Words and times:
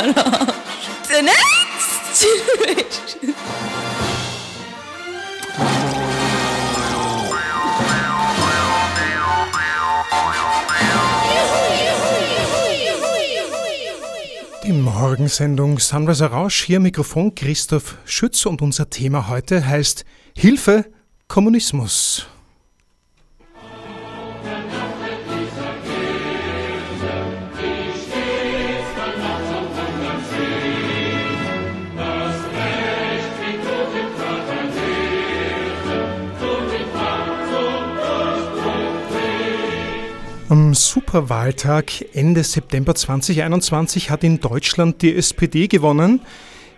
The 1.08 1.22
next. 1.22 2.26
Die 14.64 14.72
Morgensendung 14.72 15.78
Sunrise 15.78 16.24
Rausch, 16.24 16.62
hier 16.62 16.80
Mikrofon 16.80 17.34
Christoph 17.34 17.96
Schütz 18.06 18.46
und 18.46 18.62
unser 18.62 18.88
Thema 18.88 19.28
heute 19.28 19.66
heißt 19.66 20.06
Hilfe 20.34 20.86
Kommunismus. 21.28 22.26
Am 40.50 40.74
Superwahltag 40.74 42.06
Ende 42.12 42.42
September 42.42 42.92
2021 42.92 44.10
hat 44.10 44.24
in 44.24 44.40
Deutschland 44.40 45.00
die 45.00 45.14
SPD 45.14 45.68
gewonnen, 45.68 46.22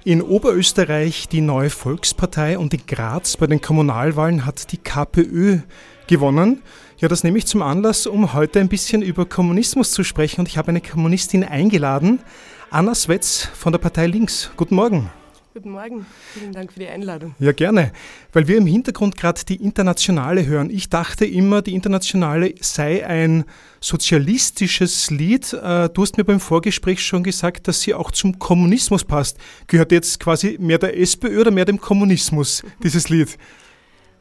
in 0.05 0.21
Oberösterreich 0.21 1.27
die 1.27 1.41
neue 1.41 1.71
Volkspartei 1.71 2.59
und 2.59 2.75
in 2.75 2.83
Graz 2.87 3.39
bei 3.39 3.47
den 3.47 3.63
Kommunalwahlen 3.63 4.45
hat 4.45 4.73
die 4.73 4.77
KPÖ 4.77 5.61
gewonnen. 6.07 6.61
Ja, 6.99 7.09
das 7.09 7.25
nehme 7.25 7.39
ich 7.39 7.47
zum 7.47 7.63
Anlass, 7.63 8.07
um 8.07 8.35
heute 8.35 8.61
ein 8.61 8.69
bisschen 8.69 9.01
über 9.01 9.25
Kommunismus 9.25 9.93
zu 9.93 10.05
sprechen 10.05 10.43
und 10.43 10.49
ich 10.49 10.59
habe 10.59 10.69
eine 10.69 10.83
Kommunistin 10.83 11.43
eingeladen, 11.43 12.21
Anna 12.69 12.95
Swetz 12.95 13.49
von 13.55 13.73
der 13.73 13.79
Partei 13.79 14.07
Links. 14.07 14.51
Guten 14.55 14.75
Morgen. 14.75 15.11
Guten 15.55 15.73
Morgen, 15.73 16.07
vielen 16.33 16.53
Dank 16.53 16.73
für 16.73 16.81
die 16.81 16.87
Einladung. 16.87 17.35
Ja, 17.39 17.53
gerne, 17.53 17.93
weil 18.33 18.49
wir 18.49 18.57
im 18.57 18.65
Hintergrund 18.65 19.19
gerade 19.19 19.45
die 19.45 19.57
Internationale 19.57 20.47
hören. 20.47 20.71
Ich 20.71 20.89
dachte 20.89 21.27
immer, 21.27 21.61
die 21.61 21.75
Internationale 21.75 22.55
sei 22.63 23.07
ein 23.07 23.45
sozialistisches 23.79 25.11
Lied. 25.11 25.53
Äh, 25.53 25.91
du 25.91 26.01
hast 26.01 26.17
mir 26.17 26.25
beim 26.25 26.41
Vorgespräch 26.41 27.05
schon 27.05 27.23
gesagt, 27.23 27.69
dass 27.69 27.83
sie 27.83 27.93
auch 27.93 28.13
zum 28.13 28.39
Kommunismus 28.39 29.05
passt. 29.05 29.37
Gehört 29.67 29.93
jetzt 29.93 30.21
quasi 30.21 30.57
mehr 30.59 30.79
der 30.79 30.99
SPÖ 30.99 31.43
oder 31.43 31.51
mehr 31.51 31.67
dem 31.67 31.79
Kommunismus, 31.79 32.63
dieses 32.83 33.11
Lied? 33.11 33.37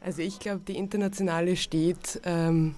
Also 0.02 0.20
ich 0.20 0.38
glaube, 0.38 0.60
die 0.68 0.76
Internationale 0.76 1.56
steht 1.56 2.20
ähm, 2.24 2.74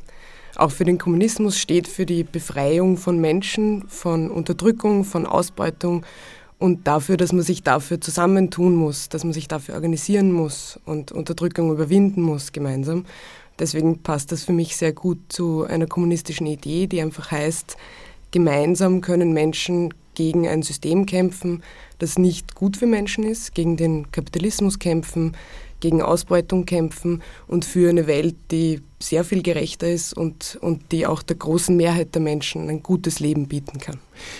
auch 0.54 0.70
für 0.70 0.84
den 0.84 0.98
Kommunismus, 0.98 1.58
steht 1.58 1.88
für 1.88 2.06
die 2.06 2.22
Befreiung 2.22 2.98
von 2.98 3.20
Menschen, 3.20 3.88
von 3.88 4.30
Unterdrückung, 4.30 5.02
von 5.02 5.26
Ausbeutung 5.26 6.04
und 6.58 6.86
dafür, 6.86 7.16
dass 7.16 7.32
man 7.32 7.42
sich 7.42 7.62
dafür 7.62 8.00
zusammentun 8.00 8.74
muss, 8.74 9.08
dass 9.08 9.24
man 9.24 9.32
sich 9.32 9.48
dafür 9.48 9.74
organisieren 9.74 10.32
muss 10.32 10.78
und 10.84 11.12
Unterdrückung 11.12 11.70
überwinden 11.70 12.22
muss 12.22 12.52
gemeinsam. 12.52 13.04
Deswegen 13.58 14.02
passt 14.02 14.32
das 14.32 14.44
für 14.44 14.52
mich 14.52 14.76
sehr 14.76 14.92
gut 14.92 15.18
zu 15.28 15.64
einer 15.64 15.86
kommunistischen 15.86 16.46
Idee, 16.46 16.86
die 16.86 17.00
einfach 17.00 17.30
heißt, 17.30 17.76
gemeinsam 18.30 19.00
können 19.00 19.32
Menschen 19.32 19.94
gegen 20.14 20.48
ein 20.48 20.62
System 20.62 21.06
kämpfen, 21.06 21.62
das 21.98 22.18
nicht 22.18 22.54
gut 22.54 22.76
für 22.76 22.86
Menschen 22.86 23.24
ist, 23.24 23.54
gegen 23.54 23.76
den 23.76 24.10
Kapitalismus 24.10 24.78
kämpfen, 24.78 25.36
gegen 25.80 26.02
Ausbeutung 26.02 26.66
kämpfen 26.66 27.22
und 27.46 27.64
für 27.64 27.90
eine 27.90 28.06
Welt, 28.06 28.36
die 28.50 28.80
sehr 29.00 29.24
viel 29.24 29.42
gerechter 29.42 29.88
ist 29.88 30.12
und, 30.14 30.56
und 30.60 30.92
die 30.92 31.06
auch 31.06 31.22
der 31.22 31.36
großen 31.36 31.76
Mehrheit 31.76 32.14
der 32.14 32.22
Menschen 32.22 32.68
ein 32.68 32.82
gutes 32.82 33.20
Leben 33.20 33.48
bieten 33.48 33.78
kann. 33.78 33.98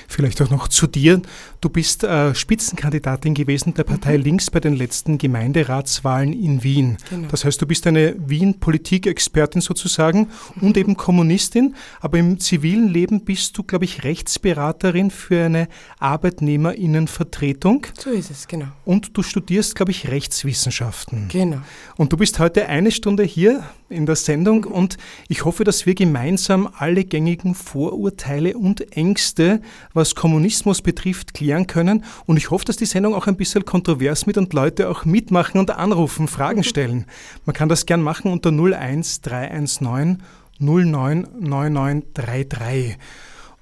Vielleicht 0.09 0.41
auch 0.41 0.51
noch 0.51 0.69
zu 0.69 0.87
dir. 0.87 1.21
Du 1.61 1.69
bist 1.69 2.05
äh, 2.05 2.35
Spitzenkandidatin 2.35 3.35
gewesen 3.35 3.75
der 3.75 3.85
Partei 3.85 4.17
mhm. 4.17 4.25
Links 4.25 4.51
bei 4.51 4.61
den 4.61 4.75
letzten 4.77 5.19
Gemeinderatswahlen 5.19 6.33
in 6.33 6.63
Wien. 6.63 6.97
Genau. 7.11 7.29
Das 7.29 7.45
heißt, 7.45 7.61
du 7.61 7.67
bist 7.67 7.87
eine 7.87 8.15
Wien-Politikexpertin 8.19 9.61
sozusagen 9.61 10.29
mhm. 10.55 10.69
und 10.69 10.77
eben 10.77 10.97
Kommunistin, 10.97 11.75
aber 12.01 12.19
im 12.19 12.39
zivilen 12.39 12.89
Leben 12.89 13.25
bist 13.25 13.59
du, 13.59 13.65
glaube 13.65 13.85
ich, 13.85 14.05
Rechtsberaterin 14.05 15.11
für 15.11 15.45
eine 15.45 15.69
Arbeitnehmerinnenvertretung. 15.99 17.87
So 17.99 18.11
ist 18.11 18.31
es, 18.31 18.47
genau. 18.47 18.69
Und 18.85 19.17
du 19.17 19.23
studierst, 19.23 19.75
glaube 19.75 19.91
ich, 19.91 20.09
Rechtswissenschaften. 20.09 21.29
Genau. 21.29 21.59
Und 21.97 22.13
du 22.13 22.17
bist 22.17 22.39
heute 22.39 22.67
eine 22.67 22.93
Stunde 22.93 23.25
hier 23.25 23.65
in 23.95 24.07
der 24.07 24.17
Sendung 24.17 24.65
und 24.65 24.97
ich 25.29 25.45
hoffe, 25.45 25.65
dass 25.65 25.87
wir 25.87 25.95
gemeinsam 25.95 26.69
alle 26.77 27.05
gängigen 27.05 27.55
Vorurteile 27.55 28.59
und 28.59 28.97
Ängste, 28.97 29.61
was 29.93 30.15
Kommunismus 30.15 30.83
betrifft, 30.83 31.35
klären 31.35 31.67
können. 31.67 32.05
Und 32.27 32.37
ich 32.37 32.51
hoffe, 32.51 32.65
dass 32.65 32.77
die 32.77 32.87
Sendung 32.87 33.15
auch 33.15 33.27
ein 33.27 33.37
bisschen 33.37 33.65
kontrovers 33.65 34.27
mit 34.27 34.37
und 34.37 34.53
Leute 34.53 34.91
auch 34.91 35.05
mitmachen 35.05 35.59
und 35.59 35.71
anrufen, 35.71 36.29
Fragen 36.29 36.65
stellen. 36.65 37.07
Man 37.47 37.55
kann 37.55 37.69
das 37.69 37.87
gern 37.87 38.03
machen 38.03 38.31
unter 38.31 38.51
01319 38.51 40.23
099933. 40.59 42.99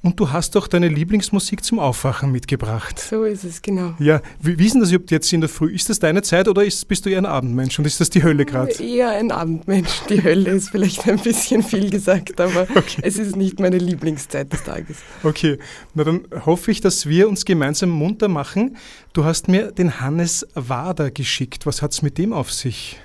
Und 0.04 0.18
du 0.18 0.32
hast 0.32 0.56
doch 0.56 0.66
deine 0.66 0.88
Lieblingsmusik 0.88 1.62
zum 1.62 1.78
Aufwachen 1.78 2.32
mitgebracht. 2.32 2.98
So 2.98 3.22
ist 3.22 3.44
es, 3.44 3.62
genau. 3.62 3.94
Ja, 4.00 4.20
wie, 4.40 4.58
wie 4.58 4.66
ist 4.66 4.72
denn 4.72 4.80
das 4.80 4.90
überhaupt 4.90 5.12
jetzt 5.12 5.32
in 5.32 5.40
der 5.40 5.48
Früh? 5.48 5.72
Ist 5.72 5.88
das 5.88 6.00
deine 6.00 6.22
Zeit 6.22 6.48
oder 6.48 6.64
ist, 6.64 6.88
bist 6.88 7.06
du 7.06 7.10
eher 7.10 7.18
ein 7.18 7.26
Abendmensch 7.26 7.78
und 7.78 7.84
ist 7.84 8.00
das 8.00 8.10
die 8.10 8.24
Hölle 8.24 8.44
gerade? 8.44 8.72
Eher 8.82 9.10
ein 9.10 9.30
Abendmensch. 9.30 10.02
Die 10.08 10.20
Hölle 10.20 10.50
ist 10.50 10.70
vielleicht 10.70 11.06
ein 11.06 11.18
bisschen 11.18 11.62
viel 11.62 11.88
gesagt, 11.88 12.40
aber 12.40 12.62
okay. 12.74 13.00
es 13.02 13.16
ist 13.16 13.36
nicht 13.36 13.60
meine 13.60 13.78
Lieblingszeit 13.78 14.52
des 14.52 14.64
Tages. 14.64 14.96
Okay, 15.22 15.58
na 15.94 16.02
dann 16.02 16.22
hoffe 16.44 16.72
ich, 16.72 16.80
dass 16.80 17.06
wir 17.06 17.28
uns 17.28 17.44
gemeinsam 17.44 17.90
munter 17.90 18.26
machen. 18.26 18.76
Du 19.12 19.24
hast 19.24 19.46
mir 19.46 19.70
den 19.70 20.00
Hannes 20.00 20.44
Wader 20.54 21.12
geschickt. 21.12 21.64
Was 21.64 21.80
hat 21.80 21.92
es 21.92 22.02
mit 22.02 22.18
dem 22.18 22.32
auf 22.32 22.52
sich? 22.52 22.98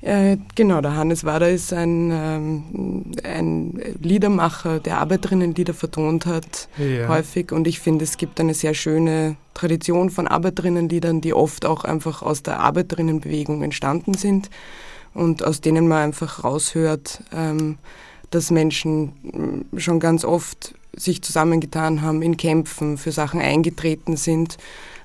Äh, 0.00 0.36
genau, 0.54 0.80
der 0.80 0.94
Hannes 0.94 1.24
Wader 1.24 1.50
ist 1.50 1.72
ein, 1.72 2.10
ähm, 2.12 3.12
ein 3.24 3.82
Liedermacher, 4.00 4.78
der 4.78 4.98
Arbeiterinnenlieder 4.98 5.74
vertont 5.74 6.24
hat, 6.24 6.68
ja. 6.78 7.08
häufig. 7.08 7.50
Und 7.50 7.66
ich 7.66 7.80
finde, 7.80 8.04
es 8.04 8.16
gibt 8.16 8.38
eine 8.38 8.54
sehr 8.54 8.74
schöne 8.74 9.36
Tradition 9.54 10.10
von 10.10 10.28
Arbeiterinnenliedern, 10.28 11.20
die 11.20 11.34
oft 11.34 11.66
auch 11.66 11.84
einfach 11.84 12.22
aus 12.22 12.44
der 12.44 12.60
Arbeiterinnenbewegung 12.60 13.62
entstanden 13.62 14.14
sind 14.14 14.50
und 15.14 15.44
aus 15.44 15.60
denen 15.60 15.88
man 15.88 15.98
einfach 16.04 16.44
raushört, 16.44 17.24
ähm, 17.34 17.78
dass 18.30 18.52
Menschen 18.52 19.64
mm, 19.72 19.78
schon 19.78 19.98
ganz 19.98 20.24
oft 20.24 20.74
sich 20.94 21.22
zusammengetan 21.22 22.02
haben, 22.02 22.22
in 22.22 22.36
Kämpfen 22.36 22.98
für 22.98 23.10
Sachen 23.10 23.40
eingetreten 23.40 24.16
sind 24.16 24.58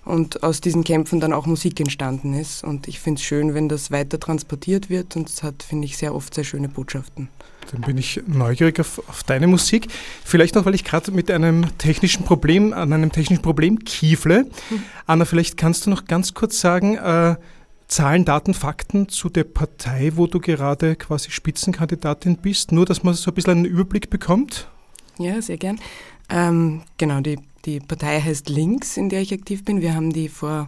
und 0.05 0.43
aus 0.43 0.61
diesen 0.61 0.83
Kämpfen 0.83 1.19
dann 1.19 1.33
auch 1.33 1.45
Musik 1.45 1.79
entstanden 1.79 2.33
ist. 2.33 2.63
Und 2.63 2.87
ich 2.87 2.99
finde 2.99 3.19
es 3.19 3.25
schön, 3.25 3.53
wenn 3.53 3.69
das 3.69 3.91
weiter 3.91 4.19
transportiert 4.19 4.89
wird 4.89 5.15
und 5.15 5.29
es 5.29 5.43
hat, 5.43 5.63
finde 5.63 5.85
ich, 5.85 5.97
sehr 5.97 6.13
oft 6.13 6.33
sehr 6.33 6.43
schöne 6.43 6.69
Botschaften. 6.69 7.29
Dann 7.71 7.81
bin 7.81 7.97
ich 7.97 8.21
neugierig 8.27 8.79
auf, 8.79 9.01
auf 9.07 9.23
deine 9.23 9.47
Musik. 9.47 9.87
Vielleicht 10.25 10.57
auch, 10.57 10.65
weil 10.65 10.75
ich 10.75 10.83
gerade 10.83 11.11
mit 11.11 11.31
einem 11.31 11.65
technischen 11.77 12.25
Problem, 12.25 12.73
an 12.73 12.91
einem 12.91 13.11
technischen 13.11 13.41
Problem 13.41 13.79
kiefle. 13.79 14.43
Mhm. 14.43 14.83
Anna, 15.05 15.25
vielleicht 15.25 15.57
kannst 15.57 15.85
du 15.85 15.89
noch 15.89 16.05
ganz 16.05 16.33
kurz 16.33 16.59
sagen, 16.59 16.97
äh, 16.97 17.35
Zahlen, 17.87 18.25
Daten, 18.25 18.53
Fakten 18.53 19.07
zu 19.07 19.29
der 19.29 19.43
Partei, 19.43 20.13
wo 20.15 20.27
du 20.27 20.39
gerade 20.39 20.95
quasi 20.95 21.31
Spitzenkandidatin 21.31 22.37
bist, 22.37 22.71
nur 22.71 22.85
dass 22.85 23.03
man 23.03 23.13
so 23.13 23.31
ein 23.31 23.33
bisschen 23.35 23.51
einen 23.51 23.65
Überblick 23.65 24.09
bekommt? 24.09 24.67
Ja, 25.19 25.41
sehr 25.41 25.57
gern. 25.57 25.79
Ähm, 26.29 26.81
genau, 26.97 27.21
die 27.21 27.37
die 27.65 27.79
Partei 27.79 28.19
heißt 28.19 28.49
Links, 28.49 28.97
in 28.97 29.09
der 29.09 29.21
ich 29.21 29.33
aktiv 29.33 29.63
bin. 29.63 29.81
Wir 29.81 29.95
haben 29.95 30.11
die 30.11 30.27
vor 30.27 30.67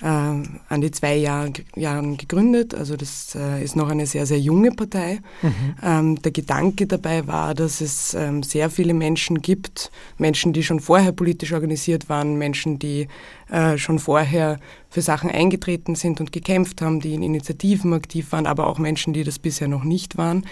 äh, 0.00 0.06
an 0.06 0.80
die 0.80 0.90
zwei 0.90 1.14
Jahr, 1.16 1.48
Jahren 1.76 2.16
gegründet. 2.16 2.74
Also 2.74 2.96
das 2.96 3.34
äh, 3.34 3.62
ist 3.62 3.76
noch 3.76 3.90
eine 3.90 4.06
sehr, 4.06 4.24
sehr 4.24 4.40
junge 4.40 4.72
Partei. 4.72 5.20
Mhm. 5.42 5.74
Ähm, 5.82 6.22
der 6.22 6.32
Gedanke 6.32 6.86
dabei 6.86 7.26
war, 7.26 7.54
dass 7.54 7.82
es 7.82 8.14
ähm, 8.14 8.42
sehr 8.42 8.70
viele 8.70 8.94
Menschen 8.94 9.42
gibt, 9.42 9.90
Menschen, 10.16 10.54
die 10.54 10.62
schon 10.62 10.80
vorher 10.80 11.12
politisch 11.12 11.52
organisiert 11.52 12.08
waren, 12.08 12.36
Menschen, 12.36 12.78
die 12.78 13.08
äh, 13.50 13.76
schon 13.76 13.98
vorher 13.98 14.58
für 14.88 15.02
Sachen 15.02 15.30
eingetreten 15.30 15.94
sind 15.94 16.18
und 16.20 16.32
gekämpft 16.32 16.80
haben, 16.80 17.00
die 17.00 17.14
in 17.14 17.22
Initiativen 17.22 17.92
aktiv 17.92 18.32
waren, 18.32 18.46
aber 18.46 18.66
auch 18.66 18.78
Menschen, 18.78 19.12
die 19.12 19.24
das 19.24 19.38
bisher 19.38 19.68
noch 19.68 19.84
nicht 19.84 20.16
waren, 20.16 20.46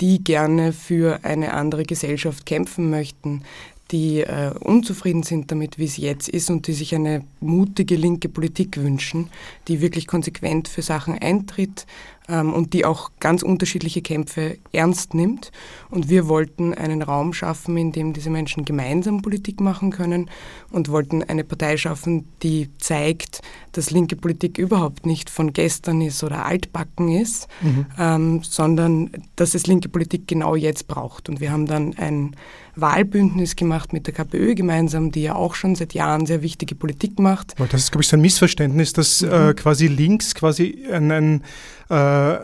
die 0.00 0.22
gerne 0.22 0.72
für 0.72 1.20
eine 1.22 1.54
andere 1.54 1.84
Gesellschaft 1.84 2.44
kämpfen 2.44 2.90
möchten, 2.90 3.42
die 3.90 4.20
äh, 4.20 4.52
unzufrieden 4.58 5.22
sind 5.22 5.50
damit, 5.50 5.78
wie 5.78 5.84
es 5.84 5.96
jetzt 5.96 6.28
ist 6.28 6.50
und 6.50 6.66
die 6.66 6.72
sich 6.72 6.94
eine 6.94 7.24
mutige 7.40 7.96
linke 7.96 8.28
Politik 8.28 8.76
wünschen, 8.78 9.30
die 9.68 9.80
wirklich 9.80 10.06
konsequent 10.06 10.68
für 10.68 10.82
Sachen 10.82 11.16
eintritt, 11.18 11.86
ähm, 12.28 12.52
und 12.52 12.72
die 12.72 12.84
auch 12.84 13.10
ganz 13.20 13.42
unterschiedliche 13.42 14.02
Kämpfe 14.02 14.58
ernst 14.72 15.14
nimmt. 15.14 15.52
Und 15.90 16.08
wir 16.08 16.28
wollten 16.28 16.74
einen 16.74 17.02
Raum 17.02 17.32
schaffen, 17.32 17.76
in 17.76 17.92
dem 17.92 18.12
diese 18.12 18.30
Menschen 18.30 18.64
gemeinsam 18.64 19.22
Politik 19.22 19.60
machen 19.60 19.90
können 19.90 20.30
und 20.70 20.90
wollten 20.90 21.22
eine 21.22 21.44
Partei 21.44 21.76
schaffen, 21.76 22.26
die 22.42 22.68
zeigt, 22.78 23.42
dass 23.72 23.90
linke 23.90 24.16
Politik 24.16 24.58
überhaupt 24.58 25.06
nicht 25.06 25.30
von 25.30 25.52
gestern 25.52 26.00
ist 26.00 26.24
oder 26.24 26.44
altbacken 26.44 27.10
ist, 27.10 27.48
mhm. 27.60 27.86
ähm, 27.98 28.42
sondern 28.42 29.10
dass 29.36 29.54
es 29.54 29.66
linke 29.66 29.88
Politik 29.88 30.26
genau 30.26 30.56
jetzt 30.56 30.88
braucht. 30.88 31.28
Und 31.28 31.40
wir 31.40 31.52
haben 31.52 31.66
dann 31.66 31.94
ein 31.96 32.34
Wahlbündnis 32.76 33.56
gemacht 33.56 33.92
mit 33.92 34.06
der 34.06 34.14
KPÖ 34.14 34.54
gemeinsam, 34.54 35.10
die 35.10 35.22
ja 35.22 35.34
auch 35.34 35.54
schon 35.54 35.74
seit 35.74 35.94
Jahren 35.94 36.26
sehr 36.26 36.42
wichtige 36.42 36.74
Politik 36.74 37.18
macht. 37.18 37.54
Das 37.58 37.82
ist, 37.82 37.90
glaube 37.90 38.02
ich, 38.02 38.08
so 38.08 38.16
ein 38.16 38.20
Missverständnis, 38.20 38.92
dass 38.92 39.22
mhm. 39.22 39.32
äh, 39.32 39.54
quasi 39.54 39.86
links 39.86 40.34
quasi 40.34 40.84
ein, 40.92 41.10
ein, 41.10 41.42
äh, 41.88 42.36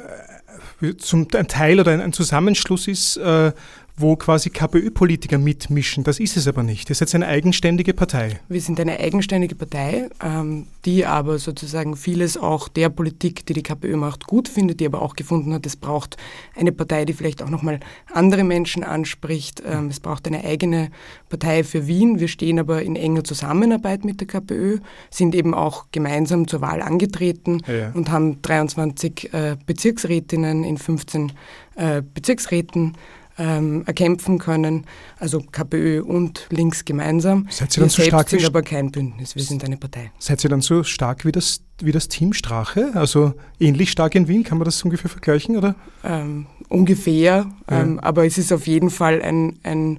zum, 0.98 1.28
ein 1.34 1.48
Teil 1.48 1.78
oder 1.78 1.92
ein, 1.92 2.00
ein 2.00 2.12
Zusammenschluss 2.12 2.88
ist 2.88 3.18
äh, 3.18 3.52
wo 3.96 4.16
quasi 4.16 4.48
KPÖ-Politiker 4.50 5.38
mitmischen. 5.38 6.02
Das 6.02 6.18
ist 6.18 6.36
es 6.36 6.48
aber 6.48 6.62
nicht. 6.62 6.88
Ihr 6.88 6.96
seid 6.96 7.14
eine 7.14 7.26
eigenständige 7.26 7.92
Partei. 7.92 8.40
Wir 8.48 8.60
sind 8.60 8.80
eine 8.80 8.98
eigenständige 8.98 9.54
Partei, 9.54 10.08
ähm, 10.24 10.66
die 10.86 11.04
aber 11.04 11.38
sozusagen 11.38 11.94
vieles 11.96 12.38
auch 12.38 12.68
der 12.68 12.88
Politik, 12.88 13.44
die 13.44 13.52
die 13.52 13.62
KPÖ 13.62 13.96
macht, 13.96 14.26
gut 14.26 14.48
findet, 14.48 14.80
die 14.80 14.86
aber 14.86 15.02
auch 15.02 15.14
gefunden 15.14 15.52
hat, 15.52 15.66
es 15.66 15.76
braucht 15.76 16.16
eine 16.56 16.72
Partei, 16.72 17.04
die 17.04 17.12
vielleicht 17.12 17.42
auch 17.42 17.50
nochmal 17.50 17.80
andere 18.10 18.44
Menschen 18.44 18.82
anspricht. 18.82 19.62
Ähm, 19.66 19.88
es 19.88 20.00
braucht 20.00 20.26
eine 20.26 20.42
eigene 20.42 20.90
Partei 21.28 21.62
für 21.62 21.86
Wien. 21.86 22.18
Wir 22.18 22.28
stehen 22.28 22.58
aber 22.58 22.82
in 22.82 22.96
enger 22.96 23.24
Zusammenarbeit 23.24 24.06
mit 24.06 24.20
der 24.20 24.26
KPÖ, 24.26 24.78
sind 25.10 25.34
eben 25.34 25.52
auch 25.52 25.86
gemeinsam 25.92 26.48
zur 26.48 26.62
Wahl 26.62 26.80
angetreten 26.80 27.62
ja, 27.66 27.74
ja. 27.74 27.90
und 27.92 28.10
haben 28.10 28.40
23 28.40 29.34
äh, 29.34 29.56
Bezirksrätinnen 29.66 30.64
in 30.64 30.78
15 30.78 31.32
äh, 31.76 32.02
Bezirksräten 32.02 32.96
ähm, 33.42 33.82
erkämpfen 33.86 34.38
können, 34.38 34.86
also 35.18 35.40
KPÖ 35.40 36.02
und 36.02 36.46
Links 36.50 36.84
gemeinsam. 36.84 37.48
Seid 37.50 37.76
ihr 37.76 37.80
dann 37.80 37.90
so 37.90 38.02
stark 38.02 38.28
sind 38.28 38.44
aber 38.44 38.62
kein 38.62 38.92
Bündnis, 38.92 39.34
wir 39.34 39.42
sind 39.42 39.64
eine 39.64 39.76
Partei. 39.76 40.12
Seid 40.18 40.44
ihr 40.44 40.50
dann 40.50 40.60
so 40.60 40.84
stark 40.84 41.24
wie 41.24 41.32
das, 41.32 41.62
wie 41.80 41.90
das 41.90 42.06
Team 42.06 42.32
Strache? 42.34 42.92
Also 42.94 43.34
ähnlich 43.58 43.90
stark 43.90 44.14
in 44.14 44.28
Wien, 44.28 44.44
kann 44.44 44.58
man 44.58 44.64
das 44.64 44.82
ungefähr 44.84 45.10
vergleichen? 45.10 45.56
Oder? 45.56 45.74
Ähm, 46.04 46.46
ungefähr, 46.68 47.46
ja. 47.68 47.80
ähm, 47.80 47.98
aber 47.98 48.24
es 48.26 48.38
ist 48.38 48.52
auf 48.52 48.68
jeden 48.68 48.90
Fall 48.90 49.20
ein, 49.22 49.58
ein 49.64 49.98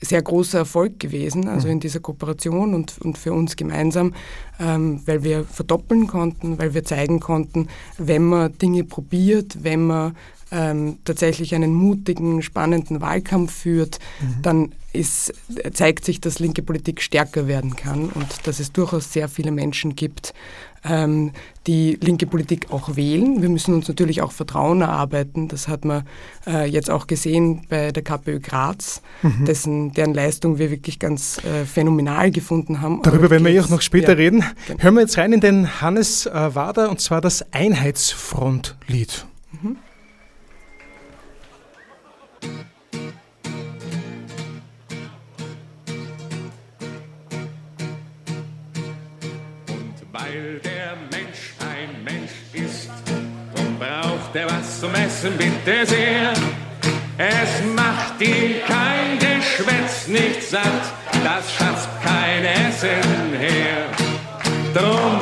sehr 0.00 0.22
großer 0.22 0.58
Erfolg 0.58 0.98
gewesen, 1.00 1.48
also 1.48 1.66
mhm. 1.66 1.74
in 1.74 1.80
dieser 1.80 2.00
Kooperation 2.00 2.72
und, 2.74 2.98
und 3.02 3.18
für 3.18 3.32
uns 3.32 3.56
gemeinsam, 3.56 4.14
ähm, 4.60 5.02
weil 5.04 5.24
wir 5.24 5.44
verdoppeln 5.44 6.06
konnten, 6.06 6.58
weil 6.58 6.72
wir 6.72 6.84
zeigen 6.84 7.20
konnten, 7.20 7.68
wenn 7.98 8.24
man 8.24 8.56
Dinge 8.56 8.84
probiert, 8.84 9.58
wenn 9.62 9.86
man 9.86 10.16
ähm, 10.50 10.98
tatsächlich 11.04 11.54
einen 11.54 11.74
mutigen, 11.74 12.42
spannenden 12.42 13.00
Wahlkampf 13.00 13.52
führt, 13.52 13.98
mhm. 14.20 14.42
dann 14.42 14.72
ist, 14.92 15.34
zeigt 15.72 16.04
sich, 16.04 16.20
dass 16.20 16.38
linke 16.38 16.62
Politik 16.62 17.02
stärker 17.02 17.46
werden 17.46 17.76
kann 17.76 18.08
und 18.08 18.46
dass 18.46 18.58
es 18.58 18.72
durchaus 18.72 19.12
sehr 19.12 19.28
viele 19.28 19.50
Menschen 19.50 19.96
gibt, 19.96 20.32
ähm, 20.84 21.32
die 21.66 21.98
linke 22.00 22.26
Politik 22.26 22.70
auch 22.70 22.96
wählen. 22.96 23.42
Wir 23.42 23.50
müssen 23.50 23.74
uns 23.74 23.88
natürlich 23.88 24.22
auch 24.22 24.32
Vertrauen 24.32 24.80
erarbeiten. 24.80 25.48
Das 25.48 25.68
hat 25.68 25.84
man 25.84 26.04
äh, 26.46 26.64
jetzt 26.68 26.90
auch 26.90 27.06
gesehen 27.06 27.66
bei 27.68 27.92
der 27.92 28.02
KPÖ 28.02 28.40
Graz, 28.40 29.02
mhm. 29.22 29.44
dessen, 29.44 29.92
deren 29.92 30.14
Leistung 30.14 30.58
wir 30.58 30.70
wirklich 30.70 30.98
ganz 30.98 31.38
äh, 31.44 31.66
phänomenal 31.66 32.30
gefunden 32.30 32.80
haben. 32.80 33.02
Darüber 33.02 33.28
werden 33.28 33.44
wir 33.44 33.52
eh 33.52 33.60
auch 33.60 33.68
noch 33.68 33.82
später 33.82 34.12
ja, 34.12 34.18
reden. 34.18 34.44
Genau. 34.66 34.82
Hören 34.82 34.94
wir 34.94 35.00
jetzt 35.02 35.18
rein 35.18 35.32
in 35.32 35.40
den 35.40 35.80
Hannes 35.82 36.26
äh, 36.26 36.54
Wader 36.54 36.90
und 36.90 37.00
zwar 37.00 37.20
das 37.20 37.44
Einheitsfrontlied. 37.52 39.26
Braucht 54.32 54.50
was 54.50 54.80
zum 54.80 54.94
Essen, 54.94 55.36
bitte 55.36 55.86
sehr. 55.86 56.32
Es 57.18 57.64
macht 57.74 58.20
ihn 58.20 58.56
kein 58.66 59.18
Geschwätz 59.18 60.06
nicht 60.06 60.42
satt, 60.42 60.62
das 61.24 61.52
schafft 61.52 61.88
kein 62.02 62.44
Essen 62.44 63.38
her. 63.38 63.86
Drum 64.74 65.20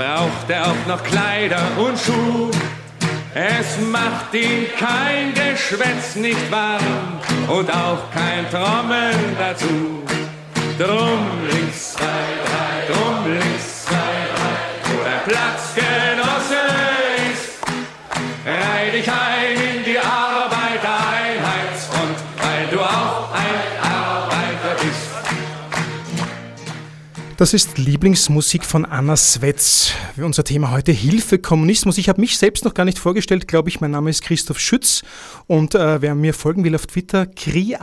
braucht 0.00 0.48
er 0.48 0.66
auch 0.66 0.86
noch 0.88 1.02
Kleider 1.04 1.60
und 1.76 1.98
Schuh. 1.98 2.50
Es 3.34 3.78
macht 3.92 4.32
ihn 4.32 4.66
kein 4.78 5.34
Geschwätz 5.34 6.16
nicht 6.16 6.50
warm 6.50 7.20
und 7.48 7.70
auch 7.70 8.10
kein 8.10 8.48
Trommeln 8.50 9.36
dazu. 9.38 10.02
Drum 10.78 11.20
links, 11.50 11.92
zwei, 11.92 12.22
drei, 12.46 12.92
drum 12.92 13.30
links, 13.30 13.84
zwei, 13.84 14.16
drei, 14.32 14.60
wo 14.84 15.04
der 15.04 15.18
Das 27.40 27.54
ist 27.54 27.78
Lieblingsmusik 27.78 28.66
von 28.66 28.84
Anna 28.84 29.16
Svetz. 29.16 29.94
Unser 30.18 30.44
Thema 30.44 30.72
heute 30.72 30.92
Hilfe 30.92 31.38
Kommunismus. 31.38 31.96
Ich 31.96 32.10
habe 32.10 32.20
mich 32.20 32.36
selbst 32.36 32.66
noch 32.66 32.74
gar 32.74 32.84
nicht 32.84 32.98
vorgestellt, 32.98 33.48
glaube 33.48 33.70
ich. 33.70 33.80
Mein 33.80 33.92
Name 33.92 34.10
ist 34.10 34.20
Christoph 34.20 34.60
Schütz 34.60 35.02
und 35.46 35.74
äh, 35.74 36.02
wer 36.02 36.14
mir 36.14 36.34
folgen 36.34 36.64
will 36.64 36.74
auf 36.74 36.86
Twitter, 36.86 37.24
Kri 37.24 37.78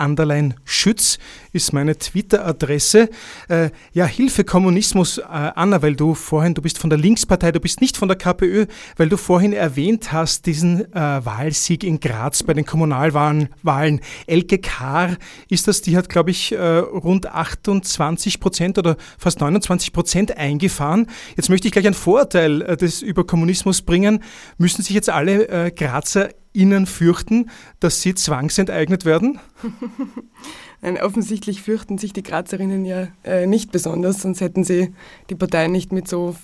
Schütz 0.64 1.18
ist 1.54 1.74
meine 1.74 1.98
Twitter-Adresse. 1.98 3.10
Äh, 3.50 3.72
ja, 3.94 4.06
Hilfe 4.06 4.44
Kommunismus, 4.44 5.18
äh, 5.18 5.24
Anna, 5.24 5.82
weil 5.82 5.96
du 5.96 6.14
vorhin, 6.14 6.54
du 6.54 6.62
bist 6.62 6.78
von 6.78 6.92
der 6.92 7.00
Linkspartei, 7.00 7.52
du 7.52 7.60
bist 7.60 7.82
nicht 7.82 7.98
von 7.98 8.08
der 8.08 8.18
KPÖ, 8.18 8.68
weil 8.96 9.10
du 9.10 9.18
vorhin 9.18 9.54
erwähnt 9.54 10.12
hast, 10.12 10.46
diesen 10.46 10.94
äh, 10.94 11.26
Wahlsieg 11.26 11.84
in 11.84 12.00
Graz 12.00 12.44
bei 12.44 12.54
den 12.54 12.66
Kommunalwahlen. 12.66 13.50
Wahlen. 13.64 14.02
Elke 14.28 14.60
Kahr 14.60 15.18
ist 15.50 15.68
das, 15.68 15.82
die 15.82 15.98
hat, 15.98 16.10
glaube 16.10 16.30
ich, 16.30 16.52
äh, 16.52 16.78
rund 16.78 17.26
28 17.26 18.40
Prozent 18.40 18.78
oder 18.78 18.98
fast 19.18 19.42
29 19.52 19.94
Prozent 19.94 20.38
eingefahren. 20.38 21.08
Jetzt 21.36 21.50
möchte 21.50 21.68
ich 21.68 21.72
gleich 21.72 21.88
ein 21.88 21.94
Vorurteil 21.94 22.62
äh, 22.62 22.78
des 22.78 23.02
über 23.02 23.26
Kommunismus 23.26 23.82
bringen. 23.82 24.24
Müssen 24.58 24.82
sich 24.82 24.96
jetzt 24.96 25.10
alle 25.10 25.48
äh, 25.48 25.72
Grazer 25.72 26.30
innen 26.54 26.88
fürchten, 26.88 27.50
dass 27.80 28.02
sie 28.02 28.16
zwangsenteignet 28.16 29.06
werden? 29.06 29.40
Nein, 30.82 31.02
offensichtlich 31.02 31.62
fürchten 31.62 31.98
sich 31.98 32.14
die 32.14 32.24
Grazerinnen 32.24 32.86
ja 32.86 33.08
äh, 33.24 33.48
nicht 33.48 33.72
besonders, 33.72 34.22
sonst 34.22 34.42
hätten 34.42 34.64
sie 34.64 34.94
die 35.30 35.36
Partei 35.36 35.68
nicht 35.68 35.92
mit 35.92 36.08
so, 36.08 36.36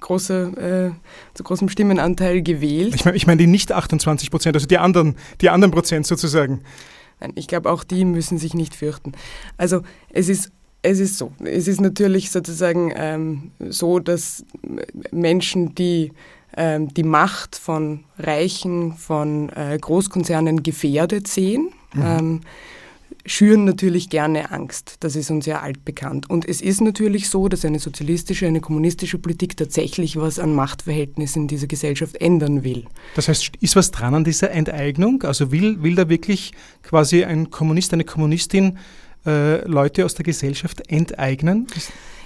großer, 0.00 0.86
äh, 0.86 0.90
so 1.34 1.44
großem 1.44 1.68
Stimmenanteil 1.68 2.42
gewählt. 2.42 2.94
Ich 2.94 3.04
meine 3.04 3.16
ich 3.16 3.26
mein 3.26 3.38
die 3.38 3.46
nicht 3.46 3.72
28 3.72 4.30
Prozent, 4.30 4.56
also 4.56 4.66
die 4.66 4.78
anderen, 4.78 5.16
die 5.40 5.50
anderen 5.50 5.70
Prozent 5.70 6.06
sozusagen. 6.06 6.62
Nein, 7.20 7.32
ich 7.36 7.46
glaube, 7.46 7.70
auch 7.70 7.84
die 7.84 8.04
müssen 8.04 8.38
sich 8.38 8.54
nicht 8.54 8.74
fürchten. 8.74 9.12
Also 9.56 9.82
es 10.10 10.28
ist 10.28 10.52
es 10.82 11.00
ist 11.00 11.18
so. 11.18 11.32
Es 11.44 11.68
ist 11.68 11.80
natürlich 11.80 12.30
sozusagen 12.30 12.92
ähm, 12.96 13.50
so, 13.68 13.98
dass 13.98 14.44
Menschen, 15.10 15.74
die 15.74 16.12
ähm, 16.56 16.92
die 16.94 17.02
Macht 17.02 17.56
von 17.56 18.04
Reichen, 18.18 18.94
von 18.94 19.50
äh, 19.50 19.76
Großkonzernen 19.78 20.62
gefährdet 20.62 21.28
sehen, 21.28 21.68
mhm. 21.92 22.02
ähm, 22.02 22.40
schüren 23.26 23.64
natürlich 23.64 24.08
gerne 24.08 24.52
Angst. 24.52 24.96
Das 25.00 25.16
ist 25.16 25.30
uns 25.30 25.46
ja 25.46 25.60
altbekannt. 25.60 26.30
Und 26.30 26.48
es 26.48 26.62
ist 26.62 26.80
natürlich 26.80 27.28
so, 27.28 27.48
dass 27.48 27.64
eine 27.64 27.78
sozialistische, 27.78 28.46
eine 28.46 28.60
kommunistische 28.60 29.18
Politik 29.18 29.56
tatsächlich 29.56 30.16
was 30.16 30.38
an 30.38 30.54
Machtverhältnissen 30.54 31.42
in 31.42 31.48
dieser 31.48 31.66
Gesellschaft 31.66 32.16
ändern 32.20 32.64
will. 32.64 32.84
Das 33.16 33.28
heißt, 33.28 33.52
ist 33.60 33.76
was 33.76 33.90
dran 33.90 34.14
an 34.14 34.24
dieser 34.24 34.50
Enteignung? 34.50 35.24
Also 35.24 35.52
will, 35.52 35.82
will 35.82 35.94
da 35.96 36.08
wirklich 36.08 36.52
quasi 36.82 37.24
ein 37.24 37.50
Kommunist, 37.50 37.92
eine 37.92 38.04
Kommunistin 38.04 38.78
äh, 39.26 39.66
Leute 39.66 40.04
aus 40.04 40.14
der 40.14 40.24
Gesellschaft 40.24 40.88
enteignen? 40.88 41.66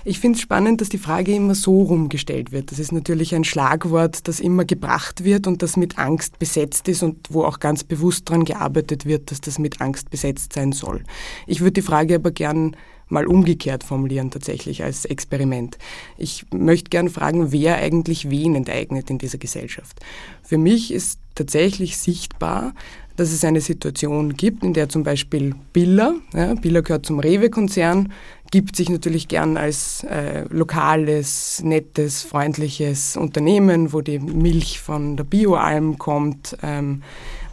Ich 0.04 0.18
finde 0.18 0.36
es 0.36 0.42
spannend, 0.42 0.80
dass 0.80 0.88
die 0.88 0.98
Frage 0.98 1.34
immer 1.34 1.54
so 1.54 1.82
rumgestellt 1.82 2.52
wird. 2.52 2.70
Das 2.70 2.78
ist 2.78 2.90
natürlich 2.90 3.34
ein 3.34 3.44
Schlagwort, 3.44 4.26
das 4.28 4.40
immer 4.40 4.64
gebracht 4.64 5.24
wird 5.24 5.46
und 5.46 5.62
das 5.62 5.76
mit 5.76 5.98
Angst 5.98 6.38
besetzt 6.38 6.88
ist 6.88 7.02
und 7.02 7.28
wo 7.28 7.44
auch 7.44 7.60
ganz 7.60 7.84
bewusst 7.84 8.28
daran 8.28 8.44
gearbeitet 8.44 9.04
wird, 9.04 9.30
dass 9.30 9.42
das 9.42 9.58
mit 9.58 9.80
Angst 9.80 10.08
besetzt 10.08 10.54
sein 10.54 10.72
soll. 10.72 11.02
Ich 11.46 11.60
würde 11.60 11.72
die 11.72 11.82
Frage 11.82 12.14
aber 12.14 12.30
gern 12.30 12.76
mal 13.10 13.26
umgekehrt 13.26 13.84
formulieren 13.84 14.30
tatsächlich 14.30 14.82
als 14.82 15.04
Experiment. 15.04 15.78
Ich 16.16 16.46
möchte 16.52 16.90
gern 16.90 17.08
fragen, 17.08 17.52
wer 17.52 17.76
eigentlich 17.76 18.30
wen 18.30 18.54
enteignet 18.54 19.10
in 19.10 19.18
dieser 19.18 19.38
Gesellschaft. 19.38 20.00
Für 20.42 20.58
mich 20.58 20.92
ist 20.92 21.18
tatsächlich 21.34 21.96
sichtbar, 21.96 22.74
dass 23.16 23.32
es 23.32 23.44
eine 23.44 23.60
Situation 23.60 24.32
gibt, 24.32 24.64
in 24.64 24.72
der 24.72 24.88
zum 24.88 25.04
Beispiel 25.04 25.54
Billa, 25.74 26.14
ja, 26.32 26.54
Billa 26.54 26.80
gehört 26.80 27.04
zum 27.04 27.18
Rewe-Konzern, 27.18 28.12
gibt 28.50 28.76
sich 28.76 28.88
natürlich 28.88 29.28
gern 29.28 29.56
als 29.56 30.04
äh, 30.04 30.44
lokales, 30.48 31.62
nettes, 31.62 32.22
freundliches 32.22 33.16
Unternehmen, 33.16 33.92
wo 33.92 34.00
die 34.00 34.18
Milch 34.18 34.80
von 34.80 35.16
der 35.16 35.24
Bioalm 35.24 35.98
kommt, 35.98 36.56
ähm, 36.62 37.02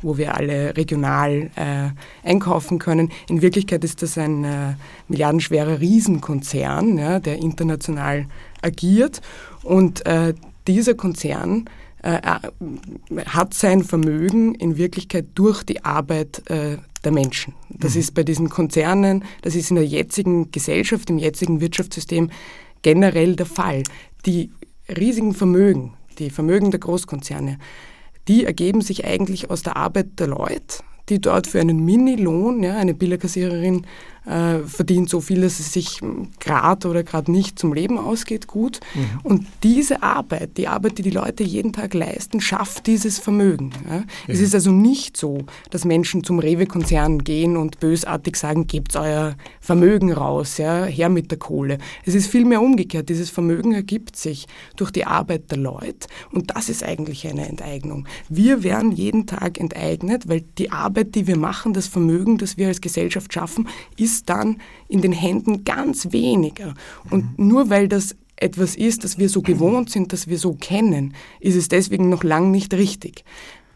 wo 0.02 0.18
wir 0.18 0.36
alle 0.36 0.76
regional 0.78 1.50
äh, 1.56 1.90
einkaufen 2.28 2.80
können. 2.80 3.12
In 3.30 3.42
Wirklichkeit 3.42 3.84
ist 3.84 4.02
das 4.02 4.18
ein 4.18 4.44
äh, 4.44 4.74
milliardenschwerer 5.08 5.80
Riesenkonzern, 5.80 6.98
ja, 6.98 7.20
der 7.20 7.38
international 7.38 8.26
agiert. 8.62 9.22
Und 9.64 10.06
äh, 10.06 10.34
dieser 10.68 10.94
Konzern 10.94 11.66
äh, 12.04 12.18
äh, 12.18 13.26
hat 13.26 13.54
sein 13.54 13.84
Vermögen 13.84 14.56
in 14.56 14.78
Wirklichkeit 14.78 15.26
durch 15.36 15.64
die 15.64 15.84
Arbeit 15.84 16.50
äh, 16.50 16.78
der 17.04 17.12
Menschen. 17.12 17.54
Das 17.70 17.96
mhm. 17.96 18.00
ist 18.02 18.14
bei 18.14 18.24
diesen 18.24 18.50
Konzernen, 18.50 19.24
das 19.42 19.56
ist 19.56 19.72
in 19.72 19.76
der 19.76 19.86
jetzigen 19.86 20.52
Gesellschaft, 20.52 21.10
im 21.10 21.18
jetzigen 21.18 21.60
Wirtschaftssystem 21.60 22.30
generell 22.82 23.36
der 23.36 23.46
Fall. 23.46 23.84
Die 24.26 24.52
riesigen 24.88 25.34
Vermögen, 25.34 25.94
die 26.20 26.30
Vermögen 26.30 26.72
der 26.72 26.80
Großkonzerne, 26.80 27.58
die 28.28 28.46
ergeben 28.46 28.82
sich 28.82 29.06
eigentlich 29.06 29.50
aus 29.50 29.64
der 29.64 29.78
Arbeit 29.78 30.20
der 30.20 30.28
Leute, 30.28 30.84
die 31.10 31.20
dort 31.20 31.48
für 31.48 31.60
einen 31.60 31.86
Minilohn, 31.86 32.64
ja, 32.64 32.76
eine 32.76 32.94
Billerkassiererin 32.94 33.86
äh, 34.28 34.60
verdient 34.60 35.10
so 35.10 35.22
viel, 35.22 35.42
dass 35.42 35.60
es 35.60 35.74
sich 35.74 36.02
gerade 36.40 36.88
oder 36.88 37.04
gerade 37.04 37.32
nicht 37.32 37.58
zum 37.58 37.74
Leben 37.74 37.98
ausgeht, 37.98 38.48
gut. 38.48 38.80
Mhm. 38.94 39.20
Und 39.24 39.48
diese 39.64 40.04
Arbeit, 40.04 40.58
die 40.58 40.68
Arbeit, 40.68 40.98
die 40.98 41.04
die 41.04 41.12
Leute 41.12 41.44
jeden 41.44 41.74
Tag 41.74 41.94
leisten, 41.94 42.42
schafft 42.42 42.88
dieses 42.88 43.20
Vermögen. 43.20 43.72
Ja. 43.90 43.98
Ja. 43.98 44.04
Es 44.28 44.40
ist 44.40 44.54
also 44.54 44.72
nicht 44.72 45.18
so, 45.18 45.46
dass 45.70 45.86
Menschen 45.86 46.24
zum 46.24 46.40
Rewe-Konzern 46.40 47.24
gehen 47.24 47.58
und 47.58 47.80
bösartig 47.80 48.36
sagen, 48.36 48.68
gebt 48.68 48.96
euer 48.96 49.36
Vermögen 49.62 50.12
raus, 50.12 50.58
ja, 50.58 50.86
her 50.86 51.10
mit 51.10 51.32
der 51.32 51.40
Kohle. 51.40 51.78
Es 52.06 52.16
ist 52.16 52.28
vielmehr 52.28 52.62
umgekehrt. 52.62 53.10
Dieses 53.10 53.30
Vermögen 53.30 53.74
ergibt 53.74 54.16
sich 54.16 54.48
durch 54.76 54.92
die 54.92 55.06
Arbeit 55.06 55.52
der 55.52 55.58
Leute 55.58 56.08
und 56.32 56.56
das 56.56 56.70
ist 56.70 56.84
eigentlich 56.84 57.28
eine 57.28 57.48
Enteignung. 57.48 58.08
Wir 58.30 58.64
werden 58.64 58.92
jeden 58.92 59.26
Tag 59.28 59.60
enteignet, 59.60 60.28
weil 60.28 60.42
die 60.58 60.72
Arbeit, 60.72 61.16
die 61.16 61.28
wir 61.28 61.38
machen, 61.38 61.74
das 61.74 61.88
Vermögen, 61.88 62.38
das 62.38 62.58
wir 62.58 62.68
als 62.68 62.82
Gesellschaft 62.82 63.34
schaffen, 63.34 63.68
ist 63.98 64.17
ist 64.18 64.30
dann 64.30 64.58
in 64.88 65.02
den 65.02 65.12
Händen 65.12 65.64
ganz 65.64 66.12
weniger. 66.12 66.74
Und 67.10 67.38
nur 67.38 67.70
weil 67.70 67.88
das 67.88 68.16
etwas 68.36 68.76
ist, 68.76 69.04
das 69.04 69.18
wir 69.18 69.30
so 69.30 69.42
gewohnt 69.42 69.90
sind, 69.90 70.14
das 70.14 70.28
wir 70.28 70.38
so 70.38 70.54
kennen, 70.54 71.16
ist 71.40 71.56
es 71.56 71.70
deswegen 71.70 72.10
noch 72.10 72.24
lang 72.24 72.52
nicht 72.52 72.74
richtig. 72.74 73.24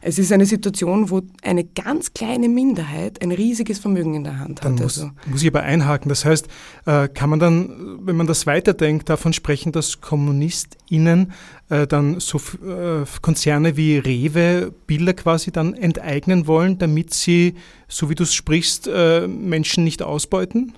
Es 0.01 0.17
ist 0.17 0.31
eine 0.31 0.46
Situation, 0.46 1.10
wo 1.12 1.22
eine 1.43 1.63
ganz 1.63 2.13
kleine 2.13 2.50
Minderheit 2.50 3.22
ein 3.22 3.31
riesiges 3.31 3.79
Vermögen 3.79 4.15
in 4.15 4.24
der 4.24 4.39
Hand 4.39 4.63
dann 4.63 4.74
hat. 4.74 4.81
Muss, 4.81 5.00
also. 5.00 5.12
muss 5.27 5.41
ich 5.41 5.48
aber 5.48 5.62
einhaken. 5.62 6.10
Das 6.10 6.25
heißt, 6.25 6.48
äh, 6.86 7.08
kann 7.08 7.29
man 7.29 7.39
dann, 7.39 8.00
wenn 8.01 8.15
man 8.15 8.25
das 8.25 8.48
weiterdenkt, 8.48 9.10
davon 9.10 9.34
sprechen, 9.34 9.72
dass 9.72 10.01
KommunistInnen 10.01 11.34
äh, 11.70 11.86
dann 11.86 12.20
so 12.20 12.38
äh, 12.38 13.05
Konzerne 13.22 13.77
wie 13.77 13.98
Rewe 14.00 14.74
Bilder 14.88 15.13
quasi 15.13 15.51
dann 15.51 15.75
enteignen 15.75 16.48
wollen, 16.48 16.79
damit 16.79 17.13
sie, 17.13 17.55
so 17.88 18.10
wie 18.10 18.15
du 18.15 18.24
es 18.24 18.34
sprichst, 18.34 18.89
Menschen 19.27 19.84
nicht 19.84 20.01
ausbeuten? 20.01 20.74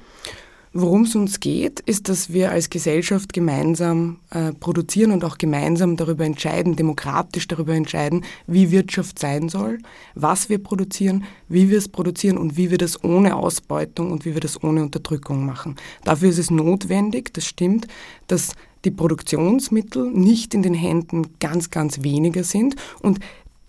Worum 0.76 1.04
es 1.04 1.16
uns 1.16 1.40
geht, 1.40 1.82
ist, 1.82 2.10
dass 2.10 2.34
wir 2.34 2.50
als 2.50 2.72
Gesellschaft 2.72 3.32
gemeinsam 3.32 4.18
äh, 4.32 4.54
produzieren 4.54 5.12
und 5.12 5.24
auch 5.24 5.38
gemeinsam 5.38 5.98
darüber 5.98 6.26
entscheiden, 6.26 6.76
demokratisch 6.76 7.48
darüber 7.48 7.76
entscheiden, 7.76 8.26
wie 8.48 8.72
Wirtschaft 8.72 9.20
sein 9.20 9.50
soll, 9.50 9.78
was 10.16 10.50
wir 10.50 10.58
produzieren, 10.58 11.26
wie 11.48 11.70
wir 11.70 11.78
es 11.78 11.90
produzieren 11.90 12.40
und 12.40 12.58
wie 12.58 12.72
wir 12.72 12.80
das 12.80 13.04
ohne 13.04 13.36
Ausbeutung 13.36 14.12
und 14.12 14.26
wie 14.26 14.34
wir 14.34 14.42
das 14.42 14.64
ohne 14.64 14.82
Unterdrückung 14.82 15.46
machen. 15.46 15.76
Dafür 16.06 16.30
ist 16.30 16.40
es 16.40 16.50
notwendig, 16.50 17.32
das 17.36 17.46
stimmt, 17.46 17.86
dass 18.26 18.54
die 18.84 18.92
Produktionsmittel 18.92 20.10
nicht 20.10 20.56
in 20.56 20.64
den 20.64 20.74
Händen 20.74 21.40
ganz, 21.40 21.70
ganz 21.70 22.02
weniger 22.02 22.44
sind 22.44 22.76
und 23.02 23.20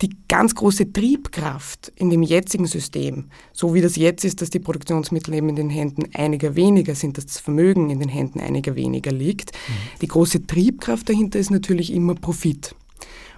die 0.05 0.15
ganz 0.27 0.53
große 0.53 0.93
Triebkraft 0.93 1.91
in 1.95 2.11
dem 2.11 2.21
jetzigen 2.21 2.67
System, 2.67 3.25
so 3.53 3.73
wie 3.73 3.81
das 3.81 3.95
jetzt 3.95 4.23
ist, 4.23 4.41
dass 4.41 4.51
die 4.51 4.59
Produktionsmittel 4.59 5.33
eben 5.33 5.49
in 5.49 5.55
den 5.55 5.69
Händen 5.69 6.03
einiger 6.13 6.55
weniger 6.55 6.93
sind, 6.93 7.17
dass 7.17 7.25
das 7.25 7.39
Vermögen 7.39 7.89
in 7.89 7.99
den 7.99 8.09
Händen 8.09 8.39
einiger 8.39 8.75
weniger 8.75 9.11
liegt, 9.11 9.51
mhm. 9.51 9.99
die 10.01 10.07
große 10.07 10.45
Triebkraft 10.45 11.09
dahinter 11.09 11.39
ist 11.39 11.49
natürlich 11.49 11.91
immer 11.91 12.13
Profit. 12.13 12.75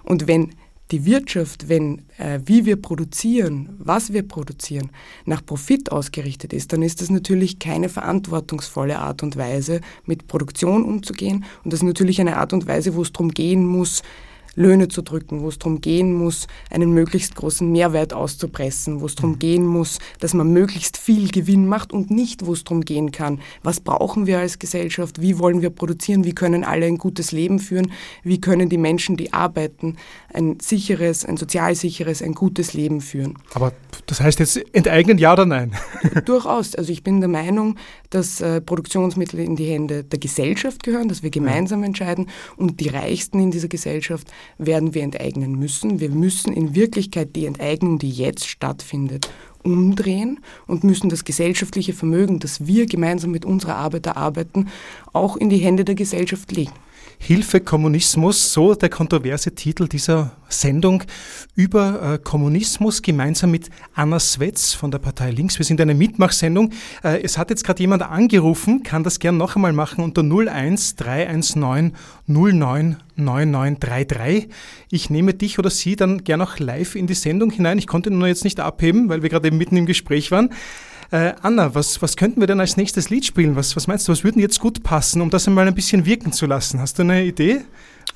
Und 0.02 0.26
wenn 0.26 0.50
die 0.90 1.04
Wirtschaft, 1.04 1.68
wenn 1.68 2.02
äh, 2.18 2.40
wie 2.44 2.64
wir 2.64 2.76
produzieren, 2.76 3.70
was 3.78 4.12
wir 4.12 4.26
produzieren, 4.26 4.90
nach 5.26 5.44
Profit 5.44 5.92
ausgerichtet 5.92 6.52
ist, 6.52 6.72
dann 6.72 6.82
ist 6.82 7.00
das 7.00 7.10
natürlich 7.10 7.58
keine 7.58 7.88
verantwortungsvolle 7.88 8.98
Art 8.98 9.22
und 9.22 9.36
Weise, 9.36 9.80
mit 10.06 10.28
Produktion 10.28 10.84
umzugehen. 10.84 11.44
Und 11.64 11.72
das 11.72 11.80
ist 11.80 11.84
natürlich 11.84 12.20
eine 12.20 12.36
Art 12.36 12.52
und 12.52 12.66
Weise, 12.66 12.94
wo 12.94 13.02
es 13.02 13.12
darum 13.12 13.30
gehen 13.30 13.66
muss, 13.66 14.02
Löhne 14.58 14.88
zu 14.88 15.02
drücken, 15.02 15.40
wo 15.40 15.48
es 15.48 15.58
darum 15.58 15.80
gehen 15.80 16.12
muss, 16.12 16.48
einen 16.70 16.92
möglichst 16.92 17.36
großen 17.36 17.70
Mehrwert 17.70 18.12
auszupressen, 18.12 19.00
wo 19.00 19.06
es 19.06 19.14
darum 19.14 19.32
mhm. 19.32 19.38
gehen 19.38 19.66
muss, 19.66 19.98
dass 20.18 20.34
man 20.34 20.52
möglichst 20.52 20.96
viel 20.96 21.30
Gewinn 21.30 21.66
macht 21.66 21.92
und 21.92 22.10
nicht, 22.10 22.44
wo 22.44 22.52
es 22.52 22.64
darum 22.64 22.84
gehen 22.84 23.12
kann, 23.12 23.40
was 23.62 23.80
brauchen 23.80 24.26
wir 24.26 24.40
als 24.40 24.58
Gesellschaft, 24.58 25.22
wie 25.22 25.38
wollen 25.38 25.62
wir 25.62 25.70
produzieren, 25.70 26.24
wie 26.24 26.34
können 26.34 26.64
alle 26.64 26.86
ein 26.86 26.98
gutes 26.98 27.30
Leben 27.30 27.60
führen, 27.60 27.92
wie 28.24 28.40
können 28.40 28.68
die 28.68 28.78
Menschen, 28.78 29.16
die 29.16 29.32
arbeiten, 29.32 29.96
ein 30.34 30.58
sicheres, 30.60 31.24
ein 31.24 31.36
sozial 31.36 31.74
sicheres, 31.76 32.20
ein 32.20 32.34
gutes 32.34 32.74
Leben 32.74 33.00
führen. 33.00 33.38
Aber 33.54 33.72
das 34.06 34.20
heißt 34.20 34.40
jetzt 34.40 34.56
enteignen, 34.74 35.18
ja 35.18 35.32
oder 35.34 35.46
nein? 35.46 35.72
Durchaus. 36.24 36.74
Also 36.74 36.92
ich 36.92 37.04
bin 37.04 37.20
der 37.20 37.28
Meinung, 37.28 37.76
dass 38.10 38.40
äh, 38.40 38.60
Produktionsmittel 38.60 39.38
in 39.38 39.54
die 39.54 39.66
Hände 39.66 40.02
der 40.02 40.18
Gesellschaft 40.18 40.82
gehören, 40.82 41.08
dass 41.08 41.22
wir 41.22 41.30
gemeinsam 41.30 41.84
entscheiden 41.84 42.28
und 42.56 42.80
die 42.80 42.88
Reichsten 42.88 43.38
in 43.38 43.50
dieser 43.50 43.68
Gesellschaft 43.68 44.28
werden 44.56 44.94
wir 44.94 45.02
enteignen 45.02 45.58
müssen. 45.58 46.00
Wir 46.00 46.10
müssen 46.10 46.52
in 46.52 46.74
Wirklichkeit 46.74 47.36
die 47.36 47.46
Enteignung, 47.46 47.98
die 47.98 48.10
jetzt 48.10 48.48
stattfindet, 48.48 49.28
umdrehen 49.62 50.40
und 50.66 50.84
müssen 50.84 51.08
das 51.10 51.24
gesellschaftliche 51.24 51.92
Vermögen, 51.92 52.38
das 52.38 52.66
wir 52.66 52.86
gemeinsam 52.86 53.30
mit 53.30 53.44
unserer 53.44 53.76
Arbeit 53.76 54.06
erarbeiten, 54.06 54.68
auch 55.12 55.36
in 55.36 55.50
die 55.50 55.58
Hände 55.58 55.84
der 55.84 55.94
Gesellschaft 55.94 56.52
legen. 56.52 56.72
Hilfe 57.20 57.60
Kommunismus, 57.60 58.52
so 58.52 58.74
der 58.74 58.88
kontroverse 58.88 59.54
Titel 59.54 59.88
dieser 59.88 60.32
Sendung 60.48 61.02
über 61.56 62.14
äh, 62.14 62.18
Kommunismus 62.18 63.02
gemeinsam 63.02 63.50
mit 63.50 63.68
Anna 63.94 64.20
Swetz 64.20 64.72
von 64.72 64.90
der 64.90 64.98
Partei 64.98 65.30
Links. 65.30 65.58
Wir 65.58 65.66
sind 65.66 65.80
eine 65.80 65.94
Mitmachsendung. 65.94 66.72
Äh, 67.02 67.22
es 67.22 67.36
hat 67.36 67.50
jetzt 67.50 67.64
gerade 67.64 67.80
jemand 67.80 68.02
angerufen, 68.02 68.82
kann 68.82 69.02
das 69.02 69.18
gern 69.18 69.36
noch 69.36 69.56
einmal 69.56 69.72
machen 69.72 70.04
unter 70.04 70.22
01 70.22 70.96
319 70.96 71.96
099933. 72.28 74.48
Ich 74.90 75.10
nehme 75.10 75.34
dich 75.34 75.58
oder 75.58 75.70
sie 75.70 75.96
dann 75.96 76.24
gern 76.24 76.40
auch 76.40 76.58
live 76.58 76.94
in 76.94 77.06
die 77.06 77.14
Sendung 77.14 77.50
hinein. 77.50 77.78
Ich 77.78 77.88
konnte 77.88 78.10
nur 78.10 78.28
jetzt 78.28 78.44
nicht 78.44 78.60
abheben, 78.60 79.08
weil 79.08 79.22
wir 79.22 79.28
gerade 79.28 79.50
mitten 79.50 79.76
im 79.76 79.86
Gespräch 79.86 80.30
waren. 80.30 80.50
Äh, 81.10 81.32
Anna, 81.40 81.74
was, 81.74 82.02
was 82.02 82.16
könnten 82.16 82.40
wir 82.40 82.46
denn 82.46 82.60
als 82.60 82.76
nächstes 82.76 83.08
Lied 83.08 83.24
spielen? 83.24 83.56
Was, 83.56 83.74
was 83.76 83.86
meinst 83.86 84.06
du, 84.06 84.12
was 84.12 84.24
würden 84.24 84.40
jetzt 84.40 84.60
gut 84.60 84.82
passen, 84.82 85.22
um 85.22 85.30
das 85.30 85.48
einmal 85.48 85.66
ein 85.66 85.74
bisschen 85.74 86.04
wirken 86.04 86.32
zu 86.32 86.44
lassen? 86.46 86.80
Hast 86.80 86.98
du 86.98 87.02
eine 87.02 87.24
Idee? 87.24 87.62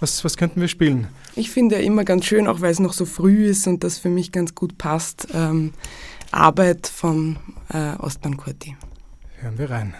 Was, 0.00 0.24
was 0.24 0.36
könnten 0.36 0.60
wir 0.60 0.68
spielen? 0.68 1.06
Ich 1.34 1.50
finde 1.50 1.76
ja 1.76 1.82
immer 1.82 2.04
ganz 2.04 2.26
schön, 2.26 2.46
auch 2.46 2.60
weil 2.60 2.70
es 2.70 2.80
noch 2.80 2.92
so 2.92 3.06
früh 3.06 3.46
ist 3.46 3.66
und 3.66 3.82
das 3.82 3.98
für 3.98 4.10
mich 4.10 4.30
ganz 4.30 4.54
gut 4.54 4.76
passt, 4.76 5.28
ähm, 5.32 5.72
Arbeit 6.32 6.86
von 6.86 7.36
äh, 7.72 7.94
Ostbahn 7.98 8.36
Kurti. 8.36 8.76
Hören 9.40 9.58
wir 9.58 9.70
rein. 9.70 9.94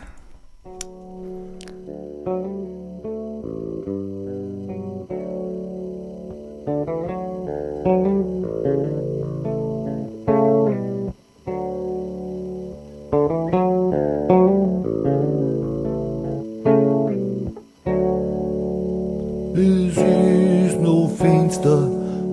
Fenster 21.23 21.87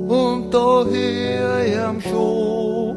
und 0.07 0.51
da 0.51 0.83
hör 0.85 1.65
ich 1.65 1.79
am 1.79 2.01
schon. 2.01 2.95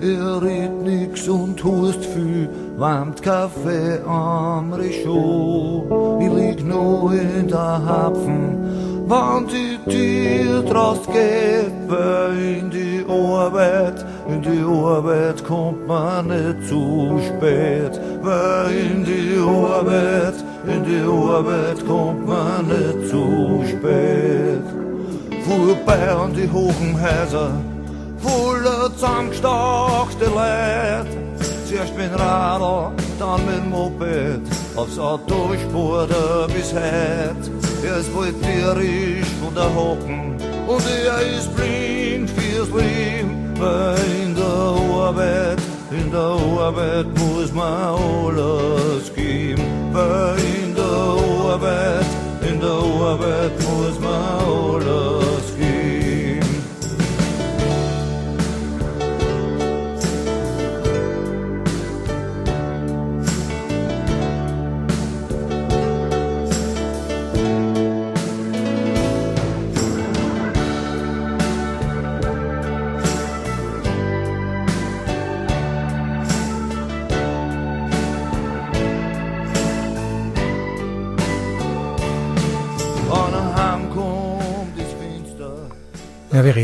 Er 0.00 0.42
redet 0.42 0.82
nix 0.84 1.28
und 1.28 1.62
hust 1.64 2.04
viel, 2.04 2.48
warmt 2.76 3.22
Kaffee 3.22 3.98
am 4.06 4.72
Rechot. 4.72 6.20
Ich 6.20 6.32
lieg 6.32 6.64
nur 6.64 7.12
in 7.12 7.48
der 7.48 7.84
Hapfen, 7.84 9.04
wann 9.08 9.46
die 9.48 9.78
Tür 9.90 10.62
draus 10.62 11.00
geht, 11.06 11.72
in 12.58 12.70
die 12.70 13.04
Arbeit, 13.08 14.04
in 14.28 14.42
die 14.42 14.60
Arbeit 14.60 15.44
kommt 15.44 15.86
man 15.86 16.28
nicht 16.28 16.68
zu 16.68 17.20
spät, 17.24 18.00
weil 18.22 18.70
in 18.74 19.04
die 19.04 19.38
Arbeit, 19.38 20.34
in 20.66 20.84
die 20.84 21.02
Arbeit 21.02 21.86
kommt 21.86 22.26
man 22.26 22.66
nicht 22.66 23.10
zu 23.10 23.64
spät. 23.68 24.64
Vorbei 25.44 26.10
an 26.10 26.34
die 26.34 26.50
hohen 26.50 26.96
Häuser, 27.00 27.50
voller 28.18 28.92
zusammengestauchte 28.94 30.24
Leute. 30.24 31.26
Zuerst 31.68 31.96
mit 31.96 32.12
Radl, 32.18 32.92
dann 33.18 33.46
mit 33.46 33.70
Moped, 33.70 34.40
aufs 34.76 34.98
Autospur 34.98 36.06
da 36.08 36.46
bis 36.46 36.72
heut. 36.72 37.50
Er 37.84 37.98
ist 37.98 38.14
wohl 38.14 38.32
tierisch 38.32 39.26
von 39.42 39.54
der 39.54 39.74
Hocken 39.74 40.36
und 40.66 40.82
er 41.04 41.20
ist 41.38 41.54
blind 41.56 42.30
fürs 42.30 42.68
Leben, 42.68 43.35
weil 43.58 43.96
in 44.22 44.34
der 44.34 44.44
Arbeit, 44.44 45.58
in 45.90 46.10
der 46.10 46.20
Arbeit 46.20 47.06
muss 47.18 47.52
man 47.52 47.72
alles 47.72 49.12
geben, 49.14 49.62
in 50.54 50.74
der 50.74 50.84
Arbeit, 50.84 52.06
in 52.48 52.60
der 52.60 52.70
Arbeit 52.70 53.65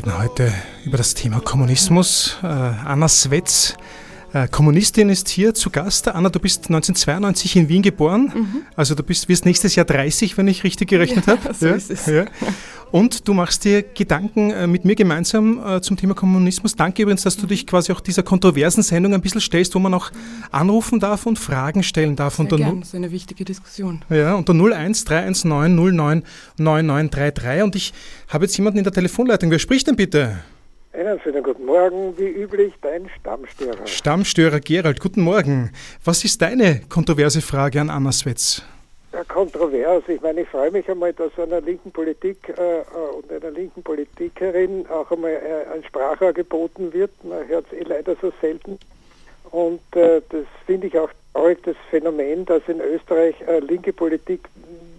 reden 0.04 0.18
heute 0.18 0.52
über 0.84 0.96
das 0.96 1.14
Thema 1.14 1.40
Kommunismus. 1.40 2.36
Äh, 2.42 2.46
Anna 2.46 3.08
Swetz, 3.08 3.74
äh, 4.32 4.48
Kommunistin, 4.48 5.08
ist 5.08 5.28
hier 5.28 5.54
zu 5.54 5.70
Gast. 5.70 6.08
Anna, 6.08 6.28
du 6.28 6.40
bist 6.40 6.64
1992 6.64 7.56
in 7.56 7.68
Wien 7.68 7.82
geboren. 7.82 8.64
Also 8.76 8.94
du 8.94 9.02
bist, 9.02 9.28
wirst 9.28 9.44
nächstes 9.44 9.74
Jahr 9.76 9.86
30, 9.86 10.36
wenn 10.38 10.48
ich 10.48 10.64
richtig 10.64 10.88
gerechnet 10.88 11.26
Ja, 11.26 11.32
habe. 11.38 11.54
so 11.54 11.68
ist 11.68 11.90
es. 11.90 12.06
Ja. 12.06 12.24
Und 12.92 13.26
du 13.26 13.32
machst 13.32 13.64
dir 13.64 13.82
Gedanken 13.82 14.50
äh, 14.50 14.66
mit 14.66 14.84
mir 14.84 14.94
gemeinsam 14.94 15.58
äh, 15.66 15.80
zum 15.80 15.96
Thema 15.96 16.14
Kommunismus. 16.14 16.76
Danke 16.76 17.02
übrigens, 17.02 17.22
dass 17.22 17.38
du 17.38 17.46
dich 17.46 17.66
quasi 17.66 17.90
auch 17.90 18.00
dieser 18.00 18.22
kontroversen 18.22 18.82
Sendung 18.82 19.14
ein 19.14 19.22
bisschen 19.22 19.40
stellst, 19.40 19.74
wo 19.74 19.78
man 19.78 19.94
auch 19.94 20.10
anrufen 20.50 21.00
darf 21.00 21.24
und 21.24 21.38
Fragen 21.38 21.82
stellen 21.82 22.16
darf. 22.16 22.34
Sehr 22.36 22.44
Und 22.52 22.56
gern, 22.58 22.80
das 22.80 22.88
ist 22.90 22.94
eine 22.94 23.10
wichtige 23.10 23.46
Diskussion. 23.46 24.04
ja, 24.10 24.34
unter 24.34 24.52
01 24.52 25.06
319 25.06 25.96
09 25.96 26.22
9933. 26.58 27.62
Und 27.62 27.76
ich 27.76 27.94
habe 28.28 28.44
jetzt 28.44 28.58
jemanden 28.58 28.78
in 28.78 28.84
der 28.84 28.92
Telefonleitung. 28.92 29.50
Wer 29.50 29.58
spricht 29.58 29.86
denn 29.86 29.96
bitte? 29.96 30.40
Einen 30.92 31.18
schönen 31.20 31.42
guten 31.42 31.64
Morgen, 31.64 32.12
wie 32.18 32.28
üblich, 32.28 32.74
dein 32.82 33.08
Stammstörer. 33.18 33.86
Stammstörer 33.86 34.60
Gerald. 34.60 35.00
Guten 35.00 35.22
Morgen. 35.22 35.70
Was 36.04 36.24
ist 36.24 36.42
deine 36.42 36.82
kontroverse 36.90 37.40
Frage 37.40 37.80
an 37.80 37.88
Anna 37.88 38.12
Swetz? 38.12 38.62
Kontrovers. 39.24 40.04
Ich 40.08 40.20
meine, 40.20 40.42
ich 40.42 40.48
freue 40.48 40.70
mich 40.70 40.88
einmal, 40.88 41.12
dass 41.12 41.38
einer 41.38 41.60
linken 41.60 41.92
Politik 41.92 42.54
äh, 42.56 42.80
äh, 42.80 42.84
und 43.16 43.30
einer 43.30 43.50
linken 43.50 43.82
Politikerin 43.82 44.86
auch 44.88 45.10
einmal 45.10 45.32
äh, 45.32 45.74
ein 45.74 45.84
Sprachrohr 45.84 46.32
geboten 46.32 46.92
wird. 46.92 47.10
Man 47.24 47.46
hört 47.48 47.66
es 47.70 47.78
eh 47.78 47.82
leider 47.82 48.16
so 48.20 48.32
selten. 48.40 48.78
Und 49.50 49.80
äh, 49.96 50.22
das 50.28 50.44
finde 50.66 50.86
ich 50.86 50.98
auch 50.98 51.10
traurig, 51.34 51.62
das 51.64 51.76
Phänomen, 51.90 52.44
dass 52.46 52.62
in 52.68 52.80
Österreich 52.80 53.34
äh, 53.46 53.60
linke 53.60 53.92
Politik 53.92 54.48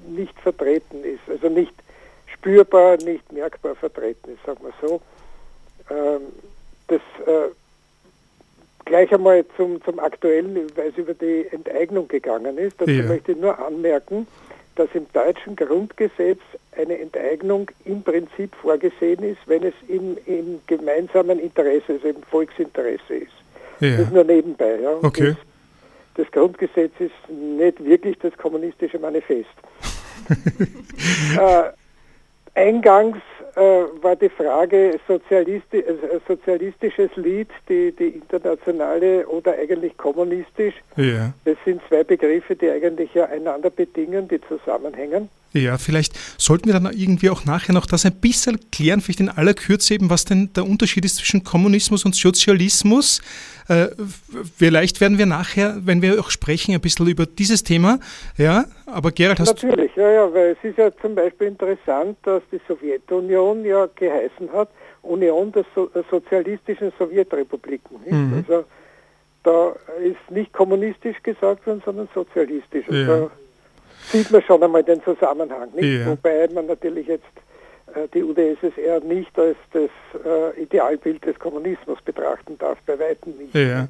nicht 0.07 0.39
vertreten 0.39 1.03
ist. 1.03 1.21
Also 1.27 1.49
nicht 1.49 1.73
spürbar, 2.27 2.97
nicht 2.97 3.31
merkbar 3.31 3.75
vertreten 3.75 4.33
ist, 4.33 4.45
sagen 4.45 4.61
wir 4.63 4.87
so. 4.87 5.01
Ähm, 5.89 6.21
das 6.87 7.01
äh, 7.25 7.49
gleich 8.85 9.13
einmal 9.13 9.45
zum, 9.57 9.83
zum 9.83 9.99
Aktuellen, 9.99 10.55
weil 10.75 10.89
es 10.89 10.97
über 10.97 11.13
die 11.13 11.47
Enteignung 11.51 12.07
gegangen 12.07 12.57
ist. 12.57 12.79
Dazu 12.79 12.91
Ja. 12.91 13.03
möchte 13.03 13.33
ich 13.33 13.37
nur 13.37 13.57
anmerken, 13.59 14.27
dass 14.75 14.89
im 14.93 15.05
deutschen 15.13 15.55
Grundgesetz 15.55 16.39
eine 16.75 16.97
Enteignung 16.99 17.69
im 17.85 18.01
Prinzip 18.01 18.55
vorgesehen 18.55 19.23
ist, 19.23 19.39
wenn 19.45 19.63
es 19.63 19.73
im, 19.87 20.17
im 20.25 20.59
gemeinsamen 20.67 21.39
Interesse, 21.39 21.93
also 21.93 22.07
im 22.07 22.23
Volksinteresse 22.23 23.15
ist. 23.15 23.31
Ja. 23.79 23.97
Das 23.97 24.11
nur 24.11 24.23
nebenbei. 24.23 24.79
Ja. 24.81 24.97
Okay. 25.01 25.35
Das, 26.15 26.25
das 26.25 26.31
Grundgesetz 26.31 26.91
ist 26.99 27.11
nicht 27.29 27.83
wirklich 27.83 28.17
das 28.19 28.35
kommunistische 28.37 28.99
Manifest. 28.99 29.49
äh, 31.39 31.63
eingangs 32.55 33.17
äh, 33.55 33.61
war 34.01 34.15
die 34.15 34.29
Frage 34.29 34.99
Sozialisti 35.07 35.79
äh, 35.79 36.19
sozialistisches 36.27 37.09
Lied, 37.15 37.49
die, 37.69 37.91
die 37.91 38.09
internationale 38.09 39.27
oder 39.27 39.53
eigentlich 39.53 39.95
kommunistisch. 39.97 40.75
Ja. 40.95 41.33
Das 41.45 41.57
sind 41.65 41.81
zwei 41.87 42.03
Begriffe, 42.03 42.55
die 42.55 42.69
eigentlich 42.69 43.13
ja 43.13 43.25
einander 43.25 43.69
bedingen, 43.69 44.27
die 44.27 44.41
zusammenhängen. 44.41 45.29
Ja, 45.53 45.77
vielleicht 45.77 46.13
sollten 46.39 46.65
wir 46.65 46.73
dann 46.73 46.85
irgendwie 46.91 47.29
auch 47.29 47.45
nachher 47.45 47.73
noch 47.73 47.85
das 47.85 48.05
ein 48.05 48.15
bisschen 48.15 48.59
klären, 48.71 49.01
vielleicht 49.01 49.19
in 49.19 49.29
aller 49.29 49.53
Kürze 49.53 49.93
eben, 49.93 50.09
was 50.09 50.25
denn 50.25 50.51
der 50.53 50.65
Unterschied 50.65 51.05
ist 51.05 51.17
zwischen 51.17 51.43
Kommunismus 51.43 52.05
und 52.05 52.15
Sozialismus. 52.15 53.21
Äh, 53.67 53.87
vielleicht 54.57 54.99
werden 54.99 55.17
wir 55.17 55.27
nachher, 55.27 55.77
wenn 55.85 56.01
wir 56.01 56.19
auch 56.19 56.31
sprechen, 56.31 56.73
ein 56.73 56.81
bisschen 56.81 57.07
über 57.07 57.25
dieses 57.25 57.63
Thema. 57.63 57.99
Ja, 58.37 58.65
aber 58.87 59.11
Gerald, 59.11 59.39
hast 59.39 59.61
du. 59.61 59.67
Natürlich, 59.67 59.95
ja, 59.95 60.09
ja, 60.11 60.33
weil 60.33 60.57
es 60.59 60.69
ist 60.69 60.77
ja 60.77 60.91
zum 61.01 61.15
Beispiel 61.15 61.47
interessant, 61.47 62.17
dass 62.23 62.41
die 62.51 62.59
Sowjetunion 62.67 63.63
ja 63.63 63.87
geheißen 63.95 64.51
hat, 64.51 64.69
Union 65.03 65.51
der, 65.51 65.65
so 65.75 65.87
der 65.87 66.03
sozialistischen 66.09 66.91
Sowjetrepubliken. 66.97 67.97
Mhm. 68.09 68.43
Also 68.47 68.65
da 69.43 69.75
ist 70.01 70.31
nicht 70.31 70.51
kommunistisch 70.53 71.21
gesagt 71.21 71.67
worden, 71.67 71.81
sondern 71.85 72.09
sozialistisch. 72.13 72.85
Ja. 72.89 73.29
Sieht 74.11 74.31
man 74.31 74.41
schon 74.43 74.63
einmal 74.63 74.83
den 74.83 75.03
Zusammenhang. 75.03 75.69
Nicht? 75.75 75.99
Ja. 75.99 76.07
Wobei 76.07 76.47
man 76.53 76.67
natürlich 76.67 77.07
jetzt 77.07 77.23
äh, 77.95 78.07
die 78.13 78.23
UdSSR 78.23 78.99
nicht 79.01 79.37
als 79.37 79.57
das 79.71 79.89
äh, 80.25 80.61
Idealbild 80.61 81.25
des 81.25 81.37
Kommunismus 81.39 82.01
betrachten 82.01 82.57
darf, 82.57 82.77
bei 82.85 82.97
weitem 82.99 83.37
nicht. 83.37 83.53
Ja. 83.53 83.87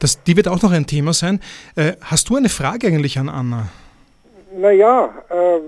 Das, 0.00 0.22
die 0.22 0.36
wird 0.36 0.48
auch 0.48 0.62
noch 0.62 0.72
ein 0.72 0.86
Thema 0.86 1.12
sein. 1.12 1.40
Äh, 1.76 1.92
hast 2.00 2.28
du 2.28 2.36
eine 2.36 2.48
Frage 2.48 2.88
eigentlich 2.88 3.18
an 3.18 3.28
Anna? 3.28 3.68
Naja, 4.56 5.14
ähm, 5.30 5.62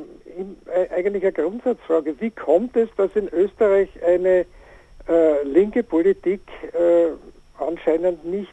äh, 0.66 0.94
eigentlich 0.94 1.22
eine 1.22 1.32
Grundsatzfrage. 1.32 2.14
Wie 2.20 2.30
kommt 2.30 2.76
es, 2.76 2.88
dass 2.96 3.14
in 3.14 3.28
Österreich 3.32 3.88
eine 4.06 4.46
äh, 5.08 5.42
linke 5.44 5.82
Politik 5.82 6.42
äh, 6.72 7.12
anscheinend 7.62 8.24
nicht 8.24 8.52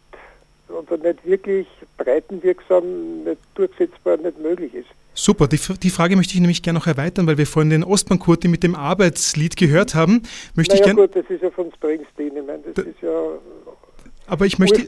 oder 0.69 0.98
nicht 0.98 1.26
wirklich 1.26 1.67
breitenwirksam, 1.98 3.24
nicht 3.26 3.41
durchsetzbar, 3.56 4.17
nicht 4.17 4.39
möglich 4.39 4.74
ist? 4.74 4.89
Super, 5.15 5.47
die, 5.47 5.60
die 5.82 5.89
Frage 5.89 6.15
möchte 6.15 6.34
ich 6.34 6.39
nämlich 6.39 6.63
gerne 6.63 6.80
noch 6.80 6.88
erweitern, 6.88 7.28
weil 7.28 7.38
wir 7.38 7.45
vorhin 7.45 7.69
den 7.69 7.84
Ostbankurti 7.84 8.47
mit 8.47 8.63
dem 8.63 8.76
Arbeitslied 8.76 9.56
gehört 9.58 9.93
haben. 9.93 10.23
Möchte 10.56 10.76
ich 10.76 10.82
naja 10.82 10.93
gerne, 10.93 11.08
gut, 11.08 11.15
das 11.15 11.30
ist 11.30 11.43
ja 11.43 11.52
von 11.52 11.71
Springsteen, 11.73 12.36
ich 12.36 12.45
meine, 12.45 12.63
das 12.63 12.73
Da- 12.73 12.82
ist 12.82 13.02
ja 13.02 13.10
aber 14.28 14.46
ich 14.46 14.58
möchte, 14.60 14.82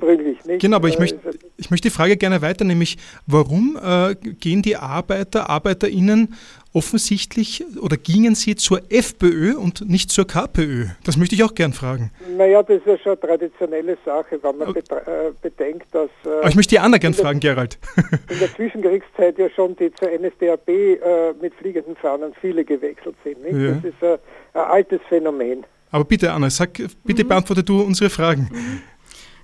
nicht? 0.45 0.61
Genau, 0.61 0.77
aber 0.77 0.87
ich 0.87 0.95
Äh, 0.95 0.99
möchte, 0.99 1.19
ich 1.57 1.69
möchte 1.71 1.89
die 1.89 1.93
Frage 1.93 2.17
gerne 2.17 2.41
weiter, 2.41 2.63
nämlich 2.65 2.97
warum 3.27 3.77
äh, 3.81 4.15
gehen 4.15 4.61
die 4.61 4.75
Arbeiter, 4.77 5.49
ArbeiterInnen 5.49 6.33
offensichtlich 6.73 7.63
oder 7.81 7.95
gingen 7.97 8.35
sie 8.35 8.55
zur 8.55 8.81
FPÖ 8.89 9.55
und 9.55 9.89
nicht 9.89 10.11
zur 10.11 10.27
KPÖ? 10.27 10.85
Das 11.03 11.17
möchte 11.17 11.33
ich 11.35 11.43
auch 11.43 11.55
gern 11.55 11.73
fragen. 11.73 12.11
Naja, 12.37 12.61
das 12.63 12.77
ist 12.77 12.85
ja 12.85 12.97
schon 12.97 13.11
eine 13.13 13.19
traditionelle 13.21 13.97
Sache, 14.05 14.39
wenn 14.41 14.57
man 14.57 14.69
betra- 14.69 15.05
äh, 15.07 15.31
bedenkt, 15.41 15.87
dass 15.93 16.09
äh, 16.25 16.29
Aber 16.39 16.49
ich 16.49 16.55
möchte 16.55 16.75
die 16.75 16.79
Anna 16.79 16.97
gern 16.97 17.13
in 17.13 17.17
der- 17.17 17.25
fragen, 17.25 17.39
Gerald. 17.39 17.77
in 18.29 18.39
der 18.39 18.53
Zwischenkriegszeit 18.55 19.37
ja 19.39 19.49
schon 19.49 19.75
die 19.77 19.91
zur 19.93 20.09
NSDAP 20.09 20.67
äh, 20.69 20.97
mit 21.41 21.53
fliegenden 21.55 21.95
Fahnen 21.95 22.33
viele 22.41 22.63
gewechselt 22.65 23.15
sind. 23.23 23.37
Ja. 23.45 23.71
Das 23.73 23.83
ist 23.83 24.03
ein, 24.03 24.17
ein 24.53 24.61
altes 24.69 24.99
Phänomen. 25.09 25.63
Aber 25.91 26.03
bitte, 26.03 26.31
Anna, 26.33 26.49
sag, 26.49 26.71
bitte 27.05 27.23
beantworte 27.23 27.63
du 27.63 27.81
unsere 27.81 28.09
Fragen. 28.09 28.49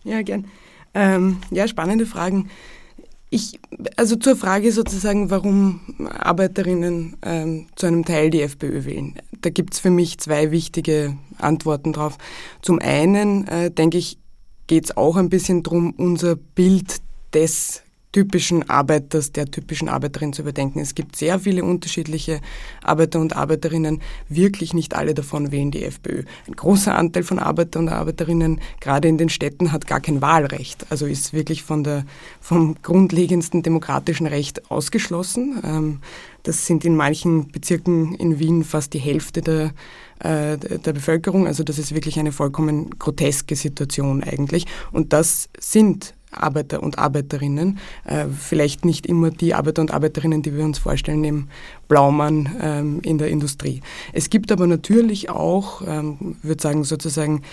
Ja, 0.04 0.22
gern. 0.22 0.48
Ähm, 0.94 1.38
ja, 1.52 1.68
spannende 1.68 2.06
Fragen. 2.06 2.50
Ich, 3.30 3.60
also 3.96 4.18
zur 4.18 4.36
Frage 4.36 4.74
sozusagen, 4.74 5.30
warum 5.30 5.80
Arbeiterinnen 6.10 7.16
ähm, 7.22 7.68
zu 7.76 7.88
einem 7.88 8.04
Teil 8.04 8.30
die 8.30 8.42
FPÖ 8.42 8.84
wählen. 8.84 9.16
Da 9.40 9.50
gibt's 9.50 9.80
für 9.80 9.90
mich 9.90 10.18
zwei 10.18 10.52
wichtige 10.52 11.18
Antworten 11.38 11.94
drauf. 11.94 12.18
Zum 12.62 12.80
einen, 12.80 13.48
äh, 13.48 13.72
denke 13.72 13.98
ich, 13.98 14.18
geht's 14.68 14.96
auch 14.98 15.16
ein 15.16 15.30
bisschen 15.30 15.64
drum, 15.64 15.94
unser 15.96 16.36
Bild 16.36 16.98
des 17.34 17.84
typischen 18.12 18.70
Arbeiters, 18.70 19.32
der 19.32 19.46
typischen 19.46 19.88
Arbeiterin 19.88 20.34
zu 20.34 20.42
überdenken. 20.42 20.80
Es 20.80 20.96
gibt 20.96 21.16
sehr 21.16 21.40
viele 21.40 21.64
unterschiedliche 21.64 22.42
Arbeiter 22.84 23.20
und 23.20 23.36
Arbeiterinnen, 23.36 24.02
wirklich 24.28 24.74
nicht 24.74 24.96
alle 24.96 25.14
davon 25.14 25.52
wählen 25.52 25.72
die 25.72 25.84
FPÖ. 25.84 26.24
Ein 26.48 26.56
großer 26.56 26.96
Anteil 26.96 27.24
von 27.24 27.40
Arbeiter 27.40 27.80
und 27.80 27.90
Arbeiterinnen, 27.90 28.60
gerade 28.80 29.08
in 29.08 29.18
den 29.18 29.30
Städten, 29.30 29.72
hat 29.72 29.88
gar 29.88 30.02
kein 30.02 30.22
Wahlrecht, 30.22 30.86
also 30.90 31.06
ist 31.06 31.34
wirklich 31.34 31.64
von 31.64 31.84
der, 31.84 32.06
vom 32.42 32.76
grundlegendsten 32.82 33.64
demokratischen 33.64 34.28
Recht 34.28 34.70
ausgeschlossen. 34.70 35.62
Ähm, 35.64 36.00
das 36.44 36.66
sind 36.66 36.84
in 36.86 36.96
manchen 36.96 37.50
Bezirken 37.50 38.16
in 38.16 38.40
Wien 38.40 38.64
fast 38.64 38.94
die 38.94 39.00
Hälfte 39.00 39.42
der, 39.42 39.74
äh, 40.20 40.58
der 40.58 40.94
Bevölkerung. 40.94 41.48
Also 41.48 41.64
das 41.64 41.78
ist 41.78 41.94
wirklich 41.94 42.20
eine 42.20 42.32
vollkommen 42.32 42.98
groteske 42.98 43.56
Situation 43.56 44.24
eigentlich. 44.24 44.66
Und 44.92 45.14
das 45.14 45.50
sind 45.60 46.16
Arbeiter 46.32 46.82
und 46.82 46.98
Arbeiterinnen. 46.98 47.80
Äh, 48.06 48.26
vielleicht 48.28 48.86
nicht 48.86 49.06
immer 49.06 49.32
die 49.32 49.54
Arbeiter 49.54 49.82
und 49.82 49.92
Arbeiterinnen, 49.92 50.42
die 50.42 50.56
wir 50.56 50.64
uns 50.64 50.80
vorstellen 50.80 51.24
im 51.24 51.48
Blaumann 51.88 52.50
ähm, 52.62 53.00
in 53.04 53.18
der 53.18 53.30
Industrie. 53.30 53.82
Es 54.14 54.30
gibt 54.30 54.52
aber 54.52 54.68
natürlich 54.68 55.30
auch, 55.30 55.82
ähm, 55.86 56.38
würde 56.42 56.62
sagen 56.62 56.84
sozusagen 56.84 57.44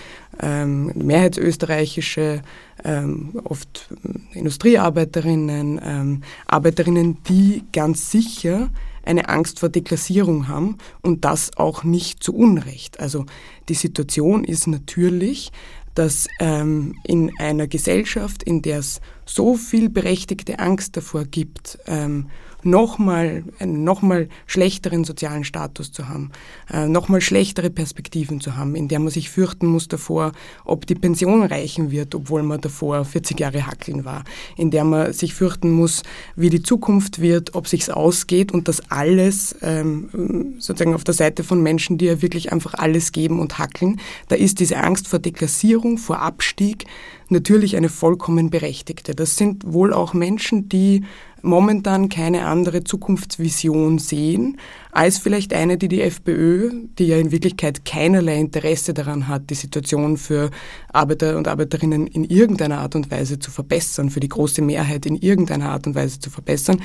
ähm, 0.41 0.91
mehrheitsösterreichische, 0.95 2.41
ähm, 2.83 3.31
oft 3.43 3.89
Industriearbeiterinnen, 4.33 6.23
Arbeiterinnen, 6.47 7.17
die 7.27 7.63
ganz 7.73 8.09
sicher 8.09 8.69
eine 9.03 9.27
Angst 9.27 9.59
vor 9.59 9.69
Deklassierung 9.69 10.47
haben 10.47 10.77
und 11.01 11.25
das 11.25 11.57
auch 11.57 11.83
nicht 11.83 12.23
zu 12.23 12.35
Unrecht. 12.35 12.99
Also 12.99 13.25
die 13.67 13.73
Situation 13.73 14.43
ist 14.43 14.67
natürlich, 14.67 15.51
dass 15.99 16.29
ähm, 16.39 16.95
in 17.03 17.29
einer 17.39 17.67
Gesellschaft, 17.67 18.41
in 18.43 18.61
der 18.61 18.79
es 18.79 19.01
so 19.25 19.55
viel 19.57 19.89
berechtigte 19.89 20.57
Angst 20.57 20.95
davor 20.95 21.25
gibt, 21.25 21.77
ähm, 21.87 22.29
nochmal 22.63 23.43
einen 23.59 23.83
nochmal 23.83 24.29
schlechteren 24.47 25.03
sozialen 25.03 25.43
Status 25.43 25.91
zu 25.91 26.09
haben, 26.09 26.31
äh, 26.71 26.87
nochmal 26.87 27.21
schlechtere 27.21 27.69
Perspektiven 27.69 28.41
zu 28.41 28.55
haben, 28.55 28.75
in 28.75 28.87
der 28.87 28.99
man 28.99 29.09
sich 29.09 29.29
fürchten 29.29 29.67
muss 29.67 29.87
davor, 29.87 30.31
ob 30.65 30.85
die 30.85 30.95
Pension 30.95 31.43
reichen 31.43 31.91
wird, 31.91 32.15
obwohl 32.15 32.43
man 32.43 32.61
davor 32.61 33.05
40 33.05 33.39
Jahre 33.39 33.65
hackeln 33.65 34.05
war, 34.05 34.23
in 34.57 34.71
der 34.71 34.83
man 34.83 35.13
sich 35.13 35.33
fürchten 35.33 35.71
muss, 35.71 36.03
wie 36.35 36.49
die 36.49 36.63
Zukunft 36.63 37.21
wird, 37.21 37.55
ob 37.55 37.67
sich's 37.67 37.89
ausgeht 37.89 38.51
und 38.51 38.67
das 38.67 38.91
alles 38.91 39.55
ähm, 39.61 40.55
sozusagen 40.59 40.95
auf 40.95 41.03
der 41.03 41.13
Seite 41.13 41.43
von 41.43 41.61
Menschen, 41.61 41.97
die 41.97 42.05
ja 42.05 42.21
wirklich 42.21 42.51
einfach 42.51 42.73
alles 42.73 43.11
geben 43.11 43.39
und 43.39 43.57
hackeln, 43.57 43.99
da 44.27 44.35
ist 44.35 44.59
diese 44.59 44.77
Angst 44.77 45.07
vor 45.07 45.19
Deklassierung, 45.19 45.97
vor 45.97 46.19
Abstieg 46.19 46.85
natürlich 47.29 47.77
eine 47.77 47.89
vollkommen 47.89 48.49
berechtigte. 48.49 49.15
Das 49.15 49.35
sind 49.35 49.71
wohl 49.71 49.93
auch 49.93 50.13
Menschen, 50.13 50.69
die 50.69 51.03
momentan 51.41 52.09
keine 52.09 52.45
andere 52.45 52.83
Zukunftsvision 52.83 53.99
sehen, 53.99 54.57
als 54.91 55.17
vielleicht 55.17 55.53
eine, 55.53 55.77
die 55.77 55.87
die 55.87 56.01
FPÖ, 56.01 56.71
die 56.97 57.07
ja 57.07 57.17
in 57.17 57.31
Wirklichkeit 57.31 57.85
keinerlei 57.85 58.39
Interesse 58.39 58.93
daran 58.93 59.27
hat, 59.27 59.49
die 59.49 59.55
Situation 59.55 60.17
für 60.17 60.49
Arbeiter 60.91 61.37
und 61.37 61.47
Arbeiterinnen 61.47 62.07
in 62.07 62.23
irgendeiner 62.23 62.79
Art 62.79 62.95
und 62.95 63.11
Weise 63.11 63.39
zu 63.39 63.51
verbessern, 63.51 64.09
für 64.09 64.19
die 64.19 64.29
große 64.29 64.61
Mehrheit 64.61 65.05
in 65.05 65.15
irgendeiner 65.15 65.69
Art 65.69 65.87
und 65.87 65.95
Weise 65.95 66.19
zu 66.19 66.29
verbessern, 66.29 66.81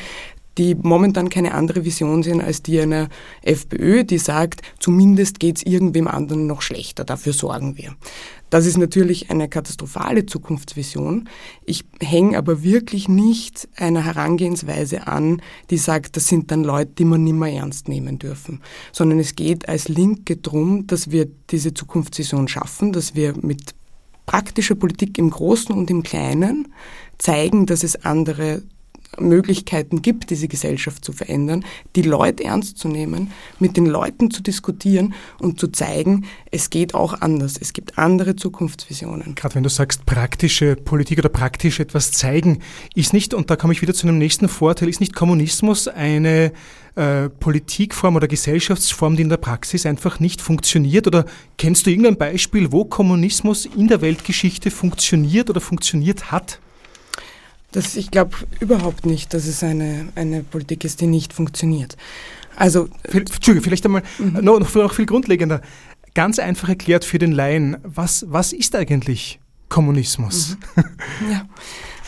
die 0.58 0.74
momentan 0.74 1.28
keine 1.28 1.54
andere 1.54 1.84
Vision 1.84 2.22
sehen 2.22 2.40
als 2.40 2.62
die 2.62 2.80
einer 2.80 3.08
FPÖ, 3.42 4.04
die 4.04 4.18
sagt, 4.18 4.62
zumindest 4.78 5.40
geht 5.40 5.56
es 5.58 5.62
irgendwem 5.62 6.06
anderen 6.06 6.46
noch 6.46 6.62
schlechter, 6.62 7.04
dafür 7.04 7.32
sorgen 7.32 7.76
wir. 7.76 7.94
Das 8.50 8.66
ist 8.66 8.78
natürlich 8.78 9.30
eine 9.30 9.48
katastrophale 9.48 10.26
Zukunftsvision. 10.26 11.28
Ich 11.64 11.84
hänge 12.00 12.38
aber 12.38 12.62
wirklich 12.62 13.08
nicht 13.08 13.68
einer 13.74 14.04
Herangehensweise 14.04 15.08
an, 15.08 15.42
die 15.70 15.76
sagt, 15.76 16.16
das 16.16 16.28
sind 16.28 16.52
dann 16.52 16.62
Leute, 16.62 16.92
die 16.98 17.04
man 17.04 17.24
nicht 17.24 17.32
mehr 17.32 17.52
ernst 17.52 17.88
nehmen 17.88 18.20
dürfen, 18.20 18.60
sondern 18.92 19.18
es 19.18 19.34
geht 19.34 19.68
als 19.68 19.88
Linke 19.88 20.36
darum, 20.36 20.86
dass 20.86 21.10
wir 21.10 21.26
diese 21.50 21.74
Zukunftsvision 21.74 22.46
schaffen, 22.46 22.92
dass 22.92 23.16
wir 23.16 23.34
mit 23.36 23.74
praktischer 24.26 24.74
Politik 24.74 25.18
im 25.18 25.30
Großen 25.30 25.74
und 25.74 25.90
im 25.90 26.02
Kleinen 26.02 26.68
zeigen, 27.18 27.66
dass 27.66 27.82
es 27.82 28.04
andere 28.04 28.62
Möglichkeiten 29.18 30.02
gibt, 30.02 30.30
diese 30.30 30.48
Gesellschaft 30.48 31.04
zu 31.04 31.12
verändern, 31.12 31.64
die 31.96 32.02
Leute 32.02 32.44
ernst 32.44 32.78
zu 32.78 32.88
nehmen, 32.88 33.30
mit 33.58 33.76
den 33.76 33.86
Leuten 33.86 34.30
zu 34.30 34.42
diskutieren 34.42 35.14
und 35.38 35.58
zu 35.58 35.68
zeigen, 35.68 36.26
es 36.50 36.70
geht 36.70 36.94
auch 36.94 37.20
anders. 37.20 37.56
Es 37.60 37.72
gibt 37.72 37.98
andere 37.98 38.36
Zukunftsvisionen. 38.36 39.34
Gerade 39.34 39.56
wenn 39.56 39.62
du 39.62 39.68
sagst, 39.68 40.06
praktische 40.06 40.76
Politik 40.76 41.18
oder 41.18 41.28
praktisch 41.28 41.80
etwas 41.80 42.12
zeigen, 42.12 42.60
ist 42.94 43.12
nicht, 43.12 43.34
und 43.34 43.50
da 43.50 43.56
komme 43.56 43.72
ich 43.72 43.82
wieder 43.82 43.94
zu 43.94 44.06
einem 44.06 44.18
nächsten 44.18 44.48
Vorteil, 44.48 44.88
ist 44.88 45.00
nicht 45.00 45.14
Kommunismus 45.14 45.88
eine 45.88 46.52
äh, 46.96 47.28
Politikform 47.28 48.14
oder 48.16 48.28
Gesellschaftsform, 48.28 49.16
die 49.16 49.22
in 49.22 49.28
der 49.28 49.36
Praxis 49.36 49.84
einfach 49.84 50.20
nicht 50.20 50.40
funktioniert? 50.40 51.06
Oder 51.06 51.24
kennst 51.58 51.86
du 51.86 51.90
irgendein 51.90 52.16
Beispiel, 52.16 52.70
wo 52.70 52.84
Kommunismus 52.84 53.66
in 53.66 53.88
der 53.88 54.00
Weltgeschichte 54.00 54.70
funktioniert 54.70 55.50
oder 55.50 55.60
funktioniert 55.60 56.30
hat? 56.30 56.60
Das, 57.74 57.96
ich 57.96 58.12
glaube 58.12 58.36
überhaupt 58.60 59.04
nicht, 59.04 59.34
dass 59.34 59.46
es 59.46 59.64
eine, 59.64 60.06
eine 60.14 60.44
Politik 60.44 60.84
ist, 60.84 61.00
die 61.00 61.08
nicht 61.08 61.32
funktioniert. 61.32 61.96
Also, 62.54 62.88
Entschuldigung, 63.02 63.64
vielleicht 63.64 63.84
einmal 63.84 64.04
mhm. 64.18 64.44
noch, 64.44 64.74
noch 64.74 64.94
viel 64.94 65.06
grundlegender. 65.06 65.60
Ganz 66.14 66.38
einfach 66.38 66.68
erklärt 66.68 67.04
für 67.04 67.18
den 67.18 67.32
Laien, 67.32 67.76
was, 67.82 68.26
was 68.28 68.52
ist 68.52 68.76
eigentlich 68.76 69.40
Kommunismus? 69.68 70.56
Mhm. 70.76 70.84
Ja, 71.30 71.48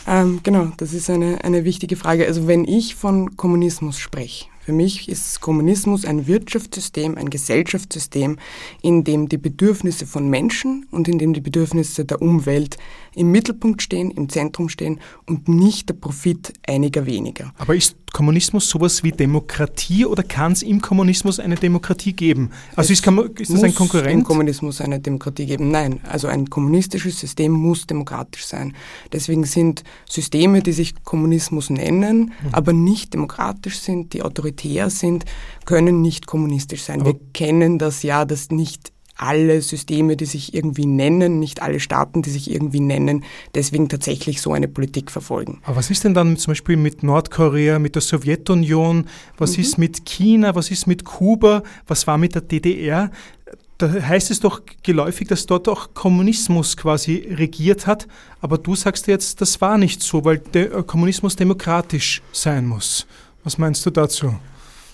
ähm, 0.07 0.39
genau, 0.41 0.71
das 0.77 0.93
ist 0.93 1.09
eine, 1.09 1.43
eine 1.43 1.65
wichtige 1.65 1.97
Frage. 1.97 2.25
Also 2.25 2.47
wenn 2.47 2.63
ich 2.63 2.95
von 2.95 3.35
Kommunismus 3.35 3.99
spreche, 3.99 4.45
für 4.67 4.73
mich 4.73 5.07
ist 5.07 5.39
Kommunismus 5.39 6.03
ein 6.03 6.27
Wirtschaftssystem, 6.27 7.17
ein 7.17 7.29
Gesellschaftssystem, 7.29 8.37
in 8.81 9.05
dem 9.05 9.29
die 9.29 9.37
Bedürfnisse 9.37 10.05
von 10.05 10.29
Menschen 10.29 10.85
und 10.91 11.07
in 11.07 11.19
dem 11.19 11.31
die 11.31 11.39
Bedürfnisse 11.39 12.03
der 12.03 12.21
Umwelt 12.21 12.75
im 13.15 13.31
Mittelpunkt 13.31 13.81
stehen, 13.81 14.11
im 14.11 14.27
Zentrum 14.27 14.67
stehen 14.67 14.99
und 15.25 15.47
nicht 15.47 15.87
der 15.87 15.93
Profit 15.93 16.51
einiger 16.67 17.05
weniger. 17.05 17.53
Aber 17.57 17.75
ist 17.75 17.95
Kommunismus 18.17 18.67
sowas 18.67 19.03
wie 19.03 19.11
Demokratie 19.11 20.05
oder 20.05 20.23
kann 20.23 20.53
es 20.53 20.63
im 20.63 20.81
Kommunismus 20.81 21.39
eine 21.39 21.55
Demokratie 21.55 22.13
geben? 22.13 22.49
Also 22.75 22.91
ist, 22.93 23.05
ist 23.05 23.53
das 23.53 23.63
ein 23.63 23.75
Konkurrent? 23.75 24.11
Im 24.11 24.23
Kommunismus 24.23 24.81
eine 24.81 24.99
Demokratie 24.99 25.45
geben? 25.45 25.69
Nein, 25.69 25.99
also 26.09 26.27
ein 26.27 26.49
kommunistisches 26.49 27.19
System 27.19 27.51
muss 27.51 27.85
demokratisch 27.85 28.45
sein. 28.45 28.73
Deswegen 29.13 29.43
sind 29.43 29.83
Systeme, 30.09 30.61
die 30.61 30.71
sich 30.71 31.03
Kommunismus 31.03 31.69
nennen, 31.69 32.33
mhm. 32.41 32.53
aber 32.53 32.73
nicht 32.73 33.13
demokratisch 33.13 33.79
sind, 33.79 34.13
die 34.13 34.23
autoritär 34.23 34.47
autoritär 34.47 34.89
sind, 34.89 35.25
können 35.65 36.01
nicht 36.01 36.27
kommunistisch 36.27 36.83
sein. 36.83 37.01
Aber 37.01 37.13
Wir 37.13 37.19
kennen 37.33 37.77
das 37.77 38.03
ja, 38.03 38.25
dass 38.25 38.49
nicht 38.49 38.91
alle 39.17 39.61
Systeme, 39.61 40.15
die 40.15 40.25
sich 40.25 40.53
irgendwie 40.53 40.85
nennen, 40.85 41.39
nicht 41.39 41.61
alle 41.61 41.79
Staaten, 41.79 42.21
die 42.21 42.29
sich 42.29 42.51
irgendwie 42.51 42.79
nennen, 42.79 43.23
deswegen 43.55 43.89
tatsächlich 43.89 44.41
so 44.41 44.53
eine 44.53 44.67
Politik 44.67 45.11
verfolgen. 45.11 45.59
Aber 45.63 45.77
was 45.77 45.89
ist 45.89 46.03
denn 46.03 46.13
dann 46.13 46.37
zum 46.37 46.51
Beispiel 46.51 46.77
mit 46.77 47.03
Nordkorea, 47.03 47.79
mit 47.79 47.95
der 47.95 48.01
Sowjetunion? 48.01 49.05
Was 49.37 49.57
mhm. 49.57 49.63
ist 49.63 49.77
mit 49.77 50.05
China? 50.05 50.55
Was 50.55 50.71
ist 50.71 50.87
mit 50.87 51.03
Kuba? 51.03 51.63
Was 51.87 52.07
war 52.07 52.17
mit 52.17 52.35
der 52.35 52.41
DDR? 52.41 53.11
Da 53.77 53.91
heißt 53.91 54.31
es 54.31 54.39
doch 54.39 54.61
geläufig, 54.81 55.27
dass 55.27 55.45
dort 55.45 55.67
auch 55.67 55.93
Kommunismus 55.93 56.75
quasi 56.77 57.27
regiert 57.29 57.85
hat. 57.85 58.07
Aber 58.41 58.57
du 58.57 58.75
sagst 58.75 59.05
jetzt, 59.07 59.39
das 59.39 59.61
war 59.61 59.77
nicht 59.77 60.01
so, 60.01 60.25
weil 60.25 60.39
der 60.39 60.81
Kommunismus 60.83 61.35
demokratisch 61.35 62.23
sein 62.31 62.65
muss. 62.65 63.05
Was 63.43 63.59
meinst 63.59 63.85
du 63.85 63.91
dazu? 63.91 64.33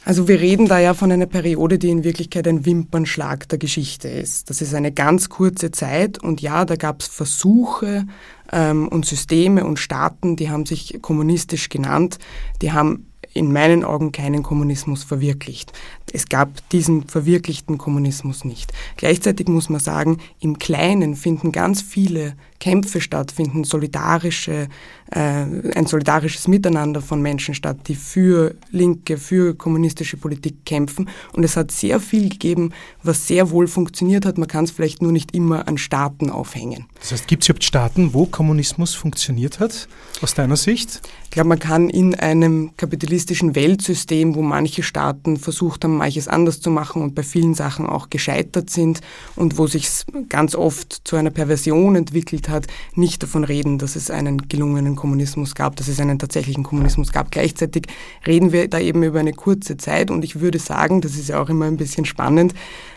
Also 0.05 0.27
wir 0.27 0.41
reden 0.41 0.67
da 0.67 0.79
ja 0.79 0.93
von 0.93 1.11
einer 1.11 1.25
Periode, 1.25 1.79
die 1.79 1.89
in 1.89 2.03
Wirklichkeit 2.03 2.47
ein 2.47 2.65
Wimpernschlag 2.65 3.47
der 3.47 3.57
Geschichte 3.57 4.09
ist. 4.09 4.49
Das 4.49 4.61
ist 4.61 4.73
eine 4.73 4.91
ganz 4.91 5.29
kurze 5.29 5.71
Zeit 5.71 6.17
und 6.17 6.41
ja, 6.41 6.65
da 6.65 6.75
gab 6.75 7.01
es 7.01 7.07
Versuche 7.07 8.05
ähm, 8.51 8.87
und 8.89 9.05
Systeme 9.05 9.65
und 9.65 9.79
Staaten, 9.79 10.35
die 10.35 10.49
haben 10.49 10.65
sich 10.65 10.99
kommunistisch 11.01 11.69
genannt, 11.69 12.19
die 12.61 12.73
haben 12.73 13.07
in 13.33 13.51
meinen 13.51 13.83
Augen 13.83 14.11
keinen 14.11 14.43
Kommunismus 14.43 15.03
verwirklicht. 15.03 15.73
Es 16.11 16.29
gab 16.29 16.67
diesen 16.69 17.07
verwirklichten 17.07 17.77
Kommunismus 17.77 18.45
nicht. 18.45 18.71
Gleichzeitig 18.97 19.47
muss 19.47 19.69
man 19.69 19.79
sagen, 19.79 20.17
im 20.39 20.59
Kleinen 20.59 21.15
finden 21.15 21.51
ganz 21.51 21.81
viele 21.81 22.35
Kämpfe 22.59 23.01
statt, 23.01 23.31
finden 23.31 23.63
solidarische, 23.63 24.67
äh, 25.11 25.19
ein 25.19 25.85
solidarisches 25.85 26.47
Miteinander 26.47 27.01
von 27.01 27.21
Menschen 27.21 27.55
statt, 27.55 27.77
die 27.87 27.95
für 27.95 28.55
linke, 28.71 29.17
für 29.17 29.53
kommunistische 29.55 30.17
Politik 30.17 30.65
kämpfen. 30.65 31.09
Und 31.33 31.43
es 31.43 31.57
hat 31.57 31.71
sehr 31.71 31.99
viel 31.99 32.29
gegeben, 32.29 32.71
was 33.01 33.27
sehr 33.27 33.49
wohl 33.51 33.67
funktioniert 33.67 34.25
hat. 34.25 34.37
Man 34.37 34.47
kann 34.47 34.65
es 34.65 34.71
vielleicht 34.71 35.01
nur 35.01 35.11
nicht 35.11 35.35
immer 35.35 35.67
an 35.67 35.77
Staaten 35.77 36.29
aufhängen. 36.29 36.85
Das 36.99 37.11
heißt, 37.11 37.27
gibt 37.27 37.43
es 37.43 37.49
überhaupt 37.49 37.63
Staaten, 37.63 38.13
wo 38.13 38.25
Kommunismus 38.25 38.95
funktioniert 38.95 39.59
hat, 39.59 39.87
aus 40.21 40.33
deiner 40.33 40.55
Sicht? 40.55 41.01
Ich 41.25 41.31
glaube, 41.31 41.49
man 41.49 41.59
kann 41.59 41.89
in 41.89 42.15
einem 42.15 42.71
kapitalistischen 42.77 43.13
kapitalistischen 43.13 43.55
Weltsystem, 43.55 44.35
wo 44.35 44.41
manche 44.41 44.83
Staaten 44.83 45.37
versucht 45.37 45.83
haben, 45.83 45.92
manches 45.97 46.27
anders 46.27 46.61
zu 46.61 46.69
machen 46.69 47.01
und 47.01 47.15
bei 47.15 47.23
vielen 47.23 47.53
Sachen 47.53 47.85
auch 47.87 48.09
gescheitert 48.09 48.69
sind 48.69 49.01
und 49.35 49.57
wo 49.57 49.67
sich 49.67 49.89
ganz 50.29 50.55
oft 50.55 51.01
zu 51.07 51.15
einer 51.15 51.29
Perversion 51.29 51.95
entwickelt 51.95 52.49
hat, 52.49 52.67
nicht 52.95 53.23
davon 53.23 53.43
reden, 53.43 53.77
dass 53.77 53.95
es 53.95 54.11
einen 54.11 54.47
gelungenen 54.49 54.95
Kommunismus 54.95 55.55
gab, 55.55 55.75
dass 55.75 55.87
es 55.87 55.99
einen 55.99 56.19
tatsächlichen 56.19 56.63
Kommunismus 56.63 57.11
gab. 57.11 57.31
Gleichzeitig 57.31 57.87
reden 58.25 58.51
wir 58.51 58.67
da 58.67 58.79
eben 58.79 59.03
über 59.03 59.19
eine 59.19 59.33
kurze 59.33 59.77
Zeit 59.77 60.11
und 60.11 60.23
ich 60.23 60.39
würde 60.39 60.59
sagen, 60.59 61.01
das 61.01 61.15
ist 61.15 61.29
ja 61.29 61.41
auch 61.41 61.49
immer 61.49 61.65
ein 61.65 61.77
bisschen 61.77 62.05
spannend, 62.05 62.53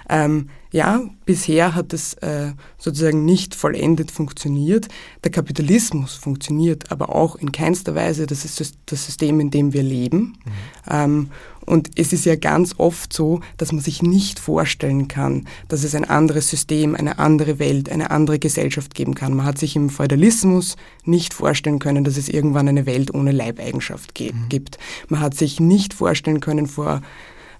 ähm, 0.08 0.48
ja, 0.70 1.02
bisher 1.24 1.74
hat 1.74 1.92
es 1.92 2.14
äh, 2.14 2.52
sozusagen 2.76 3.24
nicht 3.24 3.54
vollendet 3.54 4.10
funktioniert. 4.10 4.88
Der 5.24 5.30
Kapitalismus 5.30 6.14
funktioniert 6.14 6.92
aber 6.92 7.14
auch 7.14 7.36
in 7.36 7.52
keinster 7.52 7.94
Weise. 7.94 8.26
Das 8.26 8.44
ist 8.44 8.60
das 8.86 9.06
System, 9.06 9.40
in 9.40 9.50
dem 9.50 9.72
wir 9.72 9.82
leben. 9.82 10.38
Mhm. 10.44 10.52
Ähm, 10.90 11.30
und 11.66 11.90
es 11.96 12.12
ist 12.12 12.24
ja 12.24 12.36
ganz 12.36 12.74
oft 12.78 13.12
so, 13.12 13.40
dass 13.56 13.72
man 13.72 13.82
sich 13.82 14.02
nicht 14.02 14.38
vorstellen 14.38 15.08
kann, 15.08 15.46
dass 15.68 15.84
es 15.84 15.94
ein 15.94 16.04
anderes 16.04 16.48
System, 16.48 16.94
eine 16.94 17.18
andere 17.18 17.58
Welt, 17.58 17.90
eine 17.90 18.10
andere 18.10 18.38
Gesellschaft 18.38 18.94
geben 18.94 19.14
kann. 19.14 19.34
Man 19.34 19.44
hat 19.44 19.58
sich 19.58 19.76
im 19.76 19.90
Feudalismus 19.90 20.76
nicht 21.04 21.34
vorstellen 21.34 21.80
können, 21.80 22.04
dass 22.04 22.16
es 22.16 22.28
irgendwann 22.28 22.68
eine 22.68 22.86
Welt 22.86 23.12
ohne 23.12 23.32
Leibeigenschaft 23.32 24.18
mhm. 24.20 24.48
gibt. 24.48 24.78
Man 25.08 25.20
hat 25.20 25.34
sich 25.34 25.60
nicht 25.60 25.92
vorstellen 25.92 26.40
können 26.40 26.66
vor 26.66 27.02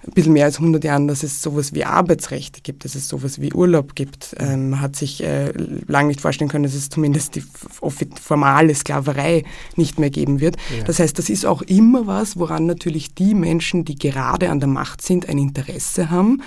ein 0.06 0.12
bisschen 0.12 0.32
mehr 0.32 0.44
als 0.44 0.58
100 0.58 0.84
Jahren, 0.84 1.08
dass 1.08 1.22
es 1.22 1.42
sowas 1.42 1.74
wie 1.74 1.84
Arbeitsrechte 1.84 2.60
gibt, 2.60 2.84
dass 2.84 2.94
es 2.94 3.08
sowas 3.08 3.40
wie 3.40 3.52
Urlaub 3.52 3.94
gibt. 3.94 4.34
Ähm, 4.38 4.70
man 4.70 4.80
hat 4.80 4.96
sich 4.96 5.22
äh, 5.22 5.52
lange 5.86 6.08
nicht 6.08 6.20
vorstellen 6.20 6.48
können, 6.48 6.64
dass 6.64 6.74
es 6.74 6.88
zumindest 6.88 7.34
die 7.34 7.44
formale 8.20 8.74
Sklaverei 8.74 9.44
nicht 9.76 9.98
mehr 9.98 10.10
geben 10.10 10.40
wird. 10.40 10.56
Ja. 10.76 10.84
Das 10.84 10.98
heißt, 10.98 11.18
das 11.18 11.28
ist 11.28 11.44
auch 11.44 11.62
immer 11.62 12.06
was, 12.06 12.38
woran 12.38 12.66
natürlich 12.66 13.14
die 13.14 13.34
Menschen, 13.34 13.84
die 13.84 13.96
gerade 13.96 14.50
an 14.50 14.60
der 14.60 14.68
Macht 14.68 15.02
sind, 15.02 15.28
ein 15.28 15.38
Interesse 15.38 16.10
haben 16.10 16.42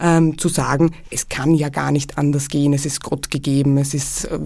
ähm, 0.00 0.38
zu 0.38 0.48
sagen, 0.48 0.92
es 1.10 1.28
kann 1.28 1.54
ja 1.54 1.68
gar 1.68 1.92
nicht 1.92 2.18
anders 2.18 2.48
gehen, 2.48 2.72
es 2.72 2.86
ist 2.86 3.02
Gott 3.02 3.30
gegeben, 3.30 3.76
es 3.78 3.94
ist, 3.94 4.24
äh, 4.24 4.38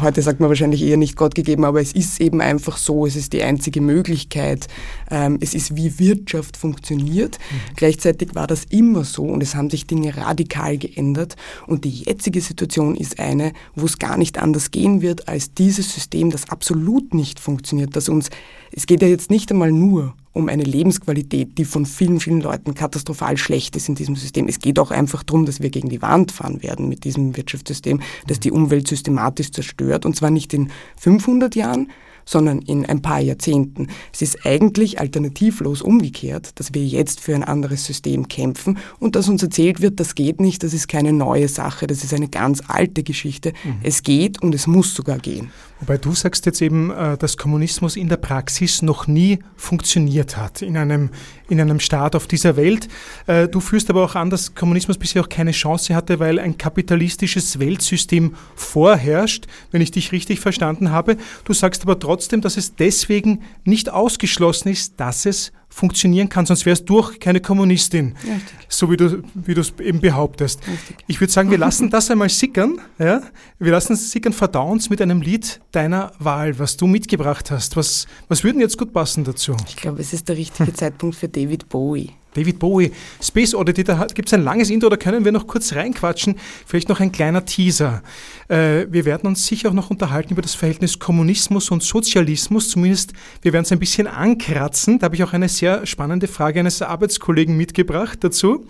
heute 0.00 0.22
sagt 0.22 0.40
man 0.40 0.48
wahrscheinlich 0.48 0.82
eher 0.82 0.96
nicht 0.96 1.16
Gott 1.16 1.34
gegeben, 1.34 1.64
aber 1.64 1.80
es 1.80 1.92
ist 1.92 2.20
eben 2.20 2.40
einfach 2.40 2.76
so, 2.76 3.06
es 3.06 3.16
ist 3.16 3.32
die 3.32 3.42
einzige 3.42 3.80
Möglichkeit, 3.80 4.68
ähm, 5.10 5.38
es 5.40 5.54
ist 5.54 5.76
wie 5.76 5.98
Wirtschaft 5.98 6.56
funktioniert. 6.56 7.38
Mhm. 7.38 7.76
Gleichzeitig 7.76 8.34
war 8.34 8.46
das 8.46 8.64
immer 8.64 9.04
so 9.04 9.24
und 9.24 9.42
es 9.42 9.54
haben 9.54 9.70
sich 9.70 9.86
Dinge 9.86 10.16
radikal 10.16 10.76
geändert 10.76 11.36
und 11.66 11.84
die 11.84 11.90
jetzige 11.90 12.40
Situation 12.40 12.94
ist 12.94 13.18
eine, 13.18 13.52
wo 13.74 13.86
es 13.86 13.98
gar 13.98 14.16
nicht 14.18 14.38
anders 14.38 14.70
gehen 14.70 15.00
wird 15.00 15.28
als 15.28 15.54
dieses 15.54 15.92
System, 15.92 16.30
das 16.30 16.50
absolut 16.50 17.14
nicht 17.14 17.40
funktioniert, 17.40 17.96
das 17.96 18.08
uns, 18.08 18.28
es 18.72 18.86
geht 18.86 19.02
ja 19.02 19.08
jetzt 19.08 19.30
nicht 19.30 19.50
einmal 19.50 19.72
nur 19.72 20.14
um 20.34 20.48
eine 20.48 20.64
Lebensqualität, 20.64 21.56
die 21.56 21.64
von 21.64 21.86
vielen, 21.86 22.20
vielen 22.20 22.40
Leuten 22.40 22.74
katastrophal 22.74 23.38
schlecht 23.38 23.76
ist 23.76 23.88
in 23.88 23.94
diesem 23.94 24.16
System. 24.16 24.48
Es 24.48 24.58
geht 24.58 24.78
auch 24.78 24.90
einfach 24.90 25.22
darum, 25.22 25.46
dass 25.46 25.62
wir 25.62 25.70
gegen 25.70 25.88
die 25.88 26.02
Wand 26.02 26.32
fahren 26.32 26.62
werden 26.62 26.88
mit 26.88 27.04
diesem 27.04 27.36
Wirtschaftssystem, 27.36 28.02
das 28.26 28.40
die 28.40 28.50
Umwelt 28.50 28.88
systematisch 28.88 29.52
zerstört. 29.52 30.04
Und 30.04 30.16
zwar 30.16 30.30
nicht 30.30 30.52
in 30.52 30.70
500 30.98 31.54
Jahren, 31.54 31.90
sondern 32.24 32.60
in 32.60 32.86
ein 32.86 33.02
paar 33.02 33.20
Jahrzehnten. 33.20 33.88
Es 34.12 34.22
ist 34.22 34.46
eigentlich 34.46 35.00
alternativlos 35.00 35.82
umgekehrt, 35.82 36.58
dass 36.58 36.74
wir 36.74 36.84
jetzt 36.84 37.20
für 37.20 37.34
ein 37.34 37.44
anderes 37.44 37.84
System 37.84 38.28
kämpfen 38.28 38.78
und 38.98 39.16
dass 39.16 39.28
uns 39.28 39.42
erzählt 39.42 39.80
wird, 39.80 40.00
das 40.00 40.14
geht 40.14 40.40
nicht, 40.40 40.62
das 40.62 40.72
ist 40.72 40.88
keine 40.88 41.12
neue 41.12 41.48
Sache, 41.48 41.86
das 41.86 42.04
ist 42.04 42.14
eine 42.14 42.28
ganz 42.28 42.62
alte 42.68 43.02
Geschichte. 43.02 43.52
Mhm. 43.64 43.76
Es 43.82 44.02
geht 44.02 44.42
und 44.42 44.54
es 44.54 44.66
muss 44.66 44.94
sogar 44.94 45.18
gehen. 45.18 45.50
Wobei 45.80 45.98
du 45.98 46.14
sagst 46.14 46.46
jetzt 46.46 46.62
eben, 46.62 46.90
äh, 46.90 47.18
dass 47.18 47.36
Kommunismus 47.36 47.96
in 47.96 48.08
der 48.08 48.16
Praxis 48.16 48.80
noch 48.80 49.06
nie 49.06 49.40
funktioniert 49.54 50.36
hat 50.36 50.62
in 50.62 50.78
einem, 50.78 51.10
in 51.48 51.60
einem 51.60 51.78
Staat 51.78 52.16
auf 52.16 52.26
dieser 52.26 52.56
Welt. 52.56 52.88
Äh, 53.26 53.48
du 53.48 53.60
führst 53.60 53.90
aber 53.90 54.02
auch 54.02 54.14
an, 54.14 54.30
dass 54.30 54.54
Kommunismus 54.54 54.96
bisher 54.96 55.22
auch 55.22 55.28
keine 55.28 55.50
Chance 55.50 55.94
hatte, 55.94 56.20
weil 56.20 56.38
ein 56.38 56.56
kapitalistisches 56.56 57.58
Weltsystem 57.58 58.34
vorherrscht, 58.54 59.46
wenn 59.72 59.82
ich 59.82 59.90
dich 59.90 60.12
richtig 60.12 60.40
verstanden 60.40 60.90
habe. 60.90 61.18
Du 61.44 61.52
sagst 61.52 61.82
aber 61.82 61.98
trotzdem, 61.98 62.13
dass 62.40 62.56
es 62.56 62.74
deswegen 62.74 63.42
nicht 63.64 63.90
ausgeschlossen 63.90 64.68
ist, 64.68 64.98
dass 64.98 65.26
es 65.26 65.52
funktionieren 65.74 66.28
kann, 66.28 66.46
sonst 66.46 66.66
wärst 66.66 66.88
du 66.88 67.00
auch 67.00 67.18
keine 67.18 67.40
Kommunistin, 67.40 68.14
Richtig. 68.22 68.54
so 68.68 68.90
wie 68.92 68.96
du 68.96 69.22
wie 69.34 69.52
es 69.52 69.72
eben 69.80 70.00
behauptest. 70.00 70.60
Richtig. 70.68 70.96
Ich 71.08 71.20
würde 71.20 71.32
sagen, 71.32 71.50
wir 71.50 71.58
lassen 71.58 71.90
das 71.90 72.10
einmal 72.12 72.28
sickern. 72.28 72.78
Ja? 72.98 73.22
Wir 73.58 73.72
lassen 73.72 73.94
es 73.94 74.12
sickern, 74.12 74.32
verdauen 74.32 74.80
mit 74.88 75.02
einem 75.02 75.20
Lied 75.20 75.60
deiner 75.72 76.12
Wahl, 76.20 76.58
was 76.60 76.76
du 76.76 76.86
mitgebracht 76.86 77.50
hast. 77.50 77.76
Was, 77.76 78.06
was 78.28 78.44
würde 78.44 78.60
jetzt 78.60 78.78
gut 78.78 78.92
passen 78.92 79.24
dazu? 79.24 79.56
Ich 79.66 79.76
glaube, 79.76 80.00
es 80.00 80.12
ist 80.12 80.28
der 80.28 80.36
richtige 80.36 80.72
Zeitpunkt 80.74 81.16
für 81.16 81.28
David 81.28 81.68
Bowie. 81.68 82.12
David 82.34 82.58
Bowie, 82.58 82.92
Space 83.22 83.54
Oddity, 83.54 83.84
da 83.84 84.06
gibt 84.14 84.28
es 84.28 84.34
ein 84.34 84.42
langes 84.42 84.70
Intro, 84.70 84.88
da 84.88 84.96
können 84.96 85.24
wir 85.24 85.32
noch 85.32 85.46
kurz 85.46 85.74
reinquatschen. 85.74 86.36
Vielleicht 86.66 86.88
noch 86.88 87.00
ein 87.00 87.12
kleiner 87.12 87.44
Teaser. 87.44 88.02
Äh, 88.48 88.86
wir 88.90 89.04
werden 89.04 89.26
uns 89.26 89.46
sicher 89.46 89.70
auch 89.70 89.74
noch 89.74 89.90
unterhalten 89.90 90.32
über 90.32 90.42
das 90.42 90.54
Verhältnis 90.54 90.98
Kommunismus 90.98 91.70
und 91.70 91.82
Sozialismus. 91.82 92.68
Zumindest, 92.68 93.12
wir 93.42 93.52
werden 93.52 93.64
es 93.64 93.72
ein 93.72 93.78
bisschen 93.78 94.06
ankratzen. 94.06 94.98
Da 94.98 95.06
habe 95.06 95.14
ich 95.14 95.24
auch 95.24 95.32
eine 95.32 95.48
sehr 95.48 95.86
spannende 95.86 96.28
Frage 96.28 96.60
eines 96.60 96.82
Arbeitskollegen 96.82 97.56
mitgebracht 97.56 98.18
dazu. 98.22 98.66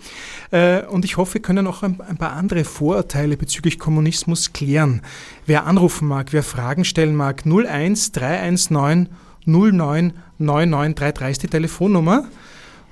Äh, 0.51 0.83
und 0.83 1.05
ich 1.05 1.17
hoffe, 1.17 1.35
wir 1.35 1.41
können 1.41 1.67
auch 1.67 1.83
ein, 1.83 1.99
ein 2.07 2.17
paar 2.17 2.33
andere 2.33 2.63
Vorurteile 2.63 3.37
bezüglich 3.37 3.79
Kommunismus 3.79 4.53
klären. 4.53 5.01
Wer 5.45 5.65
anrufen 5.65 6.07
mag, 6.07 6.33
wer 6.33 6.43
Fragen 6.43 6.85
stellen 6.85 7.15
mag, 7.15 7.43
01 7.45 8.11
319 8.13 9.09
09 9.45 10.13
9933 10.37 11.31
ist 11.31 11.43
die 11.43 11.47
Telefonnummer 11.47 12.25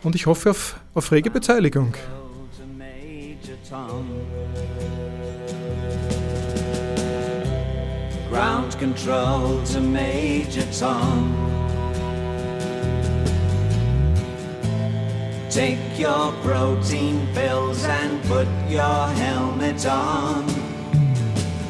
und 0.03 0.15
ich 0.15 0.25
hoffe 0.25 0.51
auf, 0.51 0.79
auf 0.93 1.11
rege 1.11 1.29
Beteiligung. 1.29 1.93
Ground 8.29 8.79
control 8.79 9.61
to 9.71 9.79
Major 9.79 10.63
Tom. 10.71 11.33
Take 15.51 15.77
your 15.99 16.33
protein 16.43 17.27
pills 17.35 17.85
and 17.85 18.19
put 18.23 18.47
your 18.67 19.07
helmet 19.07 19.85
on. 19.85 20.47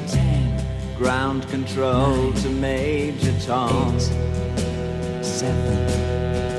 Ten. 0.08 0.56
Ground 0.98 1.46
control 1.50 2.32
Nine. 2.32 2.34
to 2.43 2.50
Major 2.50 3.34
Tom. 3.46 3.93
Eight. 3.98 5.26
Seven. 5.26 6.53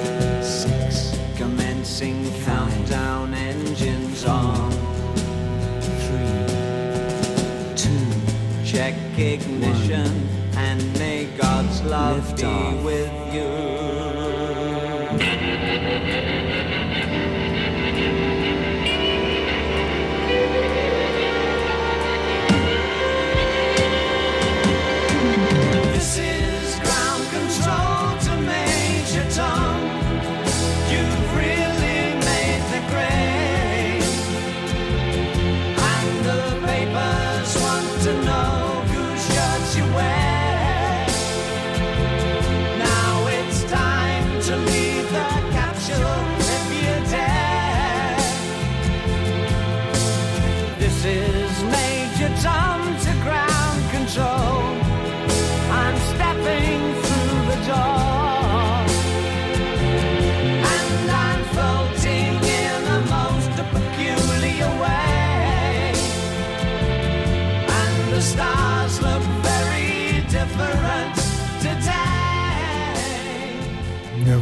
Check 8.74 8.94
ignition, 9.16 10.02
one. 10.02 10.58
and 10.58 10.98
may 10.98 11.26
God's 11.36 11.80
love 11.82 12.26
Lift 12.26 12.40
be 12.40 12.44
off. 12.46 12.82
with 12.84 13.34
you. 13.34 13.83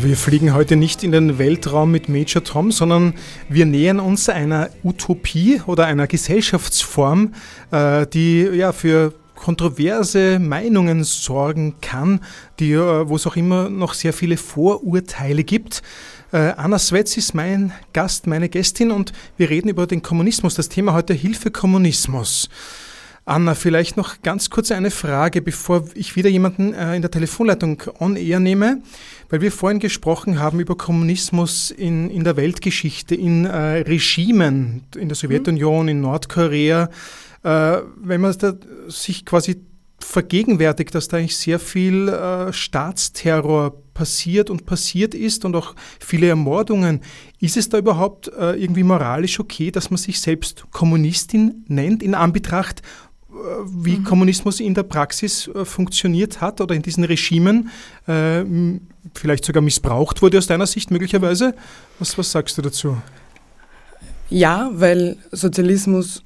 Wir 0.03 0.17
fliegen 0.17 0.55
heute 0.55 0.77
nicht 0.77 1.03
in 1.05 1.13
den 1.13 1.39
Weltraum 1.39 1.91
mit 1.91 2.09
Major 2.09 2.43
Tom, 2.43 2.73
sondern 2.73 3.15
wir 3.49 3.67
nähern 3.67 4.01
uns 4.01 4.29
einer 4.29 4.71
Utopie 4.83 5.61
oder 5.67 5.87
einer 5.87 6.07
Gesellschaftsform, 6.07 7.35
äh, 7.71 8.07
die 8.07 8.43
ja 8.43 8.73
für 8.73 9.15
kontroverse 9.35 10.39
Meinungen 10.39 11.05
sorgen 11.05 11.75
kann, 11.81 12.21
die, 12.59 12.73
äh, 12.73 13.09
wo 13.09 13.17
es 13.17 13.27
auch 13.27 13.37
immer 13.37 13.69
noch 13.69 13.95
sehr 13.95 14.13
viele 14.13 14.37
Vorurteile 14.37 15.45
gibt. 15.45 15.83
Äh, 16.33 16.53
Anna 16.57 16.79
Swetz 16.79 17.17
ist 17.17 17.35
mein 17.35 17.73
Gast, 17.93 18.27
meine 18.27 18.49
Gästin 18.49 18.91
und 18.91 19.13
wir 19.37 19.51
reden 19.51 19.69
über 19.69 19.87
den 19.87 20.03
Kommunismus. 20.03 20.55
Das 20.55 20.69
Thema 20.69 20.95
heute 20.95 21.15
Hilfe 21.15 21.51
Kommunismus. 21.51 22.49
Anna, 23.25 23.55
vielleicht 23.55 23.97
noch 23.97 24.21
ganz 24.23 24.51
kurz 24.51 24.73
eine 24.73 24.91
Frage, 24.91 25.43
bevor 25.43 25.85
ich 25.95 26.17
wieder 26.17 26.29
jemanden 26.29 26.75
äh, 26.75 26.97
in 26.97 27.03
der 27.03 27.11
Telefonleitung 27.11 27.81
on 28.01 28.17
air 28.17 28.41
nehme, 28.41 28.83
weil 29.31 29.41
wir 29.41 29.53
vorhin 29.53 29.79
gesprochen 29.79 30.41
haben 30.41 30.59
über 30.59 30.77
Kommunismus 30.77 31.71
in, 31.71 32.11
in 32.11 32.25
der 32.25 32.37
Weltgeschichte, 32.37 33.15
in 33.15 33.45
äh, 33.45 33.83
Regimen, 33.83 34.83
in 34.97 35.09
der 35.09 35.15
Sowjetunion, 35.15 35.87
in 35.87 36.01
Nordkorea. 36.01 36.91
Äh, 37.45 37.79
wenn 37.97 38.21
man 38.21 38.37
da 38.39 38.55
sich 38.89 39.25
quasi 39.25 39.63
vergegenwärtigt, 40.01 40.93
dass 40.93 41.07
da 41.07 41.19
eigentlich 41.19 41.37
sehr 41.37 41.61
viel 41.61 42.09
äh, 42.09 42.53
Staatsterror 42.53 43.83
passiert 43.95 44.51
und 44.51 44.67
passiert 44.67 45.15
ist 45.15 45.45
und 45.45 45.55
auch 45.55 45.77
viele 46.01 46.27
Ermordungen. 46.27 47.01
Ist 47.39 47.57
es 47.57 47.69
da 47.69 47.79
überhaupt 47.79 48.29
äh, 48.29 48.55
irgendwie 48.55 48.83
moralisch 48.83 49.39
okay, 49.39 49.71
dass 49.71 49.91
man 49.91 49.99
sich 49.99 50.21
selbst 50.21 50.65
Kommunistin 50.73 51.65
nennt 51.69 52.03
in 52.03 52.15
Anbetracht 52.15 52.83
wie 53.65 53.99
mhm. 53.99 54.05
Kommunismus 54.05 54.61
in 54.61 54.75
der 54.75 54.83
Praxis 54.83 55.49
äh, 55.49 55.65
funktioniert 55.65 56.41
hat 56.41 56.61
oder 56.61 56.75
in 56.75 56.83
diesen 56.83 57.05
Regimen 57.05 57.71
äh, 58.07 58.45
vielleicht 59.15 59.45
sogar 59.45 59.63
missbraucht 59.63 60.23
wurde 60.23 60.39
aus 60.39 60.47
deiner 60.47 60.67
Sicht 60.67 60.91
möglicherweise. 60.91 61.55
Was, 61.99 62.17
was 62.17 62.31
sagst 62.31 62.57
du 62.59 62.63
dazu? 62.63 62.97
Ja, 64.31 64.71
weil 64.73 65.19
Sozialismus, 65.31 66.23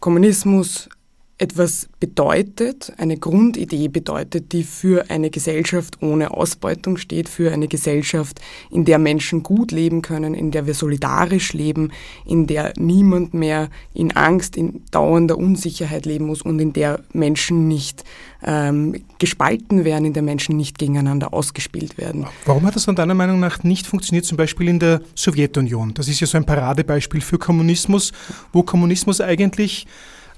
Kommunismus 0.00 0.88
etwas 1.36 1.88
bedeutet, 1.98 2.92
eine 2.96 3.16
Grundidee 3.16 3.88
bedeutet, 3.88 4.52
die 4.52 4.62
für 4.62 5.10
eine 5.10 5.30
Gesellschaft 5.30 6.00
ohne 6.00 6.30
Ausbeutung 6.30 6.96
steht, 6.96 7.28
für 7.28 7.52
eine 7.52 7.66
Gesellschaft, 7.66 8.40
in 8.70 8.84
der 8.84 9.00
Menschen 9.00 9.42
gut 9.42 9.72
leben 9.72 10.00
können, 10.00 10.34
in 10.34 10.52
der 10.52 10.66
wir 10.66 10.74
solidarisch 10.74 11.52
leben, 11.52 11.90
in 12.24 12.46
der 12.46 12.72
niemand 12.78 13.34
mehr 13.34 13.68
in 13.94 14.14
Angst, 14.14 14.56
in 14.56 14.82
dauernder 14.92 15.36
Unsicherheit 15.36 16.06
leben 16.06 16.26
muss 16.26 16.40
und 16.40 16.60
in 16.60 16.72
der 16.72 17.00
Menschen 17.12 17.66
nicht 17.66 18.04
ähm, 18.44 19.02
gespalten 19.18 19.84
werden, 19.84 20.04
in 20.04 20.12
der 20.12 20.22
Menschen 20.22 20.56
nicht 20.56 20.78
gegeneinander 20.78 21.34
ausgespielt 21.34 21.98
werden. 21.98 22.26
Warum 22.44 22.64
hat 22.64 22.76
das 22.76 22.84
dann 22.84 22.94
deiner 22.94 23.14
Meinung 23.14 23.40
nach 23.40 23.64
nicht 23.64 23.88
funktioniert, 23.88 24.24
zum 24.24 24.36
Beispiel 24.36 24.68
in 24.68 24.78
der 24.78 25.00
Sowjetunion? 25.16 25.94
Das 25.94 26.06
ist 26.06 26.20
ja 26.20 26.28
so 26.28 26.38
ein 26.38 26.46
Paradebeispiel 26.46 27.22
für 27.22 27.38
Kommunismus, 27.38 28.12
wo 28.52 28.62
Kommunismus 28.62 29.20
eigentlich 29.20 29.86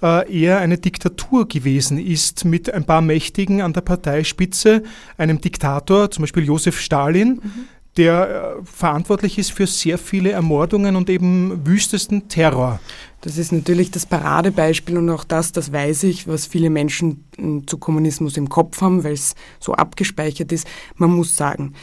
eher 0.02 0.58
eine 0.58 0.78
Diktatur 0.78 1.48
gewesen 1.48 1.98
ist 1.98 2.44
mit 2.44 2.72
ein 2.72 2.84
paar 2.84 3.00
Mächtigen 3.00 3.62
an 3.62 3.72
der 3.72 3.80
Parteispitze, 3.80 4.82
einem 5.16 5.40
Diktator, 5.40 6.10
zum 6.10 6.22
Beispiel 6.22 6.44
Josef 6.44 6.80
Stalin, 6.80 7.40
mhm. 7.42 7.68
der 7.96 8.56
äh, 8.58 8.64
verantwortlich 8.64 9.38
ist 9.38 9.52
für 9.52 9.66
sehr 9.66 9.96
viele 9.98 10.32
Ermordungen 10.32 10.96
und 10.96 11.08
eben 11.08 11.66
wüstesten 11.66 12.28
Terror. 12.28 12.78
Das 13.22 13.38
ist 13.38 13.52
natürlich 13.52 13.90
das 13.90 14.06
Paradebeispiel 14.06 14.98
und 14.98 15.10
auch 15.10 15.24
das, 15.24 15.50
das 15.50 15.72
weiß 15.72 16.04
ich, 16.04 16.28
was 16.28 16.46
viele 16.46 16.70
Menschen 16.70 17.24
hm, 17.36 17.66
zu 17.66 17.78
Kommunismus 17.78 18.36
im 18.36 18.48
Kopf 18.48 18.80
haben, 18.82 19.02
weil 19.02 19.14
es 19.14 19.34
so 19.58 19.72
abgespeichert 19.72 20.52
ist. 20.52 20.66
Man 20.96 21.10
muss 21.10 21.36
sagen, 21.36 21.74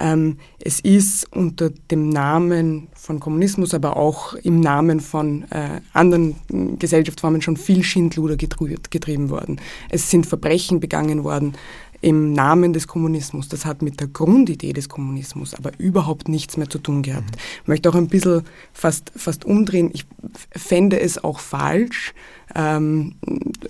es 0.00 0.80
ist 0.80 1.30
unter 1.30 1.68
dem 1.90 2.08
Namen 2.08 2.88
von 2.94 3.20
Kommunismus, 3.20 3.74
aber 3.74 3.96
auch 3.98 4.32
im 4.34 4.60
Namen 4.60 5.00
von 5.00 5.44
äh, 5.50 5.80
anderen 5.92 6.36
Gesellschaftsformen 6.78 7.42
schon 7.42 7.58
viel 7.58 7.82
Schindluder 7.82 8.36
getrieben 8.36 9.28
worden. 9.28 9.60
Es 9.90 10.10
sind 10.10 10.26
Verbrechen 10.26 10.80
begangen 10.80 11.22
worden 11.22 11.54
im 12.00 12.32
Namen 12.32 12.72
des 12.72 12.86
Kommunismus. 12.86 13.48
Das 13.48 13.66
hat 13.66 13.82
mit 13.82 14.00
der 14.00 14.08
Grundidee 14.08 14.72
des 14.72 14.88
Kommunismus 14.88 15.54
aber 15.54 15.72
überhaupt 15.78 16.28
nichts 16.28 16.56
mehr 16.56 16.68
zu 16.68 16.78
tun 16.78 17.02
gehabt. 17.02 17.36
Ich 17.62 17.68
möchte 17.68 17.90
auch 17.90 17.94
ein 17.94 18.08
bisschen 18.08 18.42
fast, 18.72 19.12
fast 19.14 19.44
umdrehen. 19.44 19.90
Ich 19.92 20.06
fände 20.56 20.98
es 20.98 21.22
auch 21.22 21.40
falsch, 21.40 22.14
ähm, 22.54 23.16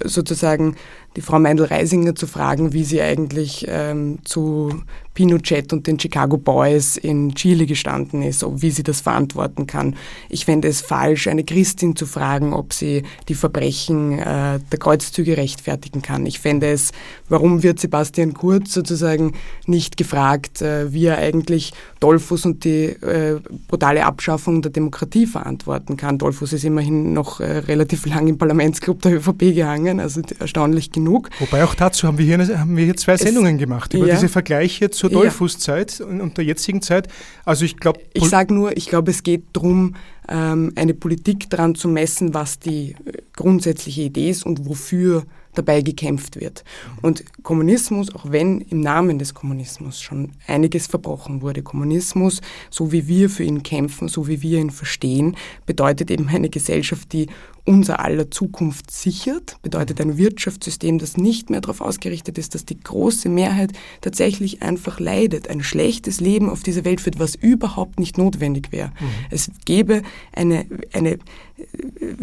sozusagen 0.05 0.77
die 1.17 1.23
Frau 1.23 1.39
Meindl-Reisinger 1.39 2.15
zu 2.15 2.27
fragen, 2.27 2.73
wie 2.73 2.85
sie 2.85 3.03
eigentlich 3.03 3.67
ähm, 3.69 4.19
zu 4.25 4.81
Pinochet 5.21 5.71
und 5.75 5.87
den 5.87 6.01
Chicago 6.01 6.39
Boys 6.39 6.97
in 6.97 7.35
Chile 7.35 7.67
gestanden 7.67 8.23
ist, 8.23 8.43
wie 8.63 8.71
sie 8.71 8.83
das 8.83 9.03
verantworten 9.03 9.67
kann. 9.67 9.97
Ich 10.31 10.47
fände 10.47 10.67
es 10.67 10.81
falsch, 10.81 11.27
eine 11.27 11.45
Christin 11.45 11.95
zu 11.95 12.07
fragen, 12.07 12.55
ob 12.55 12.73
sie 12.73 13.03
die 13.29 13.35
Verbrechen 13.35 14.19
äh, 14.19 14.61
der 14.73 14.79
Kreuzzüge 14.79 15.37
rechtfertigen 15.37 16.01
kann. 16.01 16.25
Ich 16.25 16.41
fände 16.41 16.71
es, 16.71 16.93
warum 17.29 17.63
wird 17.63 17.81
Sebastian 17.81 18.33
Kurz 18.33 18.73
sozusagen 18.73 19.35
nicht 19.67 19.99
gefragt, 19.99 20.63
äh, 20.63 20.91
wie 20.91 21.05
er 21.05 21.19
eigentlich 21.19 21.75
Dollfuß 22.01 22.47
und 22.47 22.65
die 22.65 22.87
äh, 22.87 23.41
brutale 23.69 24.07
Abschaffung 24.07 24.63
der 24.63 24.73
Demokratie 24.73 25.27
verantworten 25.27 25.99
kann. 25.99 26.17
Dollfuß 26.17 26.55
ist 26.55 26.65
immerhin 26.65 27.13
noch 27.13 27.41
äh, 27.41 27.59
relativ 27.59 28.07
lang 28.07 28.27
im 28.27 28.39
Parlamentsclub 28.39 29.03
der 29.03 29.17
ÖVP 29.17 29.55
gehangen, 29.55 30.01
also 30.01 30.23
erstaunlich 30.39 30.93
genug. 30.93 31.29
Wobei 31.41 31.63
auch 31.63 31.75
dazu 31.75 32.07
haben 32.07 32.17
wir 32.17 32.25
hier, 32.25 32.59
haben 32.59 32.75
wir 32.75 32.87
hier 32.87 32.97
zwei 32.97 33.13
es, 33.13 33.21
Sendungen 33.21 33.59
gemacht, 33.59 33.93
über 33.93 34.07
ja, 34.07 34.15
diese 34.15 34.31
Vergleiche 34.31 34.89
zur 34.89 35.10
Dollfußzeit 35.13 35.99
ja. 35.99 36.07
und, 36.07 36.21
und 36.21 36.37
der 36.37 36.45
jetzigen 36.45 36.83
Zeit. 36.83 37.09
Also 37.45 37.65
ich 37.65 37.77
glaube... 37.77 38.01
Ich 38.13 38.29
sage 38.29 38.55
nur, 38.55 38.77
ich 38.77 38.87
glaube, 38.87 39.11
es 39.11 39.23
geht 39.23 39.45
darum, 39.53 39.95
ähm, 40.29 40.73
eine 40.77 40.95
Politik 40.95 41.51
daran 41.51 41.75
zu 41.75 41.89
messen, 41.89 42.35
was 42.35 42.59
die 42.59 42.93
äh, 43.05 43.23
grundsätzliche 43.35 44.03
Idee 44.03 44.31
ist 44.31 44.47
und 44.47 44.67
wofür 44.67 45.25
dabei 45.55 45.83
gekämpft 45.83 46.41
wird. 46.41 46.65
Und 47.03 47.25
Kommunismus, 47.43 48.15
auch 48.15 48.31
wenn 48.31 48.61
im 48.61 48.81
Namen 48.81 49.19
des 49.19 49.35
Kommunismus 49.35 50.01
schon 50.01 50.33
einiges 50.47 50.87
verbrochen 50.87 51.43
wurde, 51.43 51.63
Kommunismus, 51.63 52.41
so 52.71 52.93
wie 52.93 53.09
wir 53.09 53.29
für 53.29 53.43
ihn 53.43 53.63
kämpfen, 53.63 54.09
so 54.09 54.29
wie 54.29 54.43
wir 54.43 54.61
ihn 54.61 54.71
verstehen, 54.71 55.37
bedeutet 55.67 56.11
eben 56.11 56.29
eine 56.29 56.51
Gesellschaft, 56.51 57.13
die 57.13 57.27
unser 57.65 58.01
aller 58.01 58.31
Zukunft 58.31 58.91
sichert, 58.91 59.57
bedeutet 59.63 60.01
ein 60.01 60.17
Wirtschaftssystem, 60.17 60.99
das 60.99 61.17
nicht 61.17 61.51
mehr 61.51 61.61
darauf 61.61 61.81
ausgerichtet 61.81 62.39
ist, 62.39 62.55
dass 62.55 62.65
die 62.65 62.79
große 62.79 63.29
Mehrheit 63.29 63.73
tatsächlich 64.01 64.63
einfach 64.63 65.01
leidet, 65.01 65.49
ein 65.49 65.63
schlechtes 65.63 66.21
Leben 66.21 66.49
auf 66.49 66.63
dieser 66.63 66.85
Welt 66.85 67.01
führt, 67.01 67.19
was 67.19 67.35
überhaupt 67.35 68.01
nicht 68.01 68.19
notwendig 68.19 68.73
wäre. 68.73 68.89
Mhm. 68.89 69.07
Es 69.31 69.51
gäbe 69.65 70.03
eine, 70.33 70.67
eine 70.93 71.19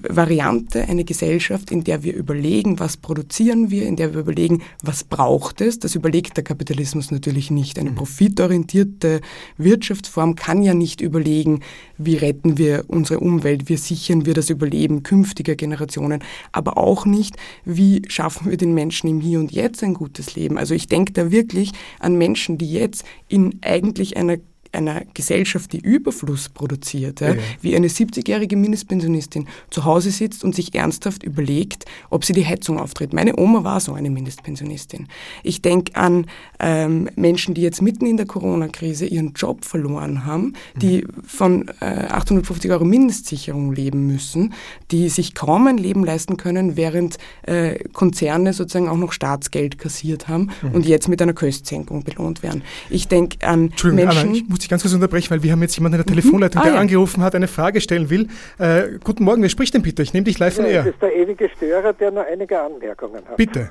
Variante, 0.10 0.88
eine 0.88 1.04
Gesellschaft, 1.04 1.72
in 1.72 1.84
der 1.84 2.04
wir 2.04 2.16
überlegen, 2.16 2.80
was 2.80 2.98
produzieren 2.98 3.70
wir, 3.70 3.86
in 3.86 3.96
der 3.96 4.14
wir 4.14 4.22
überlegen, 4.22 4.64
was 4.82 5.04
braucht 5.04 5.62
es. 5.62 5.80
Das 5.80 5.96
überlegt 5.96 6.38
der 6.38 6.44
Kapitalismus 6.44 7.12
natürlich 7.12 7.52
nicht. 7.52 7.78
Eine 7.80 7.92
mhm. 7.92 7.96
profitorientierte 7.96 9.22
Wirtschaftsform 9.58 10.36
kann 10.36 10.64
ja 10.64 10.74
nicht 10.74 11.02
überlegen, 11.02 11.62
wie 11.98 12.16
retten 12.16 12.58
wir 12.58 12.86
unsere 12.88 13.20
Umwelt, 13.20 13.70
wie 13.70 13.78
sichern 13.78 14.26
wir 14.26 14.34
das 14.34 14.50
Überleben 14.50 15.04
künftiger 15.28 15.56
Generationen, 15.56 16.24
aber 16.54 16.78
auch 16.78 17.06
nicht, 17.06 17.36
wie 17.66 18.02
schaffen 18.08 18.50
wir 18.50 18.56
den 18.56 18.74
Menschen 18.74 19.10
im 19.10 19.20
Hier 19.20 19.40
und 19.40 19.52
Jetzt 19.52 19.84
ein 19.84 19.94
gutes 19.94 20.36
Leben. 20.36 20.58
Also 20.58 20.74
ich 20.74 20.88
denke 20.88 21.12
da 21.12 21.32
wirklich 21.32 21.74
an 22.00 22.18
Menschen, 22.18 22.58
die 22.58 22.72
jetzt 22.72 23.04
in 23.28 23.60
eigentlich 23.62 24.16
einer 24.16 24.38
einer 24.74 25.04
Gesellschaft, 25.14 25.74
die 25.74 25.80
Überfluss 25.80 26.50
produziert, 26.50 27.22
ja, 27.22 27.34
ja. 27.34 27.42
wie 27.62 27.76
eine 27.76 27.88
70-jährige 27.88 28.56
Mindestpensionistin 28.56 29.48
zu 29.70 29.86
Hause 29.86 30.12
sitzt 30.12 30.44
und 30.44 30.56
sich 30.56 30.74
ernsthaft 30.76 31.24
überlegt, 31.24 31.86
ob 32.10 32.26
sie 32.26 32.34
die 32.34 32.46
Heizung 32.46 32.80
auftritt. 32.80 33.14
Meine 33.14 33.38
Oma 33.38 33.64
war 33.64 33.80
so 33.80 33.94
eine 33.94 34.10
Mindestpensionistin. 34.10 35.08
Ich 35.44 35.62
denke 35.62 35.96
an 35.96 36.26
ähm, 36.60 37.10
Menschen, 37.16 37.54
die 37.54 37.62
jetzt 37.62 37.82
mitten 37.82 38.06
in 38.06 38.18
der 38.18 38.26
Corona-Krise 38.26 39.06
ihren 39.06 39.34
Job 39.34 39.66
verloren 39.66 40.26
haben, 40.26 40.54
die 40.76 41.04
mhm. 41.04 41.24
von 41.26 41.68
äh, 41.80 42.08
850 42.10 42.72
Euro 42.72 42.86
Mindestsicherung 42.86 43.74
leben 43.74 44.08
müssen, 44.08 44.54
die 44.92 45.10
sich 45.10 45.34
kaum 45.34 45.68
ein 45.68 45.78
Leben 45.78 46.04
leisten 46.04 46.38
können, 46.38 46.76
während 46.78 47.18
äh, 47.44 47.80
Konzerne 47.94 48.54
sozusagen 48.54 48.90
auch 48.90 48.98
noch 48.98 49.12
Staatsgeld 49.12 49.78
kassiert 49.78 50.28
haben 50.28 50.50
mhm. 50.62 50.72
und 50.72 50.86
jetzt 50.86 51.08
mit 51.08 51.22
einer 51.22 51.34
Köstsenkung 51.34 52.04
belohnt 52.04 52.44
werden. 52.44 52.64
Ich 52.90 53.08
denke 53.08 53.46
an 53.48 53.72
Menschen... 53.84 54.48
Muss 54.58 54.64
ich 54.64 54.70
ganz 54.72 54.82
kurz 54.82 54.96
unterbrechen, 54.96 55.30
weil 55.30 55.44
wir 55.44 55.52
haben 55.52 55.62
jetzt 55.62 55.78
jemanden 55.78 56.00
in 56.00 56.04
der 56.04 56.12
mhm. 56.12 56.20
Telefonleitung, 56.20 56.64
der 56.64 56.72
ah, 56.72 56.76
ja. 56.76 56.82
angerufen 56.82 57.22
hat, 57.24 57.36
eine 57.36 57.48
Frage 57.48 57.80
stellen 57.80 58.10
will. 58.10 58.28
Äh, 58.58 58.98
guten 59.04 59.24
Morgen, 59.24 59.44
wer 59.44 59.50
spricht 59.50 59.76
denn 59.76 59.84
bitte? 59.84 60.02
Ich 60.02 60.16
nehme 60.16 60.24
dich 60.24 60.40
live 60.40 60.56
von 60.56 60.66
ja, 60.66 60.78
Das 60.78 60.88
ist 60.88 61.00
der 61.00 61.16
ewige 61.16 61.48
Störer, 61.50 61.94
der 61.94 62.10
nur 62.10 62.26
einige 62.26 62.60
Anmerkungen 62.60 63.24
hat. 63.24 63.38
Bitte. 63.38 63.70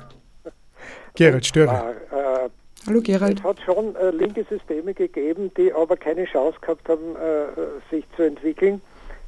Gerald 1.16 1.44
Störer. 1.44 1.90
Äh, 2.12 2.48
Hallo 2.86 3.00
Gerald. 3.00 3.40
Es 3.40 3.44
hat 3.44 3.56
schon 3.64 3.96
äh, 3.96 4.10
linke 4.10 4.46
Systeme 4.48 4.94
gegeben, 4.94 5.50
die 5.56 5.72
aber 5.72 5.96
keine 5.96 6.24
Chance 6.24 6.56
gehabt 6.60 6.88
haben, 6.88 7.16
äh, 7.16 7.90
sich 7.90 8.04
zu 8.14 8.22
entwickeln. 8.22 8.80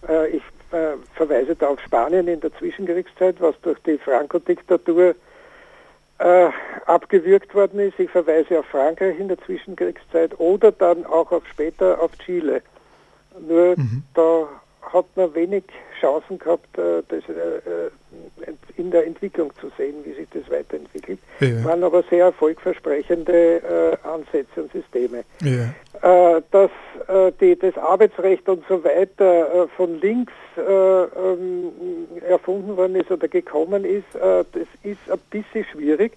Äh, 0.09 0.29
ich 0.37 0.42
äh, 0.71 0.94
verweise 1.16 1.57
da 1.57 1.66
auf 1.71 1.81
Spanien 1.81 2.29
in 2.29 2.38
der 2.38 2.55
Zwischenkriegszeit, 2.55 3.40
was 3.40 3.57
durch 3.62 3.81
die 3.81 3.99
Franco-Diktatur 3.99 5.16
äh, 6.18 6.48
abgewürgt 6.87 7.54
worden 7.54 7.81
ist. 7.81 7.98
Ich 7.98 8.11
verweise 8.11 8.61
auf 8.61 8.66
Frankreich 8.66 9.18
in 9.18 9.28
der 9.28 9.38
Zwischenkriegszeit 9.38 10.38
oder 10.38 10.72
dann 10.72 11.07
auch 11.07 11.33
auf 11.33 11.46
später 11.46 12.00
auf 12.00 12.12
Chile. 12.18 12.62
Nur 13.40 13.76
mhm. 13.76 14.02
da 14.14 14.48
hat 14.83 15.07
man 15.16 15.35
wenig 15.35 15.64
Chancen 16.00 16.38
gehabt, 16.38 16.78
äh, 16.78 17.02
das 17.08 17.24
äh, 17.28 17.90
in 18.76 18.90
der 18.90 19.06
Entwicklung 19.06 19.52
zu 19.61 19.70
sehen, 19.76 19.96
wie 20.04 20.14
sich 20.14 20.28
das 20.32 20.50
weiterentwickelt. 20.50 21.18
Ja. 21.40 21.64
Waren 21.64 21.84
aber 21.84 22.02
sehr 22.04 22.24
erfolgversprechende 22.26 23.98
äh, 24.02 24.06
Ansätze 24.06 24.62
und 24.62 24.72
Systeme. 24.72 25.24
Ja. 25.42 25.74
Äh, 26.00 26.40
dass 26.50 26.70
äh, 27.08 27.33
die, 27.40 27.58
das 27.58 27.77
Arbeitsrecht 27.77 28.48
und 28.48 28.64
so 28.68 28.85
weiter 28.85 29.64
äh, 29.64 29.68
von 29.77 30.00
links 30.00 30.33
äh, 30.56 30.60
ähm, 30.60 31.73
erfunden 32.29 32.77
worden 32.77 32.94
ist 32.96 33.10
oder 33.10 33.27
gekommen 33.29 33.85
ist, 33.85 34.14
äh, 34.14 34.44
das 34.52 34.68
ist 34.83 35.10
ein 35.10 35.18
bisschen 35.31 35.64
schwierig, 35.64 36.12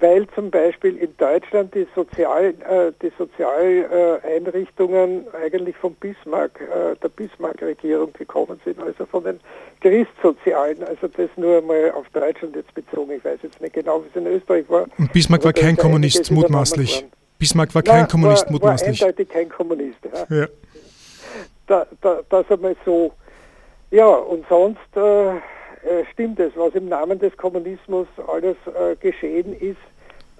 weil 0.00 0.26
zum 0.34 0.50
Beispiel 0.50 0.96
in 0.96 1.16
Deutschland 1.16 1.72
die, 1.74 1.86
Sozial, 1.94 2.54
äh, 2.68 2.90
die 3.02 3.12
Sozialeinrichtungen 3.18 5.26
eigentlich 5.32 5.76
von 5.76 5.94
Bismarck, 5.94 6.60
äh, 6.60 6.96
der 7.02 7.08
Bismarck-Regierung 7.08 8.12
gekommen 8.12 8.60
sind, 8.64 8.80
also 8.80 9.01
von 9.06 9.24
den 9.24 9.40
Christsozialen. 9.80 10.82
Also 10.84 11.08
das 11.08 11.30
nur 11.36 11.60
mal 11.62 11.92
auf 11.92 12.08
Deutschland 12.12 12.56
jetzt 12.56 12.72
bezogen. 12.74 13.12
Ich 13.12 13.24
weiß 13.24 13.40
jetzt 13.42 13.60
nicht 13.60 13.74
genau, 13.74 14.02
wie 14.02 14.08
es 14.08 14.16
in 14.16 14.26
Österreich 14.26 14.68
war. 14.68 14.86
Und 14.98 15.12
Bismarck 15.12 15.44
war 15.44 15.52
kein 15.52 15.74
ist 15.74 15.80
Kommunist, 15.80 16.30
mutmaßlich. 16.30 17.04
Bismarck 17.38 17.74
war 17.74 17.82
kein 17.82 18.02
Na, 18.02 18.06
Kommunist, 18.06 18.46
war, 18.46 18.52
mutmaßlich. 18.52 19.00
War 19.00 19.08
eindeutig 19.08 19.28
kein 19.28 19.48
Kommunist. 19.48 19.98
Ja. 20.04 20.36
Ja. 20.36 20.46
Da, 21.66 21.86
da, 22.00 22.20
das 22.28 22.50
einmal 22.50 22.76
so. 22.84 23.12
Ja, 23.90 24.06
und 24.06 24.44
sonst 24.48 24.78
äh, 24.96 25.36
äh, 25.82 26.04
stimmt 26.12 26.38
es, 26.40 26.52
was 26.56 26.74
im 26.74 26.88
Namen 26.88 27.18
des 27.18 27.36
Kommunismus 27.36 28.06
alles 28.26 28.56
äh, 28.66 28.96
geschehen 28.96 29.52
ist, 29.58 29.76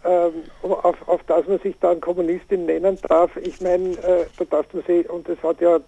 ähm, 0.04 0.44
auf, 0.62 0.96
auf 1.06 1.20
das 1.26 1.46
man 1.46 1.58
sich 1.60 1.76
dann 1.80 2.00
Kommunistin 2.00 2.66
nennen 2.66 2.98
darf. 3.08 3.36
Ich 3.36 3.60
meine, 3.60 3.90
äh, 3.90 4.26
da 4.38 4.44
darf 4.44 4.66
man 4.72 4.82
sie, 4.86 5.00
und 5.08 5.28
das 5.28 5.42
hat 5.42 5.60
ja 5.60 5.80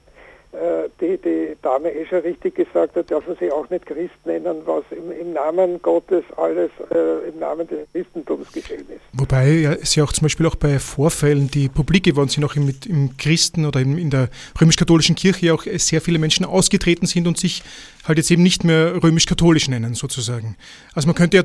die, 1.00 1.18
die 1.18 1.57
Dame 1.62 1.90
eh 1.90 2.07
schon 2.07 2.20
richtig 2.20 2.55
gesagt, 2.55 2.96
darf 2.96 3.26
man 3.26 3.36
sie 3.40 3.50
auch 3.50 3.68
nicht 3.70 3.86
Christ 3.86 4.14
nennen, 4.24 4.59
was 4.64 4.84
im, 4.90 5.11
im 5.11 5.32
Namen 5.32 5.82
Gottes 5.82 6.24
alles 6.36 6.70
äh, 6.90 7.28
im 7.28 7.38
Namen 7.38 7.66
des 7.66 7.88
Christentums 7.92 8.52
geschehen 8.52 8.86
ist. 8.88 9.00
Wobei 9.12 9.50
ja, 9.50 9.72
es 9.72 9.94
ja 9.94 10.05
auch 10.05 10.12
zum 10.12 10.26
Beispiel 10.26 10.46
auch 10.46 10.55
bei 10.55 10.78
Vorfällen, 10.78 11.50
die 11.50 11.68
publik 11.68 12.05
geworden 12.05 12.28
sind, 12.28 12.44
auch 12.44 12.57
im, 12.57 12.72
im 12.86 13.16
Christen 13.16 13.66
oder 13.66 13.80
in, 13.80 13.98
in 13.98 14.11
der 14.11 14.28
römisch-katholischen 14.61 15.16
Kirche 15.16 15.52
auch 15.52 15.64
sehr 15.64 16.00
viele 16.00 16.18
Menschen 16.18 16.46
ausgetreten 16.46 17.07
sind 17.07 17.26
und 17.26 17.38
sich 17.38 17.62
halt 18.07 18.18
jetzt 18.18 18.30
eben 18.30 18.42
nicht 18.42 18.64
mehr 18.64 19.02
römisch-katholisch 19.02 19.68
nennen, 19.68 19.94
sozusagen. 19.94 20.57
Also 20.94 21.07
man 21.07 21.14
könnte 21.14 21.38
ja, 21.38 21.44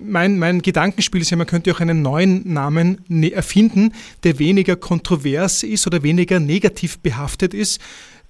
mein, 0.00 0.38
mein 0.38 0.62
Gedankenspiel 0.62 1.20
ist 1.20 1.30
ja, 1.30 1.36
man 1.36 1.46
könnte 1.46 1.70
auch 1.72 1.80
einen 1.80 2.02
neuen 2.02 2.52
Namen 2.52 3.04
ne- 3.08 3.32
erfinden, 3.32 3.92
der 4.24 4.38
weniger 4.38 4.76
kontrovers 4.76 5.62
ist 5.62 5.86
oder 5.86 6.02
weniger 6.02 6.40
negativ 6.40 6.98
behaftet 6.98 7.54
ist, 7.54 7.80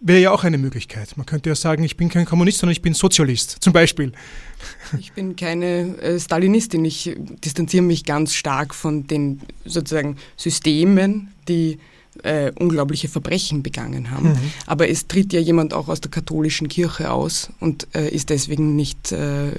wäre 0.00 0.20
ja 0.20 0.30
auch 0.30 0.44
eine 0.44 0.58
Möglichkeit. 0.58 1.16
Man 1.16 1.26
könnte 1.26 1.48
ja 1.48 1.54
sagen, 1.54 1.82
ich 1.82 1.96
bin 1.96 2.08
kein 2.08 2.24
Kommunist, 2.24 2.58
sondern 2.58 2.72
ich 2.72 2.82
bin 2.82 2.94
Sozialist, 2.94 3.56
zum 3.60 3.72
Beispiel. 3.72 4.12
Ich 4.98 5.12
bin 5.12 5.36
keine 5.36 5.98
äh, 5.98 6.20
Stalinistin. 6.20 6.84
Ich 6.84 7.14
distanziere 7.44 7.82
mich 7.82 8.04
ganz 8.04 8.34
stark 8.34 8.74
von 8.74 9.06
den 9.06 9.40
sozusagen 9.64 10.16
Systemen, 10.36 11.28
die 11.48 11.78
äh, 12.22 12.52
unglaubliche 12.58 13.08
Verbrechen 13.08 13.62
begangen 13.62 14.10
haben. 14.10 14.36
Aber 14.66 14.88
es 14.88 15.06
tritt 15.06 15.32
ja 15.32 15.40
jemand 15.40 15.72
auch 15.72 15.88
aus 15.88 16.00
der 16.00 16.10
katholischen 16.10 16.68
Kirche 16.68 17.12
aus 17.12 17.50
und 17.60 17.86
äh, 17.94 18.08
ist 18.08 18.30
deswegen 18.30 18.74
nicht 18.74 19.12
äh, 19.12 19.52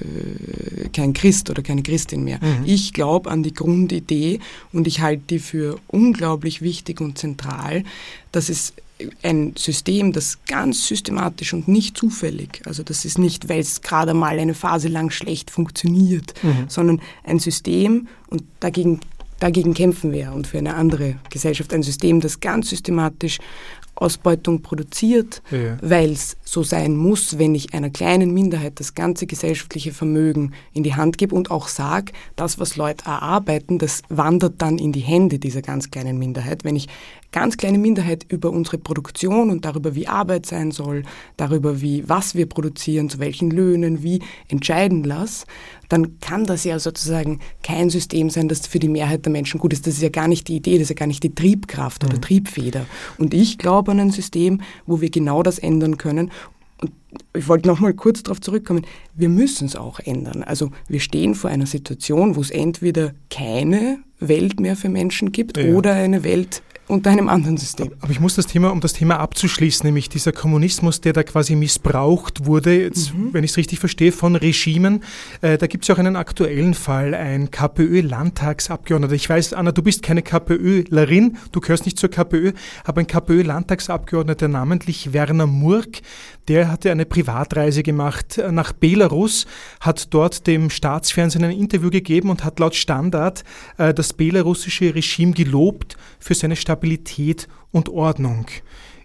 kein 0.92 1.14
Christ 1.14 1.48
oder 1.48 1.62
keine 1.62 1.82
Christin 1.82 2.24
mehr. 2.24 2.38
Ich 2.64 2.92
glaube 2.92 3.30
an 3.30 3.42
die 3.42 3.54
Grundidee 3.54 4.40
und 4.72 4.86
ich 4.86 5.00
halte 5.00 5.22
die 5.30 5.38
für 5.38 5.78
unglaublich 5.86 6.60
wichtig 6.60 7.00
und 7.00 7.16
zentral, 7.16 7.84
dass 8.32 8.48
es 8.48 8.74
ein 9.22 9.54
System, 9.56 10.12
das 10.12 10.38
ganz 10.46 10.86
systematisch 10.86 11.52
und 11.52 11.68
nicht 11.68 11.96
zufällig, 11.96 12.62
also 12.66 12.82
das 12.82 13.04
ist 13.04 13.18
nicht, 13.18 13.48
weil 13.48 13.60
es 13.60 13.80
gerade 13.80 14.14
mal 14.14 14.38
eine 14.38 14.54
Phase 14.54 14.88
lang 14.88 15.10
schlecht 15.10 15.50
funktioniert, 15.50 16.34
sondern 16.68 17.00
ein 17.24 17.38
System 17.38 18.08
und 18.28 18.42
dagegen, 18.60 19.00
dagegen 19.40 19.74
kämpfen 19.74 20.12
wir 20.12 20.32
und 20.32 20.46
für 20.46 20.58
eine 20.58 20.74
andere 20.74 21.16
Gesellschaft 21.30 21.74
ein 21.74 21.82
System, 21.82 22.20
das 22.20 22.40
ganz 22.40 22.70
systematisch 22.70 23.38
Ausbeutung 23.96 24.62
produziert, 24.62 25.42
Ja. 25.50 25.76
weil 25.82 26.12
es 26.12 26.36
so 26.42 26.62
sein 26.62 26.96
muss, 26.96 27.38
wenn 27.38 27.54
ich 27.54 27.74
einer 27.74 27.90
kleinen 27.90 28.32
Minderheit 28.32 28.80
das 28.80 28.94
ganze 28.94 29.26
gesellschaftliche 29.26 29.92
Vermögen 29.92 30.52
in 30.72 30.82
die 30.84 30.94
Hand 30.94 31.18
gebe 31.18 31.34
und 31.34 31.50
auch 31.50 31.68
sage, 31.68 32.12
das, 32.34 32.58
was 32.58 32.76
Leute 32.76 33.04
erarbeiten, 33.04 33.78
das 33.78 34.00
wandert 34.08 34.54
dann 34.62 34.78
in 34.78 34.92
die 34.92 35.00
Hände 35.00 35.38
dieser 35.38 35.60
ganz 35.60 35.90
kleinen 35.90 36.18
Minderheit. 36.18 36.64
Wenn 36.64 36.76
ich 36.76 36.88
ganz 37.30 37.58
kleine 37.58 37.78
Minderheit 37.78 38.24
über 38.28 38.50
unsere 38.50 38.78
Produktion 38.78 39.50
und 39.50 39.64
darüber, 39.66 39.94
wie 39.94 40.08
Arbeit 40.08 40.46
sein 40.46 40.70
soll, 40.70 41.02
darüber, 41.36 41.82
wie 41.82 42.08
was 42.08 42.34
wir 42.34 42.46
produzieren, 42.46 43.10
zu 43.10 43.18
welchen 43.18 43.50
Löhnen, 43.50 44.02
wie 44.02 44.20
entscheiden 44.48 45.04
lasse, 45.04 45.44
dann 45.90 46.18
kann 46.20 46.46
das 46.46 46.64
ja 46.64 46.78
sozusagen 46.78 47.40
kein 47.62 47.90
System 47.90 48.30
sein, 48.30 48.48
das 48.48 48.66
für 48.66 48.78
die 48.78 48.88
Mehrheit 48.88 49.26
der 49.26 49.32
Menschen 49.32 49.60
gut 49.60 49.72
ist. 49.74 49.86
Das 49.86 49.94
ist 49.94 50.02
ja 50.02 50.08
gar 50.08 50.28
nicht 50.28 50.48
die 50.48 50.56
Idee, 50.56 50.74
das 50.74 50.84
ist 50.84 50.90
ja 50.90 50.94
gar 50.94 51.06
nicht 51.06 51.22
die 51.22 51.34
Triebkraft 51.34 52.02
oder 52.04 52.18
Triebfeder. 52.18 52.86
Und 53.18 53.34
ich 53.34 53.58
glaube 53.58 53.90
an 53.90 54.00
ein 54.00 54.10
System, 54.10 54.62
wo 54.86 55.00
wir 55.02 55.10
genau 55.10 55.42
das 55.42 55.58
ändern 55.58 55.98
können. 55.98 56.30
Und 56.80 56.92
ich 57.34 57.48
wollte 57.48 57.68
noch 57.68 57.80
mal 57.80 57.92
kurz 57.92 58.22
darauf 58.22 58.40
zurückkommen. 58.40 58.86
Wir 59.14 59.28
müssen 59.28 59.66
es 59.66 59.76
auch 59.76 59.98
ändern. 60.00 60.42
Also 60.44 60.70
wir 60.88 61.00
stehen 61.00 61.34
vor 61.34 61.50
einer 61.50 61.66
Situation, 61.66 62.36
wo 62.36 62.40
es 62.40 62.50
entweder 62.50 63.12
keine 63.28 63.98
Welt 64.20 64.60
mehr 64.60 64.76
für 64.76 64.88
Menschen 64.88 65.32
gibt 65.32 65.58
Ja. 65.58 65.74
oder 65.74 65.92
eine 65.92 66.24
Welt 66.24 66.62
unter 66.90 67.10
einem 67.10 67.28
anderen 67.28 67.56
System. 67.56 67.92
Aber 68.00 68.10
ich 68.10 68.20
muss 68.20 68.34
das 68.34 68.46
Thema, 68.46 68.70
um 68.70 68.80
das 68.80 68.92
Thema 68.92 69.18
abzuschließen, 69.18 69.86
nämlich 69.86 70.08
dieser 70.08 70.32
Kommunismus, 70.32 71.00
der 71.00 71.12
da 71.12 71.22
quasi 71.22 71.56
missbraucht 71.56 72.46
wurde, 72.46 72.82
jetzt, 72.82 73.12
wenn 73.32 73.44
ich 73.44 73.52
es 73.52 73.56
richtig 73.56 73.78
verstehe, 73.78 74.12
von 74.12 74.36
Regimen. 74.36 75.02
Äh, 75.40 75.58
da 75.58 75.66
gibt 75.66 75.84
es 75.84 75.88
ja 75.88 75.94
auch 75.94 75.98
einen 75.98 76.16
aktuellen 76.16 76.74
Fall, 76.74 77.14
ein 77.14 77.50
KPÖ-Landtagsabgeordneter. 77.50 79.14
Ich 79.14 79.28
weiß, 79.28 79.54
Anna, 79.54 79.72
du 79.72 79.82
bist 79.82 80.02
keine 80.02 80.22
KPÖlerin, 80.22 81.36
du 81.52 81.60
gehörst 81.60 81.84
nicht 81.84 81.98
zur 81.98 82.10
KPÖ, 82.10 82.52
aber 82.84 83.00
ein 83.00 83.06
KPÖ-Landtagsabgeordneter, 83.06 84.48
namentlich 84.48 85.12
Werner 85.12 85.46
Murk, 85.46 86.00
der 86.48 86.70
hatte 86.70 86.90
eine 86.90 87.06
Privatreise 87.06 87.82
gemacht 87.82 88.38
äh, 88.38 88.52
nach 88.52 88.72
Belarus, 88.72 89.46
hat 89.80 90.12
dort 90.12 90.46
dem 90.46 90.70
Staatsfernsehen 90.70 91.44
ein 91.44 91.50
Interview 91.50 91.90
gegeben 91.90 92.30
und 92.30 92.44
hat 92.44 92.58
laut 92.58 92.74
Standard 92.74 93.44
äh, 93.78 93.94
das 93.94 94.12
belarussische 94.12 94.94
Regime 94.94 95.32
gelobt 95.32 95.96
für 96.18 96.34
seine 96.34 96.56
Stabilität 96.56 97.48
und 97.70 97.88
Ordnung. 97.88 98.46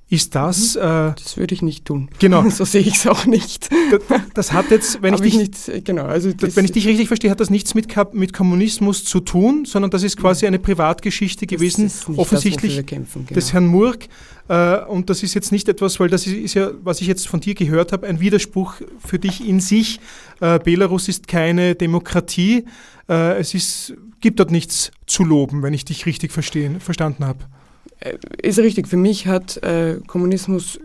Ist 0.08 0.36
das, 0.36 0.76
äh, 0.76 0.82
Das 0.82 1.36
würde 1.36 1.56
ich 1.56 1.64
nicht 1.64 1.86
tun. 1.86 2.10
Genau. 2.20 2.48
So 2.50 2.64
sehe 2.64 2.82
ich 2.82 2.96
es 2.96 3.08
auch 3.08 3.26
nicht. 3.26 3.70
das, 3.92 4.22
das 4.34 4.54
hat 4.54 4.70
jetzt, 4.70 5.02
wenn 5.02 5.16
ich, 5.16 5.22
dich, 5.22 5.36
nicht, 5.36 5.86
genau, 5.86 6.04
also 6.04 6.32
das, 6.32 6.56
wenn 6.56 6.64
ich 6.64 6.72
dich 6.72 6.88
richtig 6.88 7.08
verstehe, 7.08 7.32
hat 7.32 7.40
das 7.40 7.50
nichts 7.50 7.74
mit, 7.74 7.88
mit 8.14 8.32
Kommunismus 8.32 9.04
zu 9.04 9.20
tun, 9.20 9.66
sondern 9.66 9.90
das 9.90 10.04
ist 10.04 10.16
quasi 10.18 10.46
eine 10.46 10.60
Privatgeschichte 10.60 11.48
gewesen, 11.48 11.92
offensichtlich 12.18 12.76
das, 12.78 12.86
kämpfen, 12.86 13.26
genau. 13.26 13.36
des 13.36 13.52
Herrn 13.52 13.66
Murk. 13.66 14.08
Äh, 14.48 14.86
und 14.86 15.10
das 15.10 15.24
ist 15.24 15.34
jetzt 15.34 15.52
nicht 15.52 15.68
etwas, 15.68 16.00
weil 16.00 16.10
das 16.10 16.28
ist, 16.28 16.34
ist 16.34 16.54
ja, 16.54 16.70
was 16.84 17.02
ich 17.02 17.08
jetzt 17.08 17.28
von 17.28 17.40
dir 17.40 17.56
gehört 17.56 17.92
habe, 17.92 18.06
ein 18.06 18.20
Widerspruch 18.20 18.76
für 19.00 19.18
dich 19.18 19.46
in 19.46 19.60
sich. 19.60 20.00
Äh, 20.40 20.60
Belarus 20.60 21.08
ist 21.08 21.28
keine 21.28 21.74
Demokratie. 21.74 22.66
Äh, 23.10 23.40
es 23.40 23.56
ist, 23.56 23.96
gibt 24.22 24.40
dort 24.40 24.52
nichts 24.52 24.92
zu 25.08 25.24
loben, 25.24 25.64
wenn 25.64 25.74
ich 25.74 25.84
dich 25.84 26.06
richtig 26.06 26.32
verstehen, 26.32 26.80
verstanden 26.80 27.26
habe. 27.26 27.40
Äh, 28.00 28.18
ist 28.42 28.60
richtig. 28.60 28.88
Für 28.88 28.98
mich 28.98 29.28
hat 29.28 29.58
äh, 29.58 30.00
Kommunismus 30.08 30.80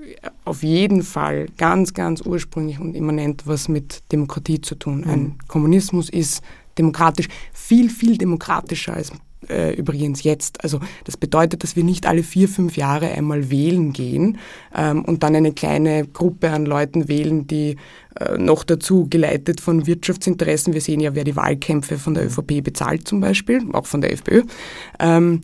auf 0.45 0.63
jeden 0.63 1.03
Fall 1.03 1.47
ganz, 1.57 1.95
ganz 1.95 2.23
ursprünglich 2.23 2.81
und 2.81 2.95
immanent 2.95 3.47
was 3.47 3.69
mit 3.69 4.03
Demokratie 4.13 4.61
zu 4.61 4.75
tun. 4.75 5.05
Ein 5.05 5.39
Kommunismus 5.49 6.09
ist 6.09 6.43
demokratisch, 6.79 7.29
viel, 7.53 7.91
viel 7.91 8.17
demokratischer 8.17 8.95
als 8.95 9.13
äh, 9.49 9.75
übrigens 9.75 10.23
jetzt. 10.23 10.63
Also 10.63 10.81
das 11.05 11.17
bedeutet, 11.17 11.63
dass 11.63 11.77
wir 11.77 11.85
nicht 11.85 12.07
alle 12.07 12.23
vier, 12.23 12.49
fünf 12.49 12.77
Jahre 12.77 13.11
einmal 13.11 13.51
wählen 13.51 13.93
gehen 13.93 14.39
ähm, 14.75 15.05
und 15.05 15.23
dann 15.23 15.35
eine 15.35 15.53
kleine 15.53 16.07
Gruppe 16.07 16.51
an 16.51 16.67
Leuten 16.67 17.09
wählen, 17.09 17.47
die 17.47 17.77
äh, 18.17 18.37
noch 18.39 18.65
dazu 18.65 19.07
geleitet 19.09 19.61
von 19.61 19.87
Wirtschaftsinteressen. 19.87 20.75
Wir 20.75 20.81
sehen 20.81 21.01
ja, 21.01 21.15
wer 21.15 21.25
die 21.25 21.37
Wahlkämpfe 21.37 21.99
von 21.99 22.15
der 22.15 22.27
ÖVP 22.27 22.63
bezahlt 22.63 23.09
zum 23.09 23.21
Beispiel, 23.21 23.63
auch 23.73 23.87
von 23.87 24.01
der 24.01 24.13
FPÖ. 24.13 24.43
Ähm, 24.99 25.41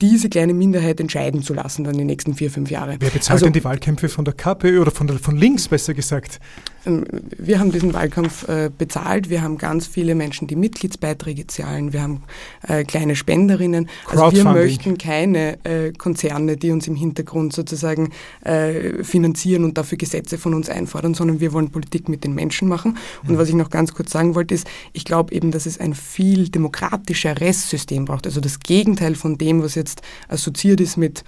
diese 0.00 0.28
kleine 0.28 0.54
Minderheit 0.54 1.00
entscheiden 1.00 1.42
zu 1.42 1.54
lassen 1.54 1.84
dann 1.84 1.96
die 1.96 2.04
nächsten 2.04 2.34
vier, 2.34 2.50
fünf 2.50 2.70
Jahre. 2.70 2.96
Wer 3.00 3.10
bezahlt 3.10 3.30
also, 3.30 3.46
denn 3.46 3.52
die 3.52 3.64
Wahlkämpfe 3.64 4.08
von 4.08 4.24
der 4.24 4.34
KPÖ 4.34 4.80
oder 4.80 4.90
von, 4.90 5.06
der, 5.06 5.18
von 5.18 5.36
links, 5.36 5.68
besser 5.68 5.94
gesagt? 5.94 6.40
Ähm, 6.86 7.04
Wir 7.36 7.58
haben 7.58 7.72
diesen 7.72 7.92
Wahlkampf 7.92 8.48
äh, 8.48 8.70
bezahlt. 8.76 9.30
Wir 9.30 9.42
haben 9.42 9.58
ganz 9.58 9.86
viele 9.86 10.14
Menschen, 10.14 10.46
die 10.46 10.56
Mitgliedsbeiträge 10.56 11.46
zahlen. 11.46 11.92
Wir 11.92 12.02
haben 12.02 12.22
äh, 12.66 12.84
kleine 12.84 13.16
Spenderinnen. 13.16 13.88
Also 14.08 14.32
wir 14.32 14.44
möchten 14.44 14.98
keine 14.98 15.64
äh, 15.64 15.92
Konzerne, 15.92 16.56
die 16.56 16.70
uns 16.70 16.86
im 16.88 16.96
Hintergrund 16.96 17.52
sozusagen 17.52 18.10
finanzieren 19.02 19.64
und 19.64 19.76
dafür 19.76 19.98
Gesetze 19.98 20.38
von 20.38 20.54
uns 20.54 20.68
einfordern, 20.68 21.14
sondern 21.14 21.40
wir 21.40 21.52
wollen 21.52 21.70
Politik 21.70 22.08
mit 22.08 22.22
den 22.22 22.34
Menschen 22.34 22.68
machen. 22.68 22.96
Und 23.26 23.38
was 23.38 23.48
ich 23.48 23.54
noch 23.54 23.70
ganz 23.70 23.92
kurz 23.92 24.12
sagen 24.12 24.34
wollte, 24.34 24.54
ist, 24.54 24.66
ich 24.92 25.04
glaube 25.04 25.34
eben, 25.34 25.50
dass 25.50 25.66
es 25.66 25.80
ein 25.80 25.94
viel 25.94 26.48
demokratischeres 26.48 27.68
System 27.68 28.04
braucht. 28.04 28.26
Also 28.26 28.40
das 28.40 28.60
Gegenteil 28.60 29.14
von 29.14 29.38
dem, 29.38 29.62
was 29.62 29.74
jetzt 29.74 30.02
assoziiert 30.28 30.80
ist 30.80 30.96
mit 30.96 31.24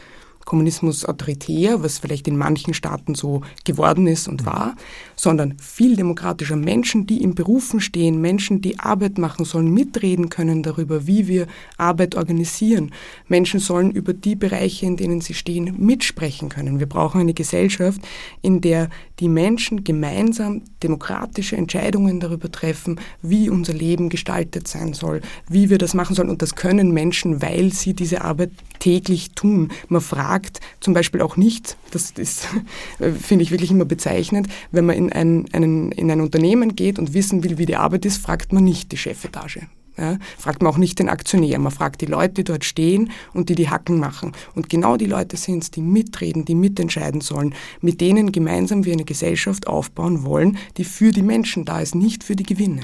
Kommunismus 0.49 1.05
autoritär, 1.05 1.82
was 1.82 1.99
vielleicht 1.99 2.26
in 2.26 2.38
manchen 2.38 2.72
Staaten 2.72 3.14
so 3.14 3.42
geworden 3.64 4.07
ist 4.07 4.28
und 4.28 4.46
war, 4.46 4.76
sondern 5.14 5.59
viel 5.59 5.94
demokratischer 5.94 6.57
Menschen, 6.57 7.07
die 7.07 7.22
in 7.22 7.34
Berufen 7.34 7.80
stehen, 7.80 8.22
Menschen, 8.22 8.62
die 8.62 8.78
Arbeit 8.78 9.18
machen 9.18 9.44
sollen, 9.44 9.74
mitreden 9.74 10.30
können 10.30 10.62
darüber, 10.62 11.07
wie 11.07 11.28
wir 11.28 11.49
Arbeit 11.76 12.14
organisieren. 12.14 12.92
Menschen 13.26 13.61
sollen 13.61 13.90
über 13.90 14.14
die 14.14 14.36
Bereiche, 14.36 14.86
in 14.86 14.96
denen 14.96 15.20
sie 15.20 15.34
stehen, 15.34 15.74
mitsprechen 15.76 16.49
können. 16.49 16.78
Wir 16.78 16.88
brauchen 16.88 17.20
eine 17.20 17.34
Gesellschaft, 17.34 18.01
in 18.40 18.62
der 18.62 18.88
die 19.20 19.28
Menschen 19.28 19.84
gemeinsam 19.84 20.62
demokratische 20.82 21.57
Entscheidungen 21.57 22.20
darüber 22.20 22.51
treffen, 22.51 23.01
wie 23.20 23.51
unser 23.51 23.74
Leben 23.74 24.09
gestaltet 24.09 24.66
sein 24.66 24.94
soll, 24.94 25.20
wie 25.49 25.68
wir 25.68 25.76
das 25.76 25.92
machen 25.92 26.14
sollen. 26.14 26.30
Und 26.30 26.40
das 26.40 26.55
können 26.55 26.92
Menschen, 26.92 27.42
weil 27.42 27.72
sie 27.74 27.92
diese 27.92 28.22
Arbeit 28.22 28.53
täglich 28.78 29.32
tun. 29.32 29.70
Man 29.88 30.01
fragt 30.01 30.38
zum 30.80 30.95
Beispiel 30.95 31.20
auch 31.22 31.36
nicht, 31.36 31.76
das 31.91 32.12
ist, 32.12 32.49
finde 33.20 33.43
ich 33.43 33.51
wirklich 33.51 33.70
immer 33.70 33.84
bezeichnend, 33.84 34.49
wenn 34.70 34.86
man 34.86 34.97
in 34.97 35.12
ein, 35.12 35.47
einen, 35.53 35.93
in 35.93 36.11
ein 36.11 36.20
Unternehmen 36.20 36.76
geht 36.76 36.99
und 36.99 37.14
wissen 37.14 37.45
will, 37.45 37.59
wie 37.59 37.66
die 37.66 37.76
Arbeit 37.76 38.05
ist, 38.05 38.18
fragt 38.18 38.53
man 38.53 38.64
nicht 38.64 38.93
die 38.93 38.97
Chefetage. 38.97 39.68
Ja, 39.99 40.16
fragt 40.39 40.62
man 40.62 40.72
auch 40.72 40.78
nicht 40.78 41.01
den 41.01 41.09
Aktionär, 41.09 41.59
man 41.59 41.72
fragt 41.72 42.01
die 42.03 42.07
Leute, 42.07 42.34
die 42.34 42.45
dort 42.45 42.64
stehen 42.64 43.11
und 43.34 43.49
die 43.49 43.57
die 43.57 43.68
Hacken 43.68 43.99
machen. 43.99 44.30
Und 44.55 44.68
genau 44.68 44.97
die 44.97 45.07
Leute 45.07 45.36
sind 45.36 45.64
es, 45.64 45.72
die 45.72 45.80
mitreden, 45.80 46.45
die 46.45 46.55
mitentscheiden 46.55 47.20
sollen, 47.20 47.53
mit 47.80 48.01
denen 48.01 48.30
gemeinsam 48.30 48.84
wir 48.84 48.93
eine 48.93 49.05
Gesellschaft 49.05 49.66
aufbauen 49.66 50.22
wollen, 50.22 50.57
die 50.76 50.84
für 50.84 51.11
die 51.11 51.22
Menschen 51.22 51.64
da 51.64 51.80
ist, 51.80 51.97
nicht 51.97 52.22
für 52.22 52.36
die 52.36 52.45
Gewinne. 52.45 52.82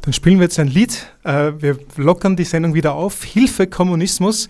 Dann 0.00 0.12
spielen 0.12 0.38
wir 0.40 0.44
jetzt 0.44 0.58
ein 0.58 0.66
Lied. 0.66 1.06
Äh, 1.22 1.52
wir 1.60 1.78
lockern 1.96 2.34
die 2.34 2.44
Sendung 2.44 2.74
wieder 2.74 2.94
auf. 2.94 3.22
Hilfe 3.22 3.68
Kommunismus 3.68 4.48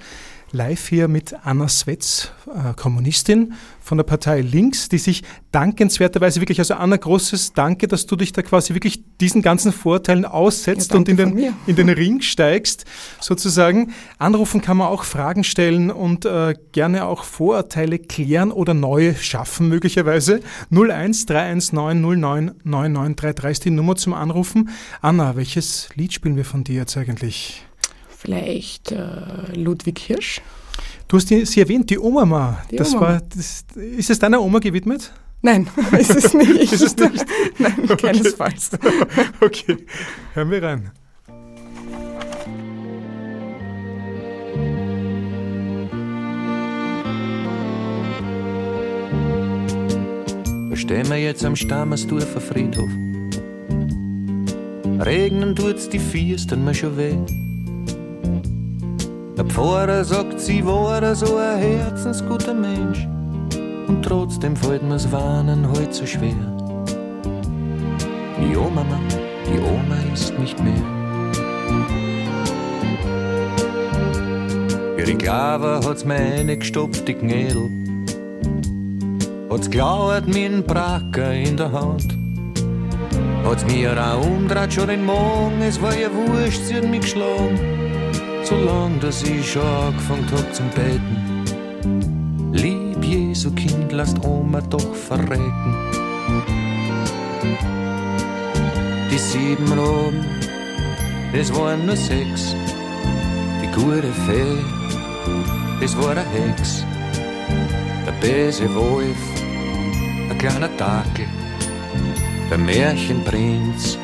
live 0.52 0.88
hier 0.88 1.08
mit 1.08 1.34
Anna 1.44 1.68
Svetz, 1.68 2.32
äh, 2.46 2.74
Kommunistin 2.74 3.54
von 3.80 3.98
der 3.98 4.04
Partei 4.04 4.40
Links, 4.40 4.88
die 4.88 4.98
sich 4.98 5.22
dankenswerterweise 5.52 6.40
wirklich, 6.40 6.58
also 6.58 6.74
Anna, 6.74 6.96
großes 6.96 7.52
Danke, 7.52 7.88
dass 7.88 8.06
du 8.06 8.16
dich 8.16 8.32
da 8.32 8.42
quasi 8.42 8.74
wirklich 8.74 9.02
diesen 9.20 9.42
ganzen 9.42 9.72
Vorteilen 9.72 10.24
aussetzt 10.24 10.90
ja, 10.90 10.96
und 10.96 11.08
in 11.08 11.16
den, 11.16 11.54
in 11.66 11.76
den 11.76 11.88
Ring 11.88 12.20
steigst, 12.20 12.84
sozusagen. 13.20 13.92
Anrufen 14.18 14.60
kann 14.60 14.76
man 14.76 14.88
auch 14.88 15.04
Fragen 15.04 15.44
stellen 15.44 15.90
und 15.90 16.24
äh, 16.24 16.54
gerne 16.72 17.06
auch 17.06 17.24
Vorurteile 17.24 17.98
klären 17.98 18.50
oder 18.50 18.74
neue 18.74 19.14
schaffen, 19.14 19.68
möglicherweise. 19.68 20.40
01 20.70 21.26
319 21.26 22.00
09 22.00 22.52
9933 22.64 23.50
ist 23.50 23.64
die 23.64 23.70
Nummer 23.70 23.96
zum 23.96 24.14
Anrufen. 24.14 24.70
Anna, 25.00 25.36
welches 25.36 25.88
Lied 25.94 26.12
spielen 26.12 26.36
wir 26.36 26.44
von 26.44 26.64
dir 26.64 26.76
jetzt 26.76 26.96
eigentlich? 26.96 27.67
Vielleicht 28.20 28.90
äh, 28.90 29.54
Ludwig 29.54 30.00
Hirsch. 30.00 30.40
Du 31.06 31.18
hast 31.18 31.30
die, 31.30 31.44
sie 31.44 31.60
erwähnt, 31.60 31.88
die 31.88 32.00
Oma 32.00 32.24
mal. 32.24 32.64
Die 32.68 32.74
das 32.74 32.92
Oma. 32.92 33.00
War, 33.00 33.20
das, 33.20 33.64
ist 33.76 34.10
es 34.10 34.18
deiner 34.18 34.42
Oma 34.42 34.58
gewidmet? 34.58 35.12
Nein, 35.40 35.68
ist 35.98 36.16
es 36.16 36.34
nicht. 36.34 36.50
ist 36.72 36.82
es 36.82 36.96
nicht? 36.96 37.24
Nein, 37.60 37.74
okay. 37.84 37.96
keinesfalls. 37.96 38.70
okay, 39.40 39.86
hören 40.34 40.50
wir 40.50 40.62
rein. 40.64 40.90
Stehen 50.74 51.08
wir 51.08 51.18
jetzt 51.18 51.44
am 51.44 51.54
Stammersdorfer 51.54 52.40
Friedhof. 52.40 52.90
Regnen 55.06 55.54
tut's 55.54 55.88
die 55.88 56.00
Fiesten 56.00 56.64
mir 56.64 56.74
schon 56.74 56.96
weh. 56.96 57.16
Der 59.38 59.46
Pfarrer 59.46 60.04
sagt, 60.04 60.40
sie 60.40 60.66
war 60.66 61.14
so 61.14 61.36
ein 61.36 61.58
herzensguter 61.58 62.54
Mensch. 62.54 63.06
Und 63.86 64.02
trotzdem 64.02 64.56
fällt 64.56 64.82
mir's 64.82 65.12
Warnen 65.12 65.64
heute 65.70 65.94
so 65.94 66.04
schwer. 66.04 66.34
Die 68.40 68.56
Oma, 68.56 68.84
die 69.46 69.60
Oma 69.60 69.96
ist 70.12 70.36
nicht 70.40 70.58
mehr. 70.60 70.82
Ihre 74.98 75.14
Klaver 75.14 75.82
hat's 75.84 76.04
mir 76.04 76.16
reingestopft, 76.16 77.06
die 77.06 77.14
Gnädel. 77.14 77.70
Hat's 79.50 79.70
glauert 79.70 80.26
mit 80.26 80.46
einem 80.46 80.64
Bracker 80.64 81.32
in 81.32 81.56
der 81.56 81.70
Hand. 81.70 82.08
Hat's 83.44 83.64
mir 83.66 83.92
auch 84.04 84.26
umdreht 84.26 84.72
schon 84.72 84.88
den 84.88 85.04
Morgen, 85.04 85.62
es 85.62 85.80
war 85.80 85.96
ja 85.96 86.08
wurscht, 86.12 86.64
sie 86.64 86.74
hat 86.74 86.90
mich 86.90 87.02
geschlagen 87.02 87.87
so 88.48 88.56
lang, 88.56 88.98
dass 89.00 89.22
ich 89.22 89.52
schon 89.52 89.62
angefangen 89.62 90.26
hab 90.32 90.54
zum 90.54 90.68
Beten. 90.70 91.44
Lieb 92.52 93.04
Jesu 93.04 93.50
Kind, 93.50 93.92
lasst 93.92 94.24
Oma 94.24 94.62
doch 94.62 94.94
verrecken. 94.94 95.74
Die 99.10 99.18
sieben 99.18 99.70
Roben, 99.78 100.24
es 101.34 101.54
waren 101.54 101.84
nur 101.84 101.96
sechs. 101.96 102.56
Die 103.60 103.70
gute 103.78 104.12
Fee, 104.24 105.84
es 105.84 105.94
war 105.98 106.12
eine 106.12 106.24
Hex. 106.30 106.86
Der 108.06 108.12
böse 108.22 108.74
Wolf, 108.74 109.22
ein 110.30 110.38
kleiner 110.38 110.70
Dackel. 110.78 111.26
Der 112.50 112.58
Märchenprinz, 112.58 113.98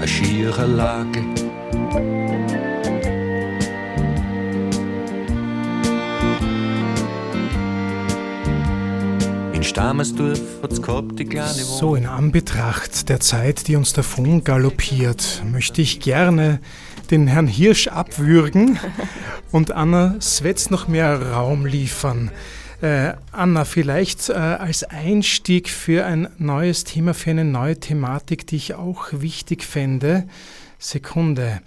ein 0.00 0.08
schierer 0.08 0.66
Lake. 0.66 1.22
So, 11.52 11.96
in 11.96 12.06
Anbetracht 12.06 13.10
der 13.10 13.20
Zeit, 13.20 13.68
die 13.68 13.76
uns 13.76 13.92
davon 13.92 14.42
galoppiert, 14.42 15.42
möchte 15.52 15.82
ich 15.82 16.00
gerne 16.00 16.60
den 17.10 17.26
Herrn 17.26 17.46
Hirsch 17.46 17.88
abwürgen 17.88 18.78
und 19.52 19.72
Anna 19.72 20.16
Svetz 20.18 20.70
noch 20.70 20.88
mehr 20.88 21.20
Raum 21.20 21.66
liefern. 21.66 22.30
Äh, 22.80 23.12
Anna, 23.32 23.66
vielleicht 23.66 24.30
äh, 24.30 24.32
als 24.32 24.82
Einstieg 24.82 25.68
für 25.68 26.06
ein 26.06 26.28
neues 26.38 26.84
Thema, 26.84 27.12
für 27.12 27.32
eine 27.32 27.44
neue 27.44 27.78
Thematik, 27.78 28.46
die 28.46 28.56
ich 28.56 28.74
auch 28.76 29.08
wichtig 29.12 29.62
fände. 29.62 30.26
Sekunde. 30.78 31.60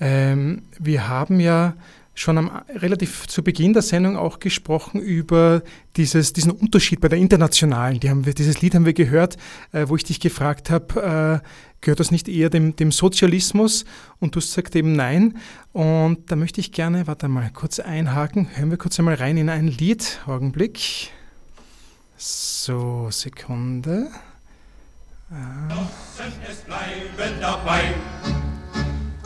Ähm, 0.00 0.62
wir 0.78 1.08
haben 1.08 1.40
ja 1.40 1.74
schon 2.20 2.36
am, 2.36 2.50
relativ 2.68 3.26
zu 3.28 3.42
Beginn 3.42 3.72
der 3.72 3.80
Sendung 3.80 4.18
auch 4.18 4.40
gesprochen 4.40 5.00
über 5.00 5.62
dieses, 5.96 6.34
diesen 6.34 6.52
Unterschied 6.52 7.00
bei 7.00 7.08
der 7.08 7.18
internationalen. 7.18 7.98
Die 7.98 8.10
haben 8.10 8.26
wir, 8.26 8.34
dieses 8.34 8.60
Lied 8.60 8.74
haben 8.74 8.84
wir 8.84 8.92
gehört, 8.92 9.38
äh, 9.72 9.86
wo 9.88 9.96
ich 9.96 10.04
dich 10.04 10.20
gefragt 10.20 10.68
habe, 10.68 11.40
äh, 11.42 11.46
gehört 11.80 11.98
das 11.98 12.10
nicht 12.10 12.28
eher 12.28 12.50
dem, 12.50 12.76
dem 12.76 12.92
Sozialismus? 12.92 13.86
Und 14.18 14.36
du 14.36 14.40
sagst 14.40 14.76
eben 14.76 14.92
nein. 14.92 15.38
Und 15.72 16.30
da 16.30 16.36
möchte 16.36 16.60
ich 16.60 16.72
gerne, 16.72 17.06
warte 17.06 17.28
mal, 17.28 17.50
kurz 17.54 17.80
einhaken. 17.80 18.48
Hören 18.54 18.70
wir 18.70 18.76
kurz 18.76 18.98
einmal 18.98 19.14
rein 19.14 19.38
in 19.38 19.48
ein 19.48 19.68
Lied. 19.68 20.20
Augenblick. 20.26 21.08
So, 22.18 23.08
Sekunde. 23.10 24.08
Äh. 25.30 26.50
Es 26.50 26.58
bleiben 26.66 27.40
dabei. 27.40 27.94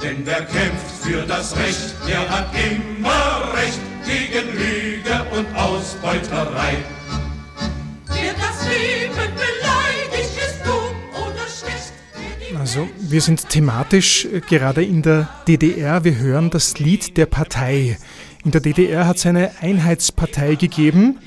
Denn 0.05 0.19
wer 0.25 0.45
kämpft 0.45 1.03
für 1.03 1.23
das 1.23 1.57
Recht, 1.57 1.95
der 2.07 2.29
hat 2.29 2.51
immer 2.55 3.55
Recht 3.55 3.81
gegen 4.05 4.53
Lüge 4.53 5.25
und 5.35 5.57
Ausbeuterei. 5.57 6.77
Wer 8.09 8.35
das 8.35 8.69
Leben 8.69 9.33
beleidigt, 9.35 10.37
ist 10.37 10.61
dumm 10.63 10.95
oder 11.11 11.47
schlecht. 11.49 12.61
Also, 12.61 12.87
wir 13.01 13.23
sind 13.23 13.49
thematisch 13.49 14.27
äh, 14.27 14.41
gerade 14.41 14.85
in 14.85 15.01
der 15.01 15.31
DDR. 15.49 16.05
Wir 16.05 16.19
hören 16.19 16.51
das 16.51 16.79
Lied 16.79 17.17
der 17.17 17.25
Partei. 17.25 17.97
In 18.45 18.51
der 18.51 18.61
DDR 18.61 19.07
hat 19.07 19.17
es 19.17 19.25
eine 19.25 19.53
Einheitspartei 19.63 20.57
gegeben. 20.57 21.19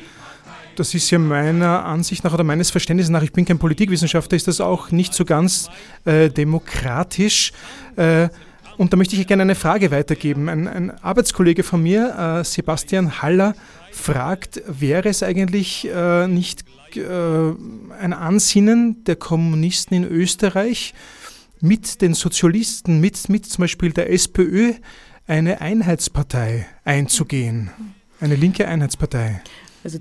Das 0.76 0.94
ist 0.94 1.10
ja 1.10 1.18
meiner 1.18 1.84
Ansicht 1.84 2.24
nach 2.24 2.34
oder 2.36 2.44
meines 2.44 2.70
Verständnisses 2.70 3.10
nach, 3.10 3.24
ich 3.24 3.34
bin 3.34 3.46
kein 3.46 3.58
Politikwissenschaftler, 3.58 4.36
ist 4.36 4.48
das 4.48 4.62
auch 4.62 4.92
nicht 4.92 5.16
so 5.16 5.26
ganz 5.26 5.72
äh, 6.06 6.30
demokratisch. 6.30 7.54
Äh, 7.96 8.30
und 8.78 8.94
da 8.94 8.98
möchte 8.98 9.16
ich 9.16 9.28
gerne 9.28 9.44
eine 9.44 9.56
Frage 9.56 9.92
weitergeben. 9.92 10.50
Ein, 10.50 10.68
ein 10.68 10.92
Arbeitskollege 11.04 11.64
von 11.64 11.82
mir, 11.82 12.40
äh, 12.40 12.44
Sebastian 12.44 13.22
Haller, 13.22 13.56
fragt, 13.92 14.62
wäre 14.68 15.10
es 15.10 15.24
eigentlich 15.24 15.88
äh, 15.88 16.28
nicht 16.28 16.64
äh, 16.96 17.02
ein 18.00 18.14
Ansinnen 18.14 19.04
der 19.04 19.16
Kommunisten 19.16 19.96
in 19.96 20.04
Österreich, 20.04 20.94
mit 21.60 22.02
den 22.02 22.14
Sozialisten, 22.14 23.00
mit, 23.00 23.30
mit 23.30 23.46
zum 23.48 23.64
Beispiel 23.64 23.92
der 23.92 24.12
SPÖ, 24.12 24.74
eine 25.26 25.60
Einheitspartei 25.60 26.68
einzugehen? 26.86 27.72
Eine 28.20 28.36
linke 28.36 28.68
Einheitspartei? 28.68 29.42
Also 29.84 30.00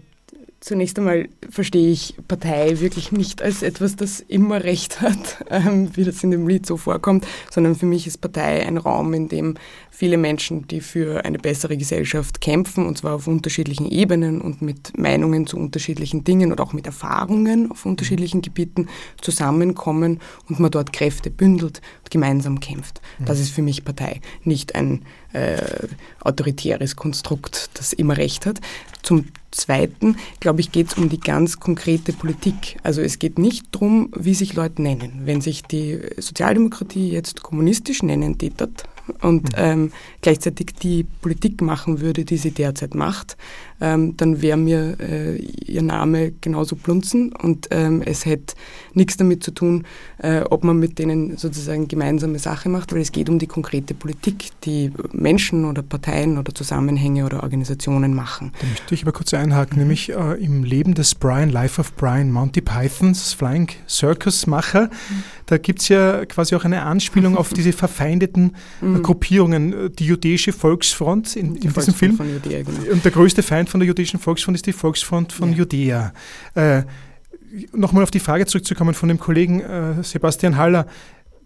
zunächst 0.60 0.98
einmal 0.98 1.28
verstehe 1.48 1.90
ich 1.90 2.14
Partei 2.28 2.80
wirklich 2.80 3.12
nicht 3.12 3.42
als 3.42 3.62
etwas, 3.62 3.96
das 3.96 4.20
immer 4.20 4.64
Recht 4.64 5.00
hat, 5.00 5.44
ähm, 5.50 5.90
wie 5.94 6.04
das 6.04 6.22
in 6.22 6.30
dem 6.30 6.48
Lied 6.48 6.66
so 6.66 6.76
vorkommt, 6.76 7.26
sondern 7.50 7.76
für 7.76 7.86
mich 7.86 8.06
ist 8.06 8.20
Partei 8.20 8.66
ein 8.66 8.76
Raum, 8.76 9.14
in 9.14 9.28
dem 9.28 9.54
viele 9.90 10.18
Menschen, 10.18 10.66
die 10.68 10.80
für 10.80 11.24
eine 11.24 11.38
bessere 11.38 11.76
Gesellschaft 11.76 12.40
kämpfen, 12.40 12.86
und 12.86 12.98
zwar 12.98 13.14
auf 13.14 13.26
unterschiedlichen 13.26 13.90
Ebenen 13.90 14.40
und 14.40 14.60
mit 14.60 14.98
Meinungen 14.98 15.46
zu 15.46 15.56
unterschiedlichen 15.56 16.24
Dingen 16.24 16.52
oder 16.52 16.64
auch 16.64 16.72
mit 16.72 16.86
Erfahrungen 16.86 17.70
auf 17.70 17.86
unterschiedlichen 17.86 18.42
Gebieten 18.42 18.88
zusammenkommen 19.20 20.20
und 20.48 20.60
man 20.60 20.70
dort 20.70 20.92
Kräfte 20.92 21.30
bündelt 21.30 21.80
und 22.02 22.10
gemeinsam 22.10 22.60
kämpft. 22.60 23.00
Das 23.24 23.40
ist 23.40 23.50
für 23.50 23.62
mich 23.62 23.84
Partei, 23.84 24.20
nicht 24.44 24.74
ein 24.74 25.02
äh, 25.32 25.56
autoritäres 26.20 26.96
Konstrukt, 26.96 27.70
das 27.74 27.92
immer 27.92 28.16
Recht 28.16 28.46
hat. 28.46 28.60
Zum 29.02 29.26
Zweiten, 29.50 30.16
glaube 30.40 30.60
ich, 30.60 30.70
geht 30.70 30.88
es 30.88 30.94
um 30.94 31.08
die 31.08 31.20
ganz 31.20 31.58
konkrete 31.58 32.12
Politik. 32.12 32.76
Also 32.82 33.00
es 33.00 33.18
geht 33.18 33.38
nicht 33.38 33.66
darum, 33.72 34.10
wie 34.14 34.34
sich 34.34 34.54
Leute 34.54 34.82
nennen. 34.82 35.22
Wenn 35.24 35.40
sich 35.40 35.62
die 35.62 36.00
Sozialdemokratie 36.18 37.10
jetzt 37.10 37.42
kommunistisch 37.42 38.02
nennen 38.02 38.38
tätet 38.38 38.84
und 39.22 39.50
ähm, 39.56 39.92
gleichzeitig 40.20 40.74
die 40.82 41.04
Politik 41.22 41.62
machen 41.62 42.00
würde, 42.00 42.24
die 42.24 42.36
sie 42.36 42.50
derzeit 42.50 42.94
macht, 42.94 43.36
ähm, 43.80 44.16
dann 44.16 44.42
wäre 44.42 44.56
mir 44.56 44.96
äh, 45.00 45.36
ihr 45.36 45.82
Name 45.82 46.32
genauso 46.40 46.76
plunzen 46.76 47.32
und 47.32 47.68
ähm, 47.70 48.02
es 48.04 48.24
hätte 48.24 48.54
nichts 48.94 49.16
damit 49.16 49.44
zu 49.44 49.50
tun, 49.50 49.84
äh, 50.18 50.40
ob 50.40 50.64
man 50.64 50.78
mit 50.78 50.98
denen 50.98 51.36
sozusagen 51.36 51.88
gemeinsame 51.88 52.38
Sache 52.38 52.68
macht, 52.68 52.92
weil 52.92 53.00
es 53.00 53.12
geht 53.12 53.28
um 53.28 53.38
die 53.38 53.46
konkrete 53.46 53.94
Politik, 53.94 54.50
die 54.64 54.90
Menschen 55.12 55.64
oder 55.64 55.82
Parteien 55.82 56.38
oder 56.38 56.54
Zusammenhänge 56.54 57.24
oder 57.24 57.42
Organisationen 57.42 58.14
machen. 58.14 58.52
Da 58.60 58.66
möchte 58.66 58.94
ich 58.94 59.02
aber 59.02 59.12
kurz 59.12 59.34
einhaken, 59.34 59.78
nämlich 59.78 60.10
äh, 60.10 60.42
im 60.42 60.64
Leben 60.64 60.94
des 60.94 61.14
Brian, 61.14 61.50
Life 61.50 61.80
of 61.80 61.92
Brian, 61.94 62.30
Monty 62.30 62.60
Pythons 62.60 63.32
Flying 63.32 63.68
Circus 63.88 64.46
Macher, 64.46 64.90
da 65.46 65.58
gibt 65.58 65.80
es 65.80 65.88
ja 65.88 66.24
quasi 66.26 66.56
auch 66.56 66.64
eine 66.64 66.82
Anspielung 66.82 67.36
auf 67.36 67.52
diese 67.52 67.72
verfeindeten 67.86 68.56
äh, 68.82 69.00
Gruppierungen, 69.00 69.72
äh, 69.72 69.90
die 69.90 70.06
jüdische 70.06 70.52
Volksfront 70.52 71.36
in, 71.36 71.56
in 71.56 71.72
diesem 71.72 71.94
Film. 71.94 72.16
Von 72.16 72.28
Judäa, 72.28 72.62
genau. 72.62 72.92
Und 72.92 73.04
der 73.04 73.12
größte 73.12 73.42
Feind 73.42 73.65
von 73.68 73.80
der 73.80 73.86
jüdischen 73.86 74.18
Volksfront 74.20 74.56
ist 74.56 74.66
die 74.66 74.72
Volksfront 74.72 75.32
von 75.32 75.50
Ja. 75.50 75.56
Judäa. 75.58 76.12
Äh, 76.54 76.82
Nochmal 77.72 78.02
auf 78.02 78.10
die 78.10 78.20
Frage 78.20 78.44
zurückzukommen 78.44 78.92
von 78.92 79.08
dem 79.08 79.18
Kollegen 79.18 79.60
äh, 79.60 80.02
Sebastian 80.02 80.56
Haller. 80.58 80.86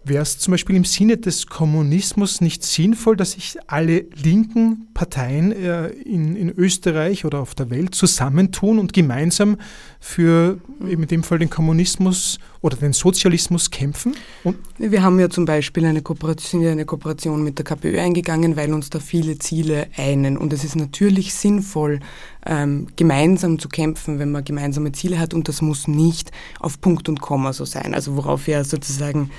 Wäre 0.03 0.23
es 0.23 0.39
zum 0.39 0.51
Beispiel 0.51 0.75
im 0.75 0.83
Sinne 0.83 1.17
des 1.17 1.45
Kommunismus 1.45 2.41
nicht 2.41 2.63
sinnvoll, 2.63 3.15
dass 3.15 3.33
sich 3.33 3.57
alle 3.67 4.05
linken 4.15 4.87
Parteien 4.95 5.51
äh, 5.51 5.89
in, 5.89 6.35
in 6.35 6.49
Österreich 6.49 7.23
oder 7.23 7.39
auf 7.39 7.53
der 7.53 7.69
Welt 7.69 7.93
zusammentun 7.93 8.79
und 8.79 8.93
gemeinsam 8.93 9.57
für 9.99 10.59
eben 10.87 11.03
in 11.03 11.07
dem 11.07 11.23
Fall 11.23 11.37
den 11.37 11.51
Kommunismus 11.51 12.39
oder 12.61 12.77
den 12.77 12.93
Sozialismus 12.93 13.69
kämpfen? 13.69 14.15
Und 14.43 14.57
Wir 14.77 15.03
haben 15.03 15.19
ja 15.19 15.29
zum 15.29 15.45
Beispiel 15.45 15.85
eine 15.85 16.01
Kooperation, 16.01 16.65
eine 16.65 16.85
Kooperation 16.85 17.43
mit 17.43 17.57
der 17.57 17.65
KPÖ 17.65 17.99
eingegangen, 17.99 18.55
weil 18.55 18.73
uns 18.73 18.89
da 18.89 18.99
viele 18.99 19.37
Ziele 19.37 19.87
einen. 19.97 20.37
Und 20.37 20.53
es 20.53 20.63
ist 20.63 20.75
natürlich 20.75 21.33
sinnvoll, 21.33 21.99
ähm, 22.45 22.87
gemeinsam 22.95 23.59
zu 23.59 23.69
kämpfen, 23.69 24.19
wenn 24.19 24.31
man 24.31 24.43
gemeinsame 24.43 24.91
Ziele 24.91 25.19
hat. 25.19 25.33
Und 25.33 25.47
das 25.47 25.61
muss 25.61 25.87
nicht 25.87 26.31
auf 26.59 26.81
Punkt 26.81 27.09
und 27.09 27.21
Komma 27.21 27.53
so 27.53 27.65
sein. 27.65 27.93
Also 27.93 28.15
worauf 28.15 28.47
ja 28.47 28.63
sozusagen 28.63 29.31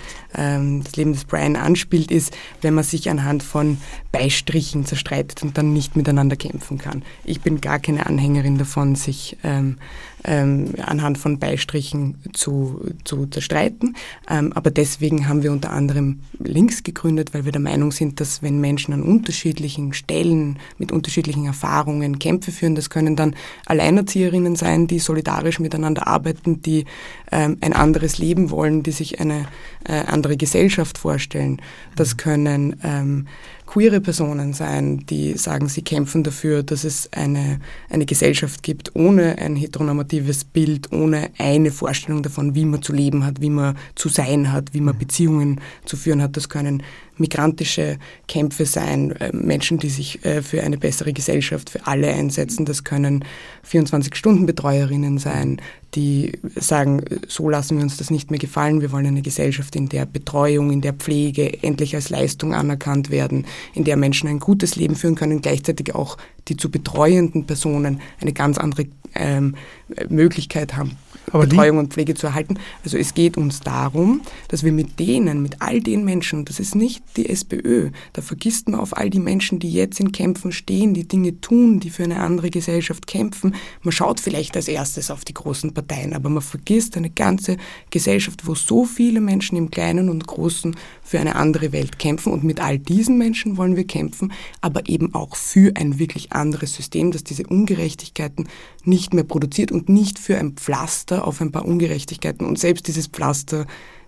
ähm, 0.52 0.82
das 0.84 0.96
Leben 0.96 1.12
des 1.12 1.24
Brian 1.24 1.56
anspielt, 1.56 2.10
ist, 2.10 2.36
wenn 2.60 2.74
man 2.74 2.84
sich 2.84 3.10
anhand 3.10 3.42
von 3.42 3.78
Beistrichen 4.10 4.84
zerstreitet 4.84 5.42
und 5.42 5.56
dann 5.58 5.72
nicht 5.72 5.96
miteinander 5.96 6.36
kämpfen 6.36 6.78
kann. 6.78 7.02
Ich 7.24 7.40
bin 7.40 7.60
gar 7.60 7.78
keine 7.78 8.06
Anhängerin 8.06 8.58
davon, 8.58 8.94
sich 8.94 9.36
ähm, 9.42 9.78
ähm, 10.24 10.74
anhand 10.84 11.18
von 11.18 11.38
Beistrichen 11.38 12.16
zu, 12.32 12.80
zu 13.04 13.26
zerstreiten. 13.26 13.96
Ähm, 14.28 14.52
aber 14.52 14.70
deswegen 14.70 15.28
haben 15.28 15.42
wir 15.42 15.52
unter 15.52 15.70
anderem 15.70 16.20
Links 16.38 16.82
gegründet, 16.82 17.34
weil 17.34 17.44
wir 17.44 17.52
der 17.52 17.60
Meinung 17.60 17.92
sind, 17.92 18.20
dass 18.20 18.42
wenn 18.42 18.60
Menschen 18.60 18.94
an 18.94 19.02
unterschiedlichen 19.02 19.92
Stellen 19.92 20.58
mit 20.78 20.92
unterschiedlichen 20.92 21.46
Erfahrungen 21.46 22.18
Kämpfe 22.18 22.52
führen, 22.52 22.74
das 22.74 22.90
können 22.90 23.16
dann 23.16 23.34
Alleinerzieherinnen 23.66 24.56
sein, 24.56 24.86
die 24.86 24.98
solidarisch 24.98 25.58
miteinander 25.58 26.06
arbeiten, 26.06 26.62
die 26.62 26.84
ähm, 27.30 27.58
ein 27.60 27.72
anderes 27.72 28.18
Leben 28.18 28.50
wollen, 28.50 28.82
die 28.82 28.92
sich 28.92 29.20
eine 29.20 29.46
äh, 29.84 29.92
andere 30.06 30.36
Gesellschaft 30.36 30.98
vorstellen. 30.98 31.60
Das 31.96 32.16
können 32.16 32.76
ähm, 32.84 33.26
queere 33.72 34.02
Personen 34.02 34.52
sein, 34.52 35.06
die 35.06 35.32
sagen, 35.38 35.66
sie 35.66 35.80
kämpfen 35.80 36.22
dafür, 36.22 36.62
dass 36.62 36.84
es 36.84 37.10
eine, 37.10 37.58
eine 37.88 38.04
Gesellschaft 38.04 38.62
gibt 38.62 38.94
ohne 38.94 39.38
ein 39.38 39.56
heteronormatives 39.56 40.44
Bild, 40.44 40.92
ohne 40.92 41.30
eine 41.38 41.70
Vorstellung 41.70 42.22
davon, 42.22 42.54
wie 42.54 42.66
man 42.66 42.82
zu 42.82 42.92
leben 42.92 43.24
hat, 43.24 43.40
wie 43.40 43.48
man 43.48 43.78
zu 43.94 44.10
sein 44.10 44.52
hat, 44.52 44.74
wie 44.74 44.82
man 44.82 44.98
Beziehungen 44.98 45.58
zu 45.86 45.96
führen 45.96 46.20
hat. 46.20 46.36
Das 46.36 46.50
können 46.50 46.82
migrantische 47.22 47.98
Kämpfe 48.28 48.66
sein, 48.66 49.12
äh, 49.12 49.30
Menschen, 49.32 49.78
die 49.78 49.88
sich 49.88 50.24
äh, 50.24 50.42
für 50.42 50.62
eine 50.62 50.76
bessere 50.76 51.12
Gesellschaft 51.12 51.70
für 51.70 51.86
alle 51.86 52.12
einsetzen. 52.12 52.66
Das 52.66 52.84
können 52.84 53.24
24-Stunden-Betreuerinnen 53.70 55.18
sein, 55.18 55.62
die 55.94 56.32
sagen, 56.56 57.02
so 57.28 57.48
lassen 57.48 57.76
wir 57.76 57.84
uns 57.84 57.96
das 57.96 58.10
nicht 58.10 58.30
mehr 58.30 58.40
gefallen. 58.40 58.80
Wir 58.80 58.92
wollen 58.92 59.06
eine 59.06 59.22
Gesellschaft, 59.22 59.76
in 59.76 59.88
der 59.88 60.04
Betreuung, 60.04 60.70
in 60.72 60.80
der 60.80 60.94
Pflege 60.94 61.62
endlich 61.62 61.94
als 61.94 62.10
Leistung 62.10 62.54
anerkannt 62.54 63.10
werden, 63.10 63.46
in 63.74 63.84
der 63.84 63.96
Menschen 63.96 64.28
ein 64.28 64.40
gutes 64.40 64.76
Leben 64.76 64.96
führen 64.96 65.14
können, 65.14 65.40
gleichzeitig 65.40 65.94
auch 65.94 66.18
die 66.48 66.56
zu 66.56 66.70
betreuenden 66.70 67.46
Personen 67.46 68.00
eine 68.20 68.32
ganz 68.32 68.58
andere 68.58 68.86
ähm, 69.14 69.54
Möglichkeit 70.08 70.76
haben, 70.76 70.96
Aber 71.32 71.46
Betreuung 71.46 71.78
und 71.78 71.92
Pflege 71.92 72.14
zu 72.14 72.26
erhalten. 72.26 72.58
Also 72.84 72.98
es 72.98 73.14
geht 73.14 73.36
uns 73.36 73.60
darum, 73.60 74.20
dass 74.48 74.64
wir 74.64 74.72
mit 74.72 75.00
denen, 75.00 75.42
mit 75.42 75.60
all 75.60 75.80
den 75.80 76.04
Menschen, 76.04 76.44
das 76.44 76.60
ist 76.60 76.74
nicht 76.74 77.02
die 77.16 77.28
SPÖ, 77.28 77.90
da 78.12 78.22
vergisst 78.22 78.68
man 78.68 78.78
auf 78.78 78.96
all 78.96 79.10
die 79.10 79.18
Menschen, 79.18 79.58
die 79.58 79.72
jetzt 79.72 79.98
in 79.98 80.12
Kämpfen 80.12 80.52
stehen, 80.52 80.94
die 80.94 81.08
Dinge 81.08 81.40
tun, 81.40 81.80
die 81.80 81.90
für 81.90 82.04
eine 82.04 82.20
andere 82.20 82.50
Gesellschaft 82.50 83.06
kämpfen. 83.06 83.54
Man 83.82 83.92
schaut 83.92 84.20
vielleicht 84.20 84.56
als 84.56 84.68
erstes 84.68 85.10
auf 85.10 85.24
die 85.24 85.34
großen 85.34 85.72
Parteien, 85.72 86.12
aber 86.12 86.28
man 86.28 86.42
vergisst 86.42 86.96
eine 86.96 87.10
ganze 87.10 87.56
Gesellschaft, 87.90 88.46
wo 88.46 88.54
so 88.54 88.84
viele 88.84 89.20
Menschen 89.20 89.56
im 89.56 89.70
Kleinen 89.70 90.10
und 90.10 90.26
Großen 90.26 90.76
für 91.02 91.18
eine 91.18 91.36
andere 91.36 91.72
Welt 91.72 91.98
kämpfen. 91.98 92.32
Und 92.32 92.44
mit 92.44 92.60
all 92.60 92.78
diesen 92.78 93.18
Menschen 93.18 93.56
wollen 93.56 93.76
wir 93.76 93.86
kämpfen, 93.86 94.32
aber 94.60 94.88
eben 94.88 95.14
auch 95.14 95.36
für 95.36 95.72
ein 95.76 95.98
wirklich 95.98 96.32
anderes 96.32 96.74
System, 96.74 97.10
das 97.10 97.24
diese 97.24 97.46
Ungerechtigkeiten 97.46 98.48
nicht 98.84 99.14
mehr 99.14 99.24
produziert 99.24 99.72
und 99.72 99.88
nicht 99.88 100.18
für 100.18 100.38
ein 100.38 100.52
Pflaster 100.52 101.21
auf 101.26 101.40
ein 101.40 101.52
paar 101.52 101.64
Ungerechtigkeiten. 101.64 102.46
Und 102.46 102.58
selbst 102.58 102.88
dieses 102.88 103.06
Pflaster 103.06 103.66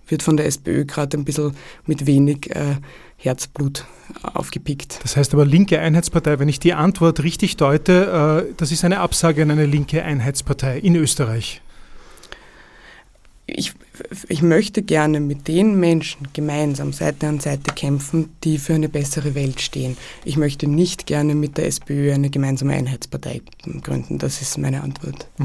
wird 0.09 0.23
von 0.23 0.37
der 0.37 0.47
SPÖ 0.47 0.85
gerade 0.85 1.17
ein 1.17 1.25
bisschen 1.25 1.53
mit 1.87 2.07
wenig 2.07 2.55
äh, 2.55 2.77
Herzblut 3.17 3.87
aufgepickt. 4.23 5.01
Das 5.03 5.17
heißt 5.17 5.33
aber 5.35 5.47
linke 5.47 5.81
Einheitspartei, 5.81 6.39
wenn 6.39 6.49
ich 6.49 6.61
die 6.61 6.75
Antwort 6.75 7.23
richtig 7.23 7.57
deute, 7.57 8.47
äh, 8.49 8.55
das 8.57 8.71
ist 8.73 8.85
eine 8.85 9.01
Absage 9.01 9.43
an 9.43 9.51
eine 9.51 9.67
linke 9.67 10.03
Einheitspartei 10.03 10.79
in 10.79 10.97
Österreich. 10.97 11.63
Ich, 13.47 13.75
ich 14.29 14.41
möchte 14.41 14.81
gerne 14.81 15.21
mit 15.21 15.49
den 15.49 15.79
Menschen 15.79 16.29
gemeinsam 16.33 16.95
Seite 16.95 17.29
an 17.29 17.41
Seite 17.41 17.75
kämpfen, 17.75 18.31
die 18.43 18.57
für 18.57 18.75
eine 18.75 18.89
bessere 18.89 19.35
Welt 19.35 19.61
stehen. 19.61 19.99
Ich 20.25 20.39
möchte 20.39 20.67
nicht 20.67 21.05
gerne 21.05 21.35
mit 21.35 21.59
der 21.59 21.67
SPÖ 21.67 22.15
eine 22.15 22.31
gemeinsame 22.31 22.73
Einheitspartei 22.73 23.43
gründen. 23.83 24.19
Das 24.19 24.41
ist 24.41 24.57
meine 24.57 24.83
Antwort. 24.83 25.29
Äh, 25.39 25.45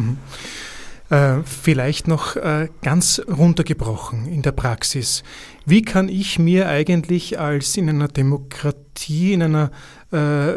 vielleicht 1.44 2.08
noch 2.08 2.36
äh, 2.36 2.70
ganz 2.84 3.22
runtergebrochen 3.28 4.28
in 4.28 4.44
der 4.44 4.52
Praxis. 4.52 5.24
Wie 5.66 5.82
kann 5.82 6.08
ich 6.08 6.38
mir 6.38 6.68
eigentlich 6.68 7.40
als 7.40 7.78
in 7.78 7.90
einer 7.90 8.08
Demokratie, 8.08 9.34
in 9.34 9.42
einer 9.42 9.72
äh, 10.12 10.54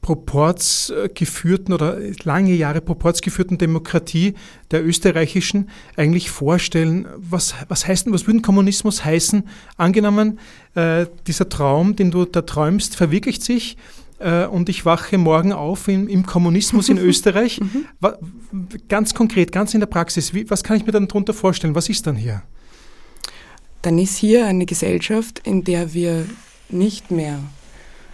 proportsgeführten 0.00 1.74
oder 1.74 1.98
lange 2.24 2.54
Jahre 2.54 2.80
proportsgeführten 2.80 3.58
Demokratie 3.58 4.34
der 4.70 4.84
österreichischen 4.86 5.70
eigentlich 5.96 6.30
vorstellen, 6.30 7.06
was, 7.16 7.54
was 7.68 7.86
heißt 7.86 8.12
was 8.12 8.26
würde 8.26 8.42
Kommunismus 8.42 9.04
heißen? 9.04 9.44
Angenommen, 9.76 10.38
äh, 10.74 11.06
dieser 11.26 11.48
Traum, 11.48 11.96
den 11.96 12.10
du 12.10 12.24
da 12.24 12.42
träumst, 12.42 12.96
verwirklicht 12.96 13.42
sich 13.42 13.76
äh, 14.18 14.46
und 14.46 14.68
ich 14.68 14.84
wache 14.84 15.18
morgen 15.18 15.52
auf 15.52 15.88
im, 15.88 16.08
im 16.08 16.24
Kommunismus 16.26 16.88
in 16.88 16.98
Österreich. 17.10 17.60
Wa- 18.00 18.18
ganz 18.88 19.14
konkret, 19.14 19.52
ganz 19.52 19.74
in 19.74 19.80
der 19.80 19.86
Praxis, 19.86 20.34
wie, 20.34 20.48
was 20.50 20.62
kann 20.64 20.76
ich 20.76 20.86
mir 20.86 20.92
dann 20.92 21.08
darunter 21.08 21.34
vorstellen? 21.34 21.74
Was 21.74 21.88
ist 21.88 22.06
dann 22.06 22.16
hier? 22.16 22.42
Dann 23.82 23.98
ist 23.98 24.16
hier 24.16 24.46
eine 24.46 24.66
Gesellschaft, 24.66 25.40
in 25.44 25.62
der 25.64 25.94
wir 25.94 26.26
nicht 26.68 27.10
mehr 27.10 27.38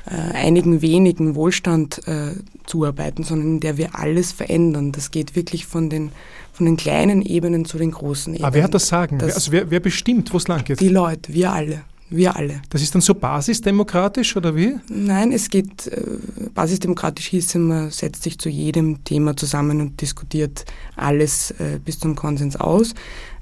äh, 0.07 0.37
einigen 0.37 0.83
wenigen 0.83 1.35
Wohlstand 1.35 2.07
äh, 2.07 2.33
zuarbeiten, 2.67 3.25
sondern 3.25 3.49
in 3.55 3.61
der 3.61 3.79
wir 3.79 3.99
alles 3.99 4.31
verändern. 4.33 4.93
Das 4.93 5.11
geht 5.11 5.35
wirklich 5.35 5.65
von 5.65 5.89
den, 5.89 6.13
von 6.53 6.67
den 6.67 6.77
kleinen 6.77 7.23
Ebenen 7.23 7.65
zu 7.65 7.79
den 7.79 7.91
großen 7.93 8.35
Ebenen. 8.35 8.45
Aber 8.47 8.55
wer 8.57 8.65
hat 8.65 8.75
das 8.75 8.89
Sagen? 8.89 9.19
Das- 9.19 9.35
also 9.35 9.53
wer, 9.53 9.71
wer 9.71 9.81
bestimmt, 9.81 10.33
wo 10.33 10.37
es 10.37 10.47
lang 10.49 10.63
geht? 10.65 10.81
Die 10.81 10.89
Leute, 10.91 11.33
wir 11.33 11.51
alle. 11.53 11.83
Wir 12.17 12.37
alle. 12.37 12.63
Das 12.71 12.83
ist 12.83 12.95
dann 12.95 13.03
so 13.03 13.15
basisdemokratisch 13.15 14.37
oder 14.37 14.55
wie? 14.55 14.77
Nein, 14.89 15.33
es 15.33 15.49
geht, 15.49 15.89
äh, 15.89 16.01
basisdemokratisch 16.55 17.27
hieß 17.27 17.55
man 17.57 17.91
setzt 17.91 18.23
sich 18.23 18.39
zu 18.39 18.49
jedem 18.49 19.05
Thema 19.05 19.37
zusammen 19.37 19.81
und 19.81 20.01
diskutiert 20.01 20.65
alles 20.97 21.51
äh, 21.53 21.79
bis 21.85 21.99
zum 21.99 22.15
Konsens 22.15 22.57
aus. 22.57 22.95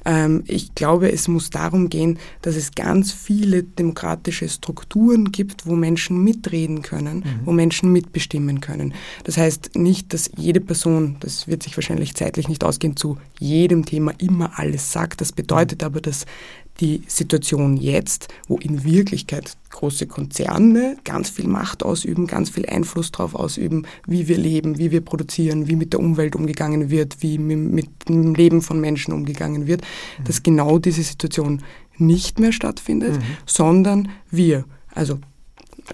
Ähm, 0.04 0.42
ich 0.46 0.74
glaube, 0.74 1.12
es 1.12 1.28
muss 1.28 1.50
darum 1.50 1.88
gehen, 1.88 2.18
dass 2.42 2.56
es 2.56 2.72
ganz 2.72 3.12
viele 3.12 3.62
demokratische 3.62 4.48
Strukturen 4.48 5.32
gibt, 5.32 5.66
wo 5.66 5.74
Menschen 5.74 6.22
mitreden 6.22 6.82
können, 6.82 7.18
mhm. 7.18 7.40
wo 7.44 7.52
Menschen 7.52 7.92
mitbestimmen 7.92 8.60
können. 8.60 8.94
Das 9.24 9.36
heißt 9.36 9.76
nicht, 9.76 10.12
dass 10.12 10.30
jede 10.36 10.60
Person, 10.60 11.16
das 11.20 11.46
wird 11.46 11.62
sich 11.62 11.76
wahrscheinlich 11.76 12.14
zeitlich 12.14 12.48
nicht 12.48 12.64
ausgehen, 12.64 12.96
zu 12.96 13.18
jedem 13.38 13.84
Thema 13.84 14.12
immer 14.18 14.58
alles 14.58 14.92
sagt. 14.92 15.20
Das 15.20 15.32
bedeutet 15.32 15.82
aber, 15.84 16.00
dass 16.00 16.26
die 16.80 17.02
Situation 17.06 17.76
jetzt, 17.76 18.28
wo 18.48 18.56
in 18.58 18.84
Wirklichkeit 18.84 19.56
große 19.70 20.06
Konzerne 20.06 20.96
ganz 21.04 21.30
viel 21.30 21.46
Macht 21.46 21.82
ausüben, 21.82 22.26
ganz 22.26 22.50
viel 22.50 22.66
Einfluss 22.66 23.12
darauf 23.12 23.34
ausüben, 23.34 23.86
wie 24.06 24.28
wir 24.28 24.38
leben, 24.38 24.78
wie 24.78 24.90
wir 24.90 25.00
produzieren, 25.00 25.68
wie 25.68 25.76
mit 25.76 25.92
der 25.92 26.00
Umwelt 26.00 26.34
umgegangen 26.34 26.90
wird, 26.90 27.22
wie 27.22 27.38
mit 27.38 28.08
dem 28.08 28.34
Leben 28.34 28.62
von 28.62 28.80
Menschen 28.80 29.12
umgegangen 29.12 29.66
wird, 29.66 29.82
mhm. 29.82 30.24
dass 30.24 30.42
genau 30.42 30.78
diese 30.78 31.02
Situation 31.02 31.62
nicht 31.98 32.40
mehr 32.40 32.52
stattfindet, 32.52 33.16
mhm. 33.16 33.22
sondern 33.46 34.08
wir, 34.30 34.64
also 34.94 35.18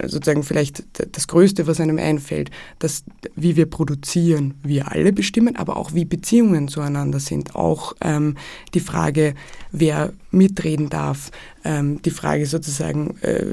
sozusagen 0.07 0.43
vielleicht 0.43 0.83
das 1.15 1.27
Größte, 1.27 1.67
was 1.67 1.79
einem 1.79 1.97
einfällt, 1.97 2.51
dass 2.79 3.03
wie 3.35 3.55
wir 3.55 3.65
produzieren, 3.65 4.55
wir 4.63 4.91
alle 4.91 5.11
bestimmen, 5.11 5.55
aber 5.55 5.77
auch 5.77 5.93
wie 5.93 6.05
Beziehungen 6.05 6.67
zueinander 6.67 7.19
sind. 7.19 7.55
Auch 7.55 7.93
ähm, 8.01 8.35
die 8.73 8.79
Frage, 8.79 9.35
wer 9.71 10.13
mitreden 10.31 10.89
darf, 10.89 11.31
ähm, 11.63 12.01
die 12.03 12.11
Frage 12.11 12.45
sozusagen, 12.45 13.17
äh, 13.21 13.45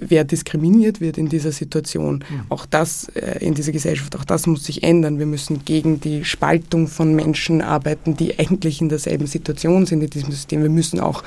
wer 0.00 0.24
diskriminiert 0.24 1.00
wird 1.00 1.18
in 1.18 1.28
dieser 1.28 1.52
Situation. 1.52 2.24
Mhm. 2.28 2.40
Auch 2.48 2.66
das 2.66 3.08
äh, 3.08 3.44
in 3.44 3.54
dieser 3.54 3.72
Gesellschaft, 3.72 4.16
auch 4.16 4.24
das 4.24 4.46
muss 4.46 4.64
sich 4.64 4.82
ändern. 4.82 5.18
Wir 5.18 5.26
müssen 5.26 5.64
gegen 5.64 6.00
die 6.00 6.24
Spaltung 6.24 6.86
von 6.86 7.14
Menschen 7.14 7.60
arbeiten, 7.60 8.16
die 8.16 8.38
eigentlich 8.38 8.80
in 8.80 8.88
derselben 8.88 9.26
Situation 9.26 9.86
sind 9.86 10.02
in 10.02 10.10
diesem 10.10 10.30
System. 10.30 10.62
Wir 10.62 10.70
müssen 10.70 11.00
auch 11.00 11.22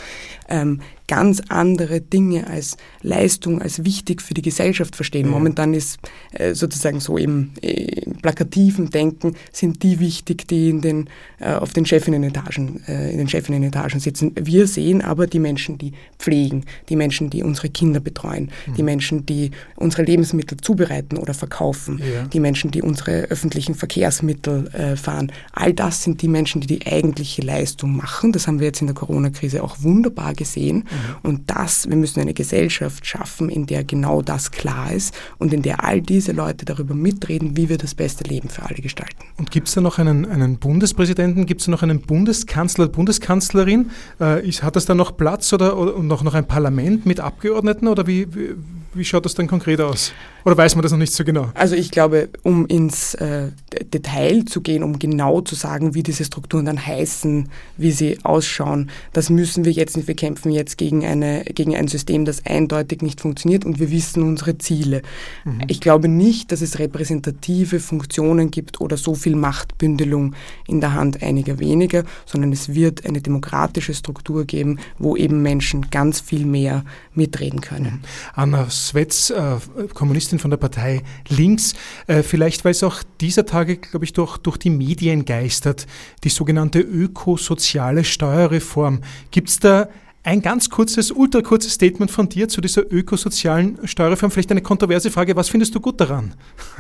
ähm, 0.47 0.82
ganz 1.09 1.41
andere 1.49 2.01
Dinge 2.01 2.47
als 2.47 2.77
Leistung, 3.01 3.61
als 3.61 3.84
wichtig 3.84 4.21
für 4.21 4.36
die 4.36 4.43
Gesellschaft 4.43 4.95
verstehen. 4.95 5.25
Ja. 5.25 5.32
Momentan 5.32 5.73
ist 5.73 5.97
äh, 6.32 6.53
sozusagen 6.53 6.99
so 6.99 7.17
im, 7.17 7.49
äh, 7.61 8.01
plakativen 8.21 8.91
Denken 8.91 9.36
sind 9.51 9.82
die 9.82 9.99
wichtig, 9.99 10.47
die 10.47 10.69
in 10.69 10.82
den, 10.82 11.09
äh, 11.39 11.53
auf 11.53 11.73
den 11.73 11.86
Chefinnen-Etagen, 11.86 12.84
äh, 12.88 13.11
in 13.11 13.17
den 13.17 13.27
Chefinnen-Etagen 13.27 13.99
sitzen. 13.99 14.34
Wir 14.39 14.67
sehen 14.74 15.01
aber 15.01 15.28
die 15.28 15.39
Menschen, 15.39 15.78
die 15.78 15.93
pflegen, 16.17 16.65
die 16.89 16.95
Menschen, 16.95 17.30
die 17.30 17.43
unsere 17.43 17.70
Kinder 17.70 17.99
betreuen, 17.99 18.51
mhm. 18.67 18.74
die 18.76 18.84
Menschen, 18.84 19.26
die 19.26 19.51
unsere 19.76 20.03
Lebensmittel 20.03 20.57
zubereiten 20.57 21.17
oder 21.17 21.34
verkaufen, 21.34 21.99
ja. 21.99 22.24
die 22.28 22.39
Menschen, 22.39 22.72
die 22.72 22.82
unsere 22.82 23.24
öffentlichen 23.24 23.76
Verkehrsmittel 23.76 24.67
äh, 24.74 24.95
fahren. 24.95 25.32
All 25.51 25.74
das 25.74 26.03
sind 26.03 26.22
die 26.22 26.28
Menschen, 26.28 26.61
die 26.61 26.67
die 26.67 26.86
eigentliche 26.86 27.41
Leistung 27.41 27.95
machen. 27.95 28.32
Das 28.32 28.47
haben 28.47 28.59
wir 28.59 28.67
jetzt 28.67 28.82
in 28.82 28.88
der 28.88 28.95
Corona-Krise 28.95 29.63
auch 29.63 29.78
wunderbar 29.82 30.34
gesehen. 30.34 30.78
Mhm. 30.78 30.84
Und 31.24 31.41
das, 31.49 31.89
wir 31.89 31.95
müssen 31.95 32.20
eine 32.20 32.34
Gesellschaft 32.34 33.05
schaffen, 33.05 33.49
in 33.49 33.65
der 33.65 33.84
genau 33.84 34.22
das 34.22 34.51
klar 34.51 34.91
ist 34.93 35.13
und 35.38 35.53
in 35.53 35.61
der 35.61 35.84
all 35.84 36.01
diese 36.01 36.32
Leute 36.32 36.65
darüber 36.65 36.93
mitreden, 36.95 37.57
wie 37.57 37.70
wir 37.70 37.78
das 37.78 37.95
beste 37.95 38.24
Leben 38.24 38.49
für 38.49 38.63
alle 38.63 38.76
gestalten. 38.76 39.15
Und 39.38 39.51
gibt 39.51 39.67
es 39.67 39.74
da 39.74 39.82
noch 39.82 39.97
einen, 39.97 40.26
einen 40.26 40.57
Bundespräsidenten, 40.57 41.45
gibt 41.45 41.61
es 41.61 41.67
noch 41.67 41.84
einen 41.84 42.01
Bundeskanzler, 42.01 42.88
Bundeskanzlerin? 42.88 43.91
Äh, 44.20 44.47
ist, 44.47 44.59
hat 44.64 44.76
das 44.76 44.86
da 44.86 44.95
noch 44.95 45.16
Platz 45.16 45.51
oder, 45.53 45.78
oder 45.78 46.01
noch, 46.01 46.24
noch 46.24 46.34
ein 46.34 46.47
Parlament 46.47 47.05
mit 47.05 47.20
Abgeordneten 47.20 47.88
oder 47.88 48.07
wie, 48.07 48.34
wie, 48.34 48.55
wie 48.94 49.06
schaut 49.06 49.26
das 49.26 49.36
dann 49.36 49.48
konkret 49.48 49.82
aus? 49.82 50.14
Oder 50.46 50.58
weiß 50.58 50.76
man 50.76 50.84
das 50.84 50.92
noch 50.92 50.98
nicht 51.00 51.14
so 51.14 51.24
genau? 51.24 51.52
Also 51.54 51.76
ich 51.76 51.92
glaube, 51.92 52.30
um 52.44 52.66
ins 52.66 53.14
äh, 53.16 53.50
Detail 53.94 54.46
zu 54.46 54.62
gehen, 54.62 54.84
um 54.84 54.98
genau 54.98 55.42
zu 55.42 55.54
sagen, 55.54 55.94
wie 55.94 56.02
diese 56.02 56.24
Strukturen 56.24 56.66
dann 56.66 56.86
heißen, 56.86 57.50
wie 57.78 57.92
sie 57.92 58.20
ausschauen, 58.24 58.90
das 59.14 59.30
müssen 59.30 59.66
wir 59.66 59.72
jetzt 59.72 59.98
nicht. 59.98 60.08
Wir 60.08 60.16
kämpfen 60.16 60.52
jetzt 60.52 60.78
gegen, 60.78 61.06
eine, 61.06 61.44
gegen 61.44 61.76
ein 61.76 61.88
System, 61.88 62.26
das 62.26 62.46
eindeutig 62.46 63.02
nicht 63.02 63.22
funktioniert 63.22 63.66
und 63.66 63.80
wir 63.80 63.92
wissen 63.92 64.24
unsere 64.24 64.58
Ziele. 64.58 65.02
Mhm. 65.44 65.62
Ich 65.68 65.82
glaube 65.82 66.08
nicht, 66.08 66.52
dass 66.52 66.62
es 66.62 66.80
repräsentative 66.80 67.80
Funktionen 67.80 68.50
gibt 68.50 68.80
oder 68.80 68.96
so 68.96 69.16
viel 69.16 69.36
Machtbündelung 69.36 70.36
in 70.68 70.80
der 70.80 70.94
Hand 70.94 71.22
einiger 71.22 71.60
weniger, 71.60 72.06
sondern 72.26 72.54
es 72.54 72.74
wird 72.74 73.06
eine 73.06 73.22
demokratische 73.22 73.94
Struktur 73.94 74.46
geben, 74.46 74.80
wo 74.98 75.18
eben 75.18 75.42
Menschen 75.42 75.90
ganz 75.92 76.22
viel 76.22 76.46
mehr 76.46 76.86
mitreden 77.14 77.62
können. 77.62 78.02
Anna 78.34 78.70
Swetz, 78.88 79.30
äh, 79.30 79.57
Kommunistin 79.93 80.39
von 80.39 80.51
der 80.51 80.57
Partei 80.57 81.03
Links, 81.27 81.73
äh, 82.07 82.23
vielleicht 82.23 82.65
weil 82.65 82.71
es 82.71 82.84
auch 82.84 83.03
dieser 83.21 83.45
Tage, 83.45 83.77
glaube 83.77 84.05
ich, 84.05 84.13
durch, 84.13 84.38
durch 84.38 84.57
die 84.57 84.69
Medien 84.69 85.25
geistert, 85.25 85.88
die 86.23 86.30
sogenannte 86.30 86.80
ökosoziale 86.80 88.03
Steuerreform. 88.03 89.01
Gibt 89.32 89.49
es 89.49 89.59
da 89.59 89.89
ein 90.23 90.41
ganz 90.41 90.69
kurzes, 90.69 91.11
ultra 91.11 91.41
kurzes 91.41 91.73
Statement 91.73 92.11
von 92.11 92.30
dir 92.30 92.49
zu 92.49 92.61
dieser 92.61 92.91
ökosozialen 92.91 93.80
Steuerreform. 93.86 94.32
Vielleicht 94.32 94.51
eine 94.51 94.61
kontroverse 94.61 95.09
Frage. 95.11 95.36
Was 95.36 95.49
findest 95.49 95.73
du 95.75 95.80
gut 95.80 95.99
daran, 95.99 96.36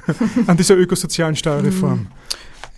an 0.47 0.57
dieser 0.57 0.75
ökosozialen 0.77 1.35
Steuerreform? 1.35 2.07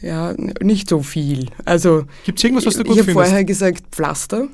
Ja, 0.02 0.34
nicht 0.62 0.90
so 0.90 1.02
viel. 1.02 1.48
Also, 1.66 2.06
Gibt 2.26 2.40
es 2.40 2.44
irgendwas, 2.44 2.66
was 2.66 2.76
du 2.76 2.84
gut 2.84 2.98
ich 2.98 3.04
findest? 3.04 3.10
Ich 3.10 3.16
habe 3.16 3.28
vorher 3.28 3.46
gesagt 3.46 3.84
Pflaster. 3.92 4.48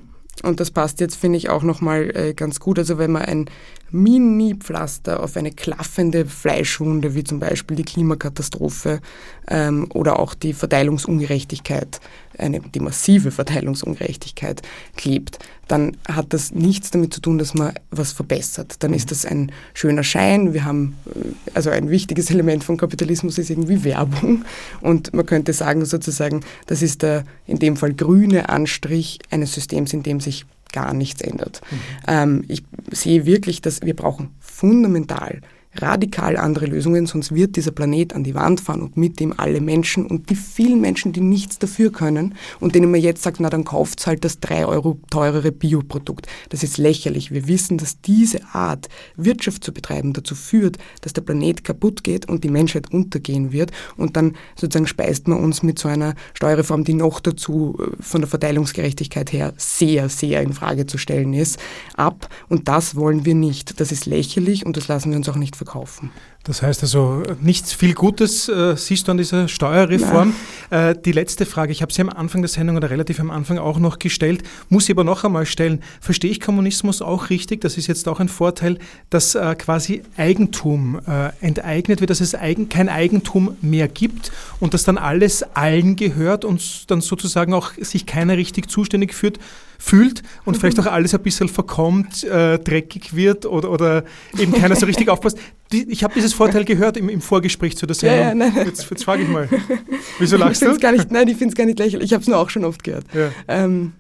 Und 0.44 0.60
das 0.60 0.72
passt 0.72 1.00
jetzt, 1.00 1.16
finde 1.16 1.38
ich, 1.38 1.50
auch 1.50 1.64
nochmal 1.64 2.16
äh, 2.16 2.34
ganz 2.34 2.60
gut. 2.60 2.78
Also 2.78 2.98
wenn 2.98 3.12
man 3.12 3.24
ein 3.24 3.50
Mini-Pflaster 3.92 5.24
auf 5.24 5.38
eine 5.38 5.52
klaffende 5.52 6.26
Fleischwunde, 6.26 7.16
wie 7.16 7.24
zum 7.24 7.40
Beispiel 7.40 7.78
die 7.78 7.84
Klimakatastrophe 7.84 9.00
ähm, 9.48 9.88
oder 9.94 10.20
auch 10.20 10.34
die 10.34 10.54
Verteilungsungerechtigkeit, 10.54 12.02
eine, 12.38 12.60
die 12.60 12.80
massive 12.80 13.32
Verteilungsungerechtigkeit 13.32 14.62
klebt, 14.96 15.40
dann 15.68 15.98
hat 16.08 16.34
das 16.34 16.52
nichts 16.54 16.92
damit 16.92 17.14
zu 17.14 17.22
tun, 17.22 17.38
dass 17.38 17.54
man 17.54 17.74
was 17.92 18.12
verbessert. 18.14 18.76
Dann 18.80 18.94
ist 18.94 19.12
das 19.12 19.26
ein 19.26 19.52
schöner 19.74 20.04
Schein. 20.04 20.54
Wir 20.54 20.66
haben, 20.66 20.96
äh, 21.06 21.30
also 21.54 21.70
ein 21.70 21.90
wichtiges 21.90 22.30
Element 22.30 22.64
von 22.64 22.78
Kapitalismus 22.78 23.38
ist 23.38 23.50
irgendwie 23.50 23.84
Werbung. 23.84 24.46
Und 24.82 25.14
man 25.14 25.26
könnte 25.26 25.54
sagen 25.54 25.86
sozusagen, 25.86 26.42
das 26.68 26.82
ist 26.82 27.02
der 27.02 27.24
in 27.46 27.60
dem 27.60 27.78
Fall 27.78 27.94
grüne 27.94 28.50
Anstrich 28.50 29.20
eines 29.30 29.54
Systems, 29.54 29.94
in 29.94 30.04
dem 30.04 30.20
sich 30.20 30.46
gar 30.72 30.94
nichts 30.94 31.22
ändert. 31.22 31.62
Mhm. 31.70 31.80
Ähm, 32.08 32.46
ich 32.48 32.64
sehe 32.92 33.26
wirklich, 33.26 33.62
dass 33.62 33.82
wir 33.82 33.96
brauchen 33.96 34.36
fundamental 34.40 35.42
radikal 35.82 36.38
andere 36.38 36.66
Lösungen, 36.66 37.06
sonst 37.06 37.34
wird 37.34 37.56
dieser 37.56 37.72
Planet 37.72 38.14
an 38.14 38.24
die 38.24 38.36
Wand 38.36 38.62
fahren 38.62 38.82
und 38.82 38.98
mit 38.98 39.20
dem 39.20 39.38
alle 39.38 39.62
Menschen 39.62 40.06
und 40.06 40.30
die 40.30 40.36
vielen 40.36 40.82
Menschen, 40.82 41.14
die 41.14 41.22
nichts 41.22 41.60
dafür 41.60 41.92
können 41.92 42.36
und 42.60 42.76
denen 42.76 42.92
man 42.92 43.02
jetzt 43.02 43.24
sagt, 43.24 43.40
na 43.40 43.50
dann 43.50 43.64
kauft 43.64 44.06
halt 44.08 44.26
das 44.26 44.40
drei 44.40 44.66
Euro 44.66 45.00
teurere 45.10 45.52
Bioprodukt. 45.52 46.28
Das 46.50 46.64
ist 46.64 46.78
lächerlich. 46.78 47.32
Wir 47.32 47.48
wissen, 47.48 47.78
dass 47.78 48.02
diese 48.02 48.40
Art, 48.54 48.90
Wirtschaft 49.16 49.64
zu 49.64 49.72
betreiben, 49.72 50.14
dazu 50.14 50.36
führt, 50.36 50.78
dass 51.02 51.14
der 51.14 51.22
Planet 51.22 51.64
kaputt 51.64 52.04
geht 52.04 52.28
und 52.28 52.44
die 52.44 52.50
Menschheit 52.50 52.92
untergehen 52.92 53.52
wird 53.52 53.72
und 53.96 54.18
dann 54.18 54.36
sozusagen 54.56 54.88
speist 54.88 55.28
man 55.28 55.40
uns 55.40 55.64
mit 55.64 55.80
so 55.80 55.88
einer 55.88 56.16
Steuerreform, 56.34 56.84
die 56.84 56.94
noch 56.94 57.20
dazu 57.20 57.78
äh, 57.80 58.02
von 58.02 58.22
der 58.22 58.30
Verteilungsgerechtigkeit 58.30 59.32
her 59.32 59.54
sehr, 59.58 60.10
sehr 60.10 60.42
in 60.42 60.54
Frage 60.54 60.86
zu 60.86 60.98
stellen 60.98 61.34
ist, 61.34 61.60
ab 61.96 62.30
und 62.50 62.68
das 62.68 62.96
wollen 62.96 63.26
wir 63.26 63.36
nicht. 63.36 63.80
Das 63.80 63.92
ist 63.92 64.06
lächerlich 64.06 64.66
und 64.66 64.78
das 64.78 64.88
lassen 64.88 65.12
wir 65.12 65.18
uns 65.18 65.30
auch 65.30 65.36
nicht 65.36 65.56
verkaufen 65.56 65.67
verkaufen. 65.68 66.12
Das 66.44 66.62
heißt 66.62 66.82
also, 66.84 67.24
nichts 67.42 67.74
viel 67.74 67.94
Gutes 67.94 68.48
äh, 68.48 68.78
siehst 68.78 69.08
du 69.08 69.12
an 69.12 69.18
dieser 69.18 69.50
Steuerreform. 69.50 70.34
Äh, 70.70 70.96
die 70.96 71.12
letzte 71.12 71.46
Frage, 71.46 71.74
ich 71.74 71.82
habe 71.82 71.92
sie 71.92 72.02
am 72.02 72.10
Anfang 72.10 72.42
der 72.42 72.48
Sendung 72.48 72.78
oder 72.78 72.90
relativ 72.90 73.20
am 73.20 73.32
Anfang 73.32 73.58
auch 73.58 73.80
noch 73.80 74.00
gestellt, 74.00 74.44
muss 74.70 74.86
sie 74.86 74.94
aber 74.94 75.04
noch 75.04 75.26
einmal 75.26 75.46
stellen. 75.46 75.84
Verstehe 76.00 76.32
ich 76.32 76.40
Kommunismus 76.40 77.02
auch 77.02 77.30
richtig? 77.30 77.62
Das 77.62 77.78
ist 77.78 77.88
jetzt 77.88 78.08
auch 78.08 78.22
ein 78.22 78.30
Vorteil, 78.30 78.80
dass 79.10 79.36
äh, 79.36 79.56
quasi 79.56 80.04
Eigentum 80.16 81.02
äh, 81.06 81.32
enteignet 81.42 82.00
wird, 82.00 82.10
dass 82.10 82.22
es 82.22 82.34
eigen, 82.34 82.70
kein 82.70 82.88
Eigentum 82.88 83.58
mehr 83.62 83.90
gibt 83.90 84.32
und 84.62 84.74
dass 84.74 84.86
dann 84.86 84.98
alles 84.98 85.44
allen 85.44 85.98
gehört 85.98 86.46
und 86.46 86.90
dann 86.90 87.02
sozusagen 87.02 87.54
auch 87.54 87.74
sich 87.74 88.06
keiner 88.06 88.38
richtig 88.38 88.70
zuständig 88.70 89.14
fühlt 89.14 89.38
fühlt 89.78 90.24
und 90.46 90.56
mhm. 90.56 90.60
vielleicht 90.60 90.80
auch 90.80 90.86
alles 90.86 91.14
ein 91.14 91.22
bisschen 91.22 91.50
verkommt, 91.50 92.24
äh, 92.24 92.60
dreckig 92.60 93.16
wird 93.16 93.46
oder, 93.46 93.72
oder 93.72 94.04
eben 94.38 94.54
keiner 94.54 94.76
so 94.76 94.86
richtig 94.86 95.10
aufpasst. 95.10 95.38
Die, 95.72 95.90
ich 95.90 96.04
habe 96.04 96.14
dieses 96.14 96.34
Vorteil 96.34 96.66
gehört 96.66 96.98
im, 96.98 97.10
im, 97.10 97.22
Vorgespräch 97.22 97.76
zu 97.78 97.86
der 97.86 97.96
Sendung. 97.96 98.20
Ja, 98.20 98.28
ja, 98.30 98.36
nein, 98.36 98.54
Jetzt, 98.66 98.90
jetzt 98.90 99.04
frage 99.04 99.24
ich 99.24 99.30
mal. 99.30 99.50
Wieso 100.20 100.38
lachst 100.38 100.62
ich 100.62 100.68
du? 100.68 100.78
Gar 100.78 100.94
nicht, 100.94 101.12
nein, 101.12 101.28
ich 101.28 101.38
finde 101.38 101.52
es 101.52 101.56
gar 101.56 101.66
nicht 101.66 101.80
lächerlich. 101.80 102.06
Ich 102.06 102.14
habe 102.14 102.22
es 102.22 102.28
nur 102.28 102.38
auch 102.38 102.50
schon 102.50 102.64
oft 102.64 102.84
gehört. 102.84 103.06
Ja. 103.14 103.32
Ähm, 103.48 103.94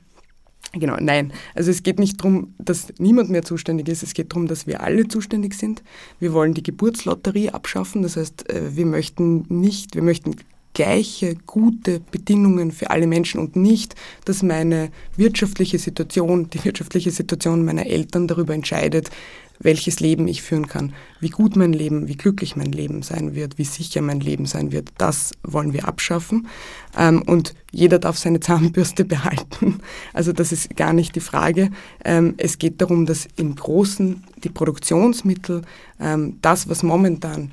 Genau, 0.74 0.98
nein. 1.00 1.32
Also 1.56 1.72
es 1.72 1.82
geht 1.82 1.98
nicht 1.98 2.20
darum, 2.20 2.54
dass 2.60 2.88
niemand 2.98 3.30
mehr 3.30 3.44
zuständig 3.44 3.88
ist. 3.88 4.04
Es 4.04 4.14
geht 4.14 4.32
darum, 4.32 4.48
dass 4.48 4.68
wir 4.68 4.82
alle 4.82 5.08
zuständig 5.08 5.54
sind. 5.54 5.82
Wir 6.20 6.34
wollen 6.34 6.54
die 6.54 6.64
Geburtslotterie 6.64 7.52
abschaffen. 7.52 8.02
Das 8.04 8.18
heißt, 8.18 8.50
äh, 8.50 8.76
wir 8.76 8.86
möchten 8.86 9.46
nicht, 9.48 9.96
wir 9.96 10.04
möchten 10.04 10.36
gleiche 10.78 11.36
gute 11.48 12.00
Bedingungen 12.12 12.72
für 12.72 12.92
alle 12.92 13.08
Menschen 13.08 13.40
und 13.40 13.56
nicht, 13.56 13.96
dass 14.26 14.44
meine 14.44 14.92
wirtschaftliche 15.16 15.80
Situation, 15.80 16.52
die 16.52 16.64
wirtschaftliche 16.64 17.10
Situation 17.10 17.66
meiner 17.66 17.88
Eltern 17.88 18.28
darüber 18.28 18.54
entscheidet, 18.54 19.10
welches 19.58 20.00
Leben 20.00 20.28
ich 20.28 20.44
führen 20.44 20.68
kann, 20.68 20.94
wie 21.20 21.30
gut 21.30 21.56
mein 21.56 21.74
Leben, 21.74 22.08
wie 22.08 22.16
glücklich 22.16 22.56
mein 22.56 22.72
Leben 22.72 23.02
sein 23.02 23.34
wird, 23.34 23.58
wie 23.58 23.64
sicher 23.64 24.04
mein 24.04 24.20
Leben 24.20 24.46
sein 24.46 24.72
wird. 24.72 24.90
Das 25.00 25.32
wollen 25.42 25.74
wir 25.74 25.88
abschaffen. 25.88 26.48
Ähm, 26.96 27.24
und 27.24 27.56
jeder 27.72 27.98
darf 27.98 28.20
seine 28.20 28.40
Zahnbürste 28.40 29.04
behalten. 29.16 29.80
Also 30.14 30.32
das 30.32 30.52
ist 30.52 30.76
gar 30.76 30.94
nicht 30.94 31.16
die 31.16 31.22
Frage. 31.22 31.72
Ähm, 32.06 32.36
es 32.38 32.60
geht 32.60 32.82
darum, 32.82 33.08
dass 33.08 33.28
im 33.36 33.56
Großen 33.56 34.24
die 34.44 34.50
Produktionsmittel, 34.50 35.64
ähm, 36.00 36.38
das, 36.44 36.70
was 36.70 36.84
momentan 36.84 37.50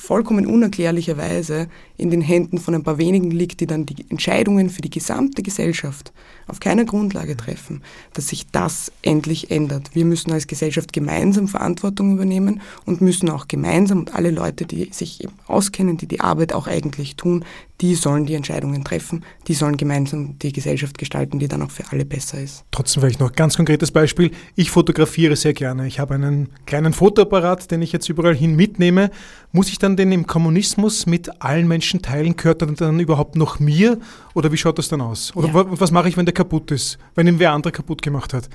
vollkommen 0.00 0.46
unerklärlicherweise 0.46 1.68
in 1.96 2.10
den 2.10 2.22
Händen 2.22 2.58
von 2.58 2.74
ein 2.74 2.82
paar 2.82 2.98
wenigen 2.98 3.30
liegt, 3.30 3.60
die 3.60 3.66
dann 3.66 3.84
die 3.84 4.06
Entscheidungen 4.08 4.70
für 4.70 4.80
die 4.80 4.90
gesamte 4.90 5.42
Gesellschaft 5.42 6.12
auf 6.50 6.60
keiner 6.60 6.84
Grundlage 6.84 7.36
treffen, 7.36 7.82
dass 8.12 8.28
sich 8.28 8.46
das 8.50 8.92
endlich 9.02 9.50
ändert. 9.50 9.90
Wir 9.94 10.04
müssen 10.04 10.32
als 10.32 10.46
Gesellschaft 10.46 10.92
gemeinsam 10.92 11.48
Verantwortung 11.48 12.12
übernehmen 12.14 12.60
und 12.86 13.00
müssen 13.00 13.30
auch 13.30 13.48
gemeinsam 13.48 14.00
und 14.00 14.14
alle 14.14 14.30
Leute, 14.30 14.66
die 14.66 14.90
sich 14.92 15.26
auskennen, 15.46 15.96
die 15.96 16.06
die 16.06 16.20
Arbeit 16.20 16.52
auch 16.52 16.66
eigentlich 16.66 17.16
tun, 17.16 17.44
die 17.80 17.94
sollen 17.94 18.26
die 18.26 18.34
Entscheidungen 18.34 18.84
treffen, 18.84 19.24
die 19.48 19.54
sollen 19.54 19.78
gemeinsam 19.78 20.38
die 20.38 20.52
Gesellschaft 20.52 20.98
gestalten, 20.98 21.38
die 21.38 21.48
dann 21.48 21.62
auch 21.62 21.70
für 21.70 21.84
alle 21.90 22.04
besser 22.04 22.38
ist. 22.40 22.64
Trotzdem 22.70 23.00
vielleicht 23.00 23.20
noch 23.20 23.30
ein 23.30 23.36
ganz 23.36 23.56
konkretes 23.56 23.90
Beispiel. 23.90 24.32
Ich 24.54 24.70
fotografiere 24.70 25.34
sehr 25.34 25.54
gerne. 25.54 25.86
Ich 25.86 25.98
habe 25.98 26.14
einen 26.14 26.50
kleinen 26.66 26.92
Fotoapparat, 26.92 27.70
den 27.70 27.80
ich 27.80 27.92
jetzt 27.92 28.08
überall 28.10 28.34
hin 28.34 28.54
mitnehme. 28.54 29.10
Muss 29.52 29.68
ich 29.70 29.78
dann 29.78 29.96
den 29.96 30.12
im 30.12 30.26
Kommunismus 30.26 31.06
mit 31.06 31.42
allen 31.42 31.66
Menschen 31.68 32.02
teilen? 32.02 32.36
Gehört 32.36 32.60
er 32.62 32.68
dann 32.68 33.00
überhaupt 33.00 33.34
noch 33.36 33.58
mir? 33.60 33.98
Oder 34.34 34.52
wie 34.52 34.58
schaut 34.58 34.78
das 34.78 34.88
dann 34.88 35.00
aus? 35.00 35.34
Oder 35.34 35.48
Ja. 35.48 35.64
was 35.80 35.90
mache 35.90 36.08
ich, 36.10 36.16
wenn 36.18 36.26
der 36.26 36.34
kaputt 36.40 36.70
ist? 36.70 36.98
Wenn 37.14 37.26
ihn 37.26 37.38
wer 37.38 37.52
andere 37.52 37.72
kaputt 37.72 38.02
gemacht 38.02 38.32
hat? 38.32 38.48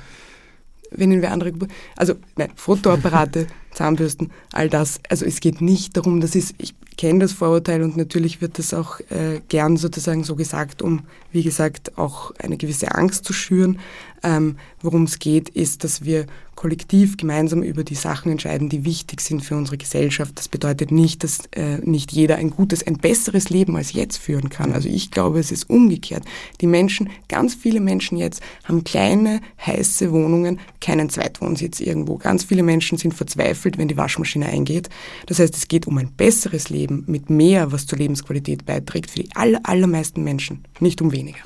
wenn 0.91 1.11
ihn 1.11 1.21
wer 1.21 1.31
andere, 1.31 1.51
also 1.95 2.15
nein, 2.35 2.51
Fotoapparate, 2.55 3.47
Zahnbürsten, 3.71 4.31
all 4.53 4.69
das. 4.69 4.99
Also 5.09 5.25
es 5.25 5.39
geht 5.39 5.61
nicht 5.61 5.97
darum, 5.97 6.21
das 6.21 6.35
ist, 6.35 6.55
ich 6.57 6.73
kenne 6.97 7.19
das 7.19 7.33
Vorurteil 7.33 7.83
und 7.83 7.97
natürlich 7.97 8.41
wird 8.41 8.57
das 8.57 8.73
auch 8.73 8.99
äh, 9.09 9.41
gern 9.49 9.75
sozusagen 9.77 10.23
so 10.23 10.35
gesagt, 10.35 10.81
um, 10.81 11.01
wie 11.31 11.43
gesagt, 11.43 11.97
auch 11.97 12.31
eine 12.39 12.57
gewisse 12.57 12.95
Angst 12.95 13.25
zu 13.25 13.33
schüren. 13.33 13.79
Ähm, 14.25 14.57
Worum 14.81 15.03
es 15.03 15.17
geht, 15.17 15.49
ist, 15.49 15.83
dass 15.83 16.05
wir 16.05 16.27
kollektiv 16.53 17.17
gemeinsam 17.17 17.63
über 17.63 17.83
die 17.83 17.95
Sachen 17.95 18.31
entscheiden, 18.31 18.69
die 18.69 18.85
wichtig 18.85 19.19
sind 19.19 19.43
für 19.43 19.55
unsere 19.55 19.77
Gesellschaft. 19.77 20.33
Das 20.35 20.47
bedeutet 20.47 20.91
nicht, 20.91 21.23
dass 21.23 21.39
äh, 21.55 21.79
nicht 21.79 22.11
jeder 22.11 22.35
ein 22.35 22.51
gutes, 22.51 22.85
ein 22.85 22.97
besseres 22.97 23.49
Leben 23.49 23.75
als 23.75 23.93
jetzt 23.93 24.17
führen 24.17 24.49
kann. 24.49 24.73
Also 24.73 24.87
ich 24.87 25.09
glaube, 25.09 25.39
es 25.39 25.51
ist 25.51 25.69
umgekehrt. 25.71 26.23
Die 26.61 26.67
Menschen, 26.67 27.09
ganz 27.29 27.55
viele 27.55 27.79
Menschen 27.79 28.19
jetzt 28.19 28.43
haben 28.63 28.83
kleine, 28.83 29.41
heiße 29.65 30.11
Wohnungen, 30.11 30.59
keinen 30.81 31.09
Zweitwohnsitz 31.09 31.79
irgendwo. 31.79 32.17
Ganz 32.17 32.43
viele 32.43 32.61
Menschen 32.61 32.99
sind 32.99 33.15
verzweifelt, 33.15 33.79
wenn 33.79 33.87
die 33.87 33.97
Waschmaschine 33.97 34.45
eingeht. 34.45 34.89
Das 35.25 35.39
heißt, 35.39 35.55
es 35.55 35.67
geht 35.67 35.87
um 35.87 35.97
ein 35.97 36.11
besseres 36.11 36.69
Leben 36.69 37.03
mit 37.07 37.31
mehr, 37.31 37.71
was 37.71 37.87
zur 37.87 37.97
Lebensqualität 37.97 38.67
beiträgt, 38.67 39.09
für 39.09 39.23
die 39.23 39.35
aller, 39.35 39.61
allermeisten 39.63 40.23
Menschen, 40.23 40.63
nicht 40.79 41.01
um 41.01 41.11
weniger. 41.11 41.39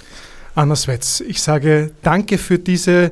Anna 0.55 0.75
Swetz, 0.75 1.21
ich 1.21 1.41
sage 1.41 1.91
danke 2.01 2.37
für 2.37 2.59
diese, 2.59 3.11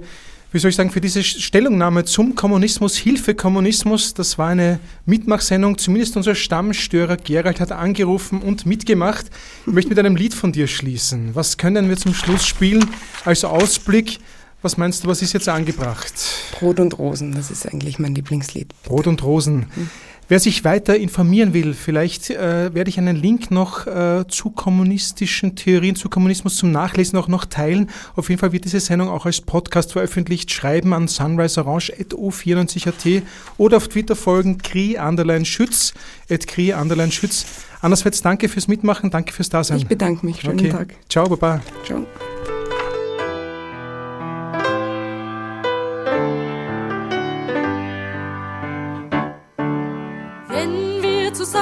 wie 0.51 0.59
soll 0.59 0.69
ich 0.69 0.75
sagen, 0.75 0.89
für 0.89 1.01
diese 1.01 1.23
Stellungnahme 1.23 2.03
zum 2.05 2.35
Kommunismus, 2.35 2.97
Hilfe 2.97 3.35
Kommunismus. 3.35 4.13
Das 4.13 4.37
war 4.37 4.49
eine 4.49 4.79
Mitmachsendung. 5.05 5.77
Zumindest 5.77 6.17
unser 6.17 6.35
Stammstörer 6.35 7.17
Gerald 7.17 7.59
hat 7.59 7.71
angerufen 7.71 8.41
und 8.41 8.65
mitgemacht. 8.65 9.27
Ich 9.65 9.73
möchte 9.73 9.89
mit 9.89 9.99
einem 9.99 10.15
Lied 10.15 10.33
von 10.33 10.51
dir 10.51 10.67
schließen. 10.67 11.35
Was 11.35 11.57
können 11.57 11.89
wir 11.89 11.97
zum 11.97 12.13
Schluss 12.13 12.45
spielen 12.45 12.85
als 13.23 13.43
Ausblick? 13.45 14.19
Was 14.63 14.75
meinst 14.75 15.03
du, 15.03 15.07
was 15.07 15.21
ist 15.21 15.33
jetzt 15.33 15.47
angebracht? 15.47 16.13
Brot 16.59 16.79
und 16.79 16.97
Rosen, 16.97 17.33
das 17.33 17.51
ist 17.51 17.67
eigentlich 17.67 17.99
mein 17.99 18.15
Lieblingslied. 18.15 18.73
Brot 18.83 19.05
und 19.05 19.23
Rosen. 19.23 19.67
Wer 20.29 20.39
sich 20.39 20.65
weiter 20.65 20.97
informieren 20.97 21.53
will, 21.53 21.73
vielleicht 21.73 22.29
äh, 22.29 22.73
werde 22.73 22.89
ich 22.89 22.97
einen 22.97 23.15
Link 23.15 23.49
noch 23.49 23.87
äh, 23.87 24.25
zu 24.27 24.49
kommunistischen 24.49 25.55
Theorien, 25.55 25.95
zu 25.95 26.09
Kommunismus 26.09 26.57
zum 26.57 26.69
Nachlesen 26.71 27.17
auch 27.17 27.29
noch 27.29 27.45
teilen. 27.45 27.89
Auf 28.15 28.27
jeden 28.27 28.39
Fall 28.39 28.51
wird 28.51 28.65
diese 28.65 28.81
Sendung 28.81 29.07
auch 29.07 29.25
als 29.25 29.39
Podcast 29.39 29.93
veröffentlicht. 29.93 30.51
Schreiben 30.51 30.91
an 30.93 31.07
sunriseorange.o94.at 31.07 33.23
oder 33.57 33.77
auf 33.77 33.87
Twitter 33.87 34.17
folgen 34.17 34.57
kri 34.57 34.97
underline 34.99 35.45
schütz 35.45 35.93
at 36.29 36.45
kri 36.45 36.73
underline 36.73 37.13
schütz. 37.13 37.45
Andererseits 37.79 38.21
danke 38.21 38.49
fürs 38.49 38.67
Mitmachen, 38.67 39.11
danke 39.11 39.31
fürs 39.31 39.47
Dasein. 39.49 39.77
Ich 39.77 39.87
bedanke 39.87 40.25
mich. 40.25 40.41
Schönen 40.41 40.59
okay. 40.59 40.71
Tag. 40.71 40.93
Ciao, 41.07 41.29
Baba. 41.29 41.61
Ciao. 41.85 42.05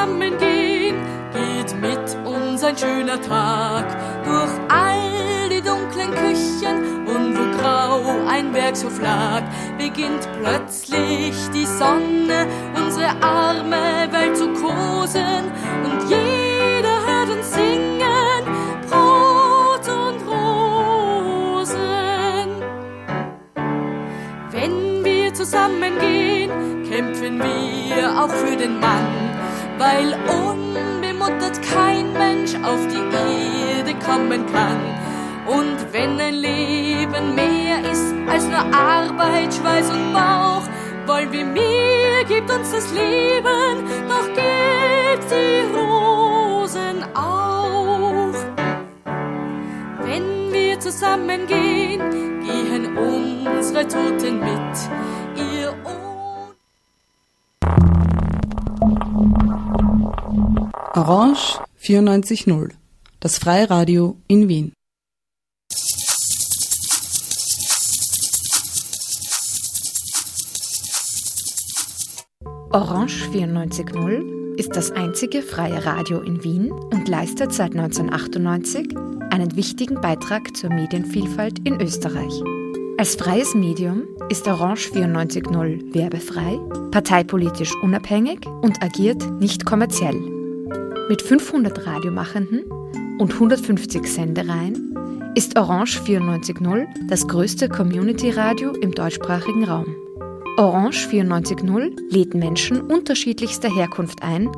Zusammengehen, 0.06 0.96
geht 1.34 1.82
mit 1.82 2.18
uns 2.26 2.64
ein 2.64 2.78
schöner 2.78 3.20
Tag. 3.22 3.86
Durch 4.24 4.52
all 4.70 5.50
die 5.50 5.62
dunklen 5.62 6.12
Küchen 6.12 7.08
und 7.08 7.36
wo 7.38 7.58
grau 7.58 8.02
ein 8.28 8.52
Bergshof 8.52 9.02
lag, 9.02 9.42
beginnt 9.78 10.28
plötzlich 10.42 11.36
die 11.54 11.66
Sonne 11.66 12.48
unsere 12.76 13.10
arme 13.22 14.08
Welt 14.12 14.38
zu 14.38 14.48
kosen. 14.54 15.52
Und 15.84 16.10
jeder 16.10 17.06
hört 17.06 17.30
uns 17.30 17.54
singen 17.54 18.46
Brot 18.90 19.88
und 19.88 20.22
Rosen. 20.28 21.66
Wenn 24.52 25.04
wir 25.04 25.34
zusammengehen, 25.34 26.52
kämpfen 26.90 27.40
wir 27.40 28.22
auch 28.22 28.30
für 28.30 28.56
den 28.56 28.80
Mann, 28.80 29.05
weil 29.78 30.14
unbemuttert 30.30 31.62
kein 31.62 32.14
Mensch 32.14 32.56
auf 32.64 32.80
die 32.88 33.78
Erde 33.78 33.94
kommen 34.06 34.46
kann. 34.52 34.80
Und 35.48 35.94
wenn 35.94 36.20
ein 36.20 36.36
Leben 36.36 37.36
mehr 37.36 37.92
ist 37.92 38.14
als 38.28 38.46
nur 38.46 38.60
Arbeit, 38.74 39.54
Schweiß 39.54 39.90
und 39.92 40.14
Bauch, 40.14 40.64
wollen 41.06 41.32
wir 41.32 41.46
mehr, 41.46 42.24
gibt 42.28 42.50
uns 42.50 42.72
das 42.72 42.92
Leben, 42.92 43.86
doch 44.08 44.28
gibt 44.28 45.32
die 45.32 45.76
Rosen 45.76 47.04
auch. 47.14 48.34
Wenn 50.02 50.52
wir 50.52 50.80
zusammengehen, 50.80 52.02
gehen 52.42 52.98
unsere 52.98 53.88
Toten 53.88 54.40
mit. 54.40 55.05
Orange 61.08 61.60
94.0, 61.80 62.72
das 63.20 63.38
Freiradio 63.38 64.18
in 64.28 64.48
Wien. 64.50 64.74
Orange 72.72 73.30
94.0 73.32 74.56
ist 74.58 74.76
das 74.76 74.90
einzige 74.90 75.44
freie 75.44 75.86
Radio 75.86 76.22
in 76.22 76.44
Wien 76.44 76.72
und 76.72 77.08
leistet 77.08 77.54
seit 77.54 77.76
1998 77.76 78.98
einen 79.30 79.56
wichtigen 79.56 80.02
Beitrag 80.02 80.58
zur 80.58 80.74
Medienvielfalt 80.74 81.60
in 81.68 81.80
Österreich. 81.80 82.34
Als 82.98 83.14
freies 83.14 83.54
Medium 83.54 84.08
ist 84.30 84.48
Orange 84.48 84.90
94.0 84.90 85.94
werbefrei, 85.94 86.58
parteipolitisch 86.90 87.76
unabhängig 87.84 88.48
und 88.48 88.82
agiert 88.82 89.24
nicht 89.40 89.66
kommerziell. 89.68 90.35
Mit 91.08 91.22
500 91.22 91.86
Radiomachenden 91.86 92.64
und 93.20 93.32
150 93.32 94.08
Sendereien 94.08 95.32
ist 95.36 95.56
Orange 95.56 96.00
94.0 96.00 96.88
das 97.08 97.28
größte 97.28 97.70
Community-Radio 97.70 98.72
im 98.72 98.92
deutschsprachigen 98.92 99.66
Raum. 99.66 99.86
Orange 100.58 101.08
94.0 101.08 101.92
lädt 102.10 102.34
Menschen 102.34 102.82
unterschiedlichster 102.82 103.70
Herkunft 103.70 104.24
ein, 104.24 104.50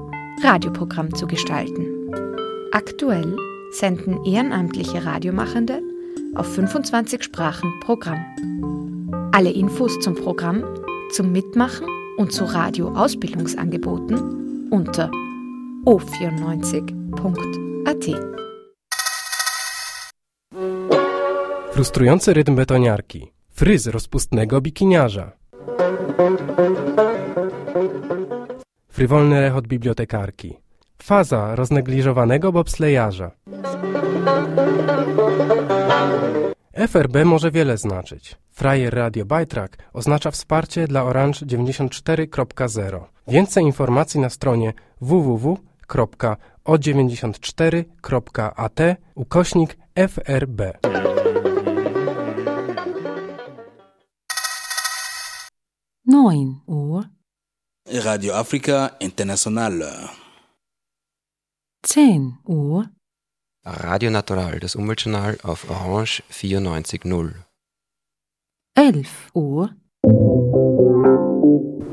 Radioprogramm 0.41 1.14
zu 1.14 1.28
gestalten. 1.28 1.86
Aktuell 2.72 3.36
senden 3.72 4.24
ehrenamtliche 4.24 5.06
Radiomachende 5.06 5.82
auf 6.36 6.48
25 6.56 7.24
Sprachen 7.24 7.74
Programm. 7.82 8.24
Alle 9.34 9.52
Infos 9.52 10.00
zum 10.00 10.16
Programm, 10.16 10.64
zum 11.12 11.34
Mitmachen 11.34 11.88
und 12.16 12.32
zu 12.32 12.45
Radioausbildungsangeboten 12.45 14.70
unter 14.70 15.12
o94.at. 15.88 18.06
Frustrujący 21.72 22.34
rytm 22.34 22.56
betoniarki. 22.56 23.32
Fryz 23.50 23.88
rozpustnego 23.88 24.62
bikiniarza. 24.62 25.32
Frywolny 28.90 29.42
rechot 29.42 29.68
bibliotekarki. 29.68 30.58
Faza 31.04 31.56
roznegliżowanego 31.56 32.52
bobslejarza. 32.52 33.32
FRB 36.74 37.26
może 37.26 37.52
wiele 37.52 37.78
znaczyć. 37.78 38.36
Frajer 38.52 38.94
Radio 38.94 39.26
Bajtrak 39.26 39.78
oznacza 39.94 40.32
wsparcie 40.32 40.88
dla 40.88 41.04
Orange 41.04 41.46
94.0. 41.46 43.00
Więcej 43.28 43.64
informacji 43.64 44.20
na 44.20 44.30
stronie 44.30 44.74
www.o94.at 45.88 48.80
ukośnik 49.16 49.78
FRB. 49.96 50.62
Neun 56.06 56.62
Uhr. 56.68 57.04
Radio 58.04 58.38
Afrika 58.38 58.90
International. 59.00 60.10
10 61.84 62.38
Uhr. 62.46 62.88
Radio 63.66 64.10
Natural, 64.10 64.60
das 64.60 64.76
Umweltjournal 64.76 65.38
auf 65.44 65.70
Orange 65.70 66.24
94.0. 66.32 67.34
11 68.76 69.30
Uhr. 69.34 69.70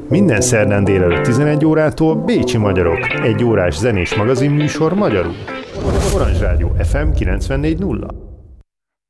Minden 0.08 0.40
szerdán 0.40 0.84
délelőtt 0.84 1.24
11 1.24 1.64
órától 1.64 2.24
Bécsi 2.24 2.56
Magyarok, 2.56 3.10
egy 3.12 3.44
órás 3.44 3.78
zenés 3.78 4.14
magazin 4.14 4.50
műsor 4.50 4.94
magyarul. 4.94 5.34
Orange 6.14 6.38
Rádió 6.38 6.68
FM 6.68 7.08
94.0. 7.08 8.10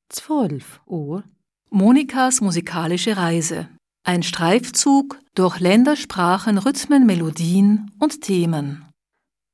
12 0.06 0.64
Uhr. 0.84 1.22
Monikas 1.70 2.40
musikalische 2.40 3.14
Reise. 3.14 3.70
Ein 4.02 4.22
Streifzug 4.22 5.18
durch 5.32 5.60
Länder, 5.60 5.96
Sprachen, 5.96 6.58
Rhythmen, 6.58 7.04
Melodien 7.04 7.92
und 7.98 8.20
Themen. 8.20 8.84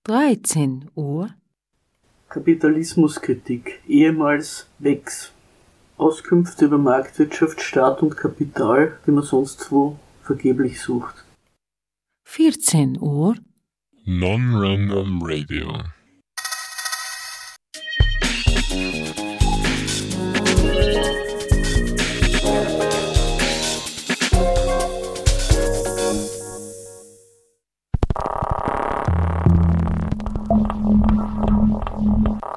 13 0.02 0.90
Uhr. 0.94 1.28
Kapitalismuskritik, 2.28 3.82
ehemals 3.88 4.66
WEX. 4.78 5.32
Auskünfte 5.96 6.64
über 6.64 6.78
Marktwirtschaft, 6.78 7.60
Staat 7.60 8.02
und 8.02 8.16
Kapital, 8.16 8.98
die 9.06 9.10
man 9.10 9.24
sonst 9.24 9.70
wo 9.70 9.96
vergeblich 10.22 10.80
sucht. 10.80 11.24
14 12.32 12.96
Uhr. 13.00 13.34
Non-Random 14.04 15.20
Radio. 15.20 15.66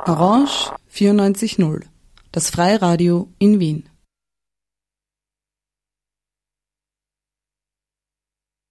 Orange 0.05 0.69
94.0, 0.91 1.82
das 2.32 2.51
Freiradio 2.51 3.28
in 3.39 3.59
Wien. 3.59 3.92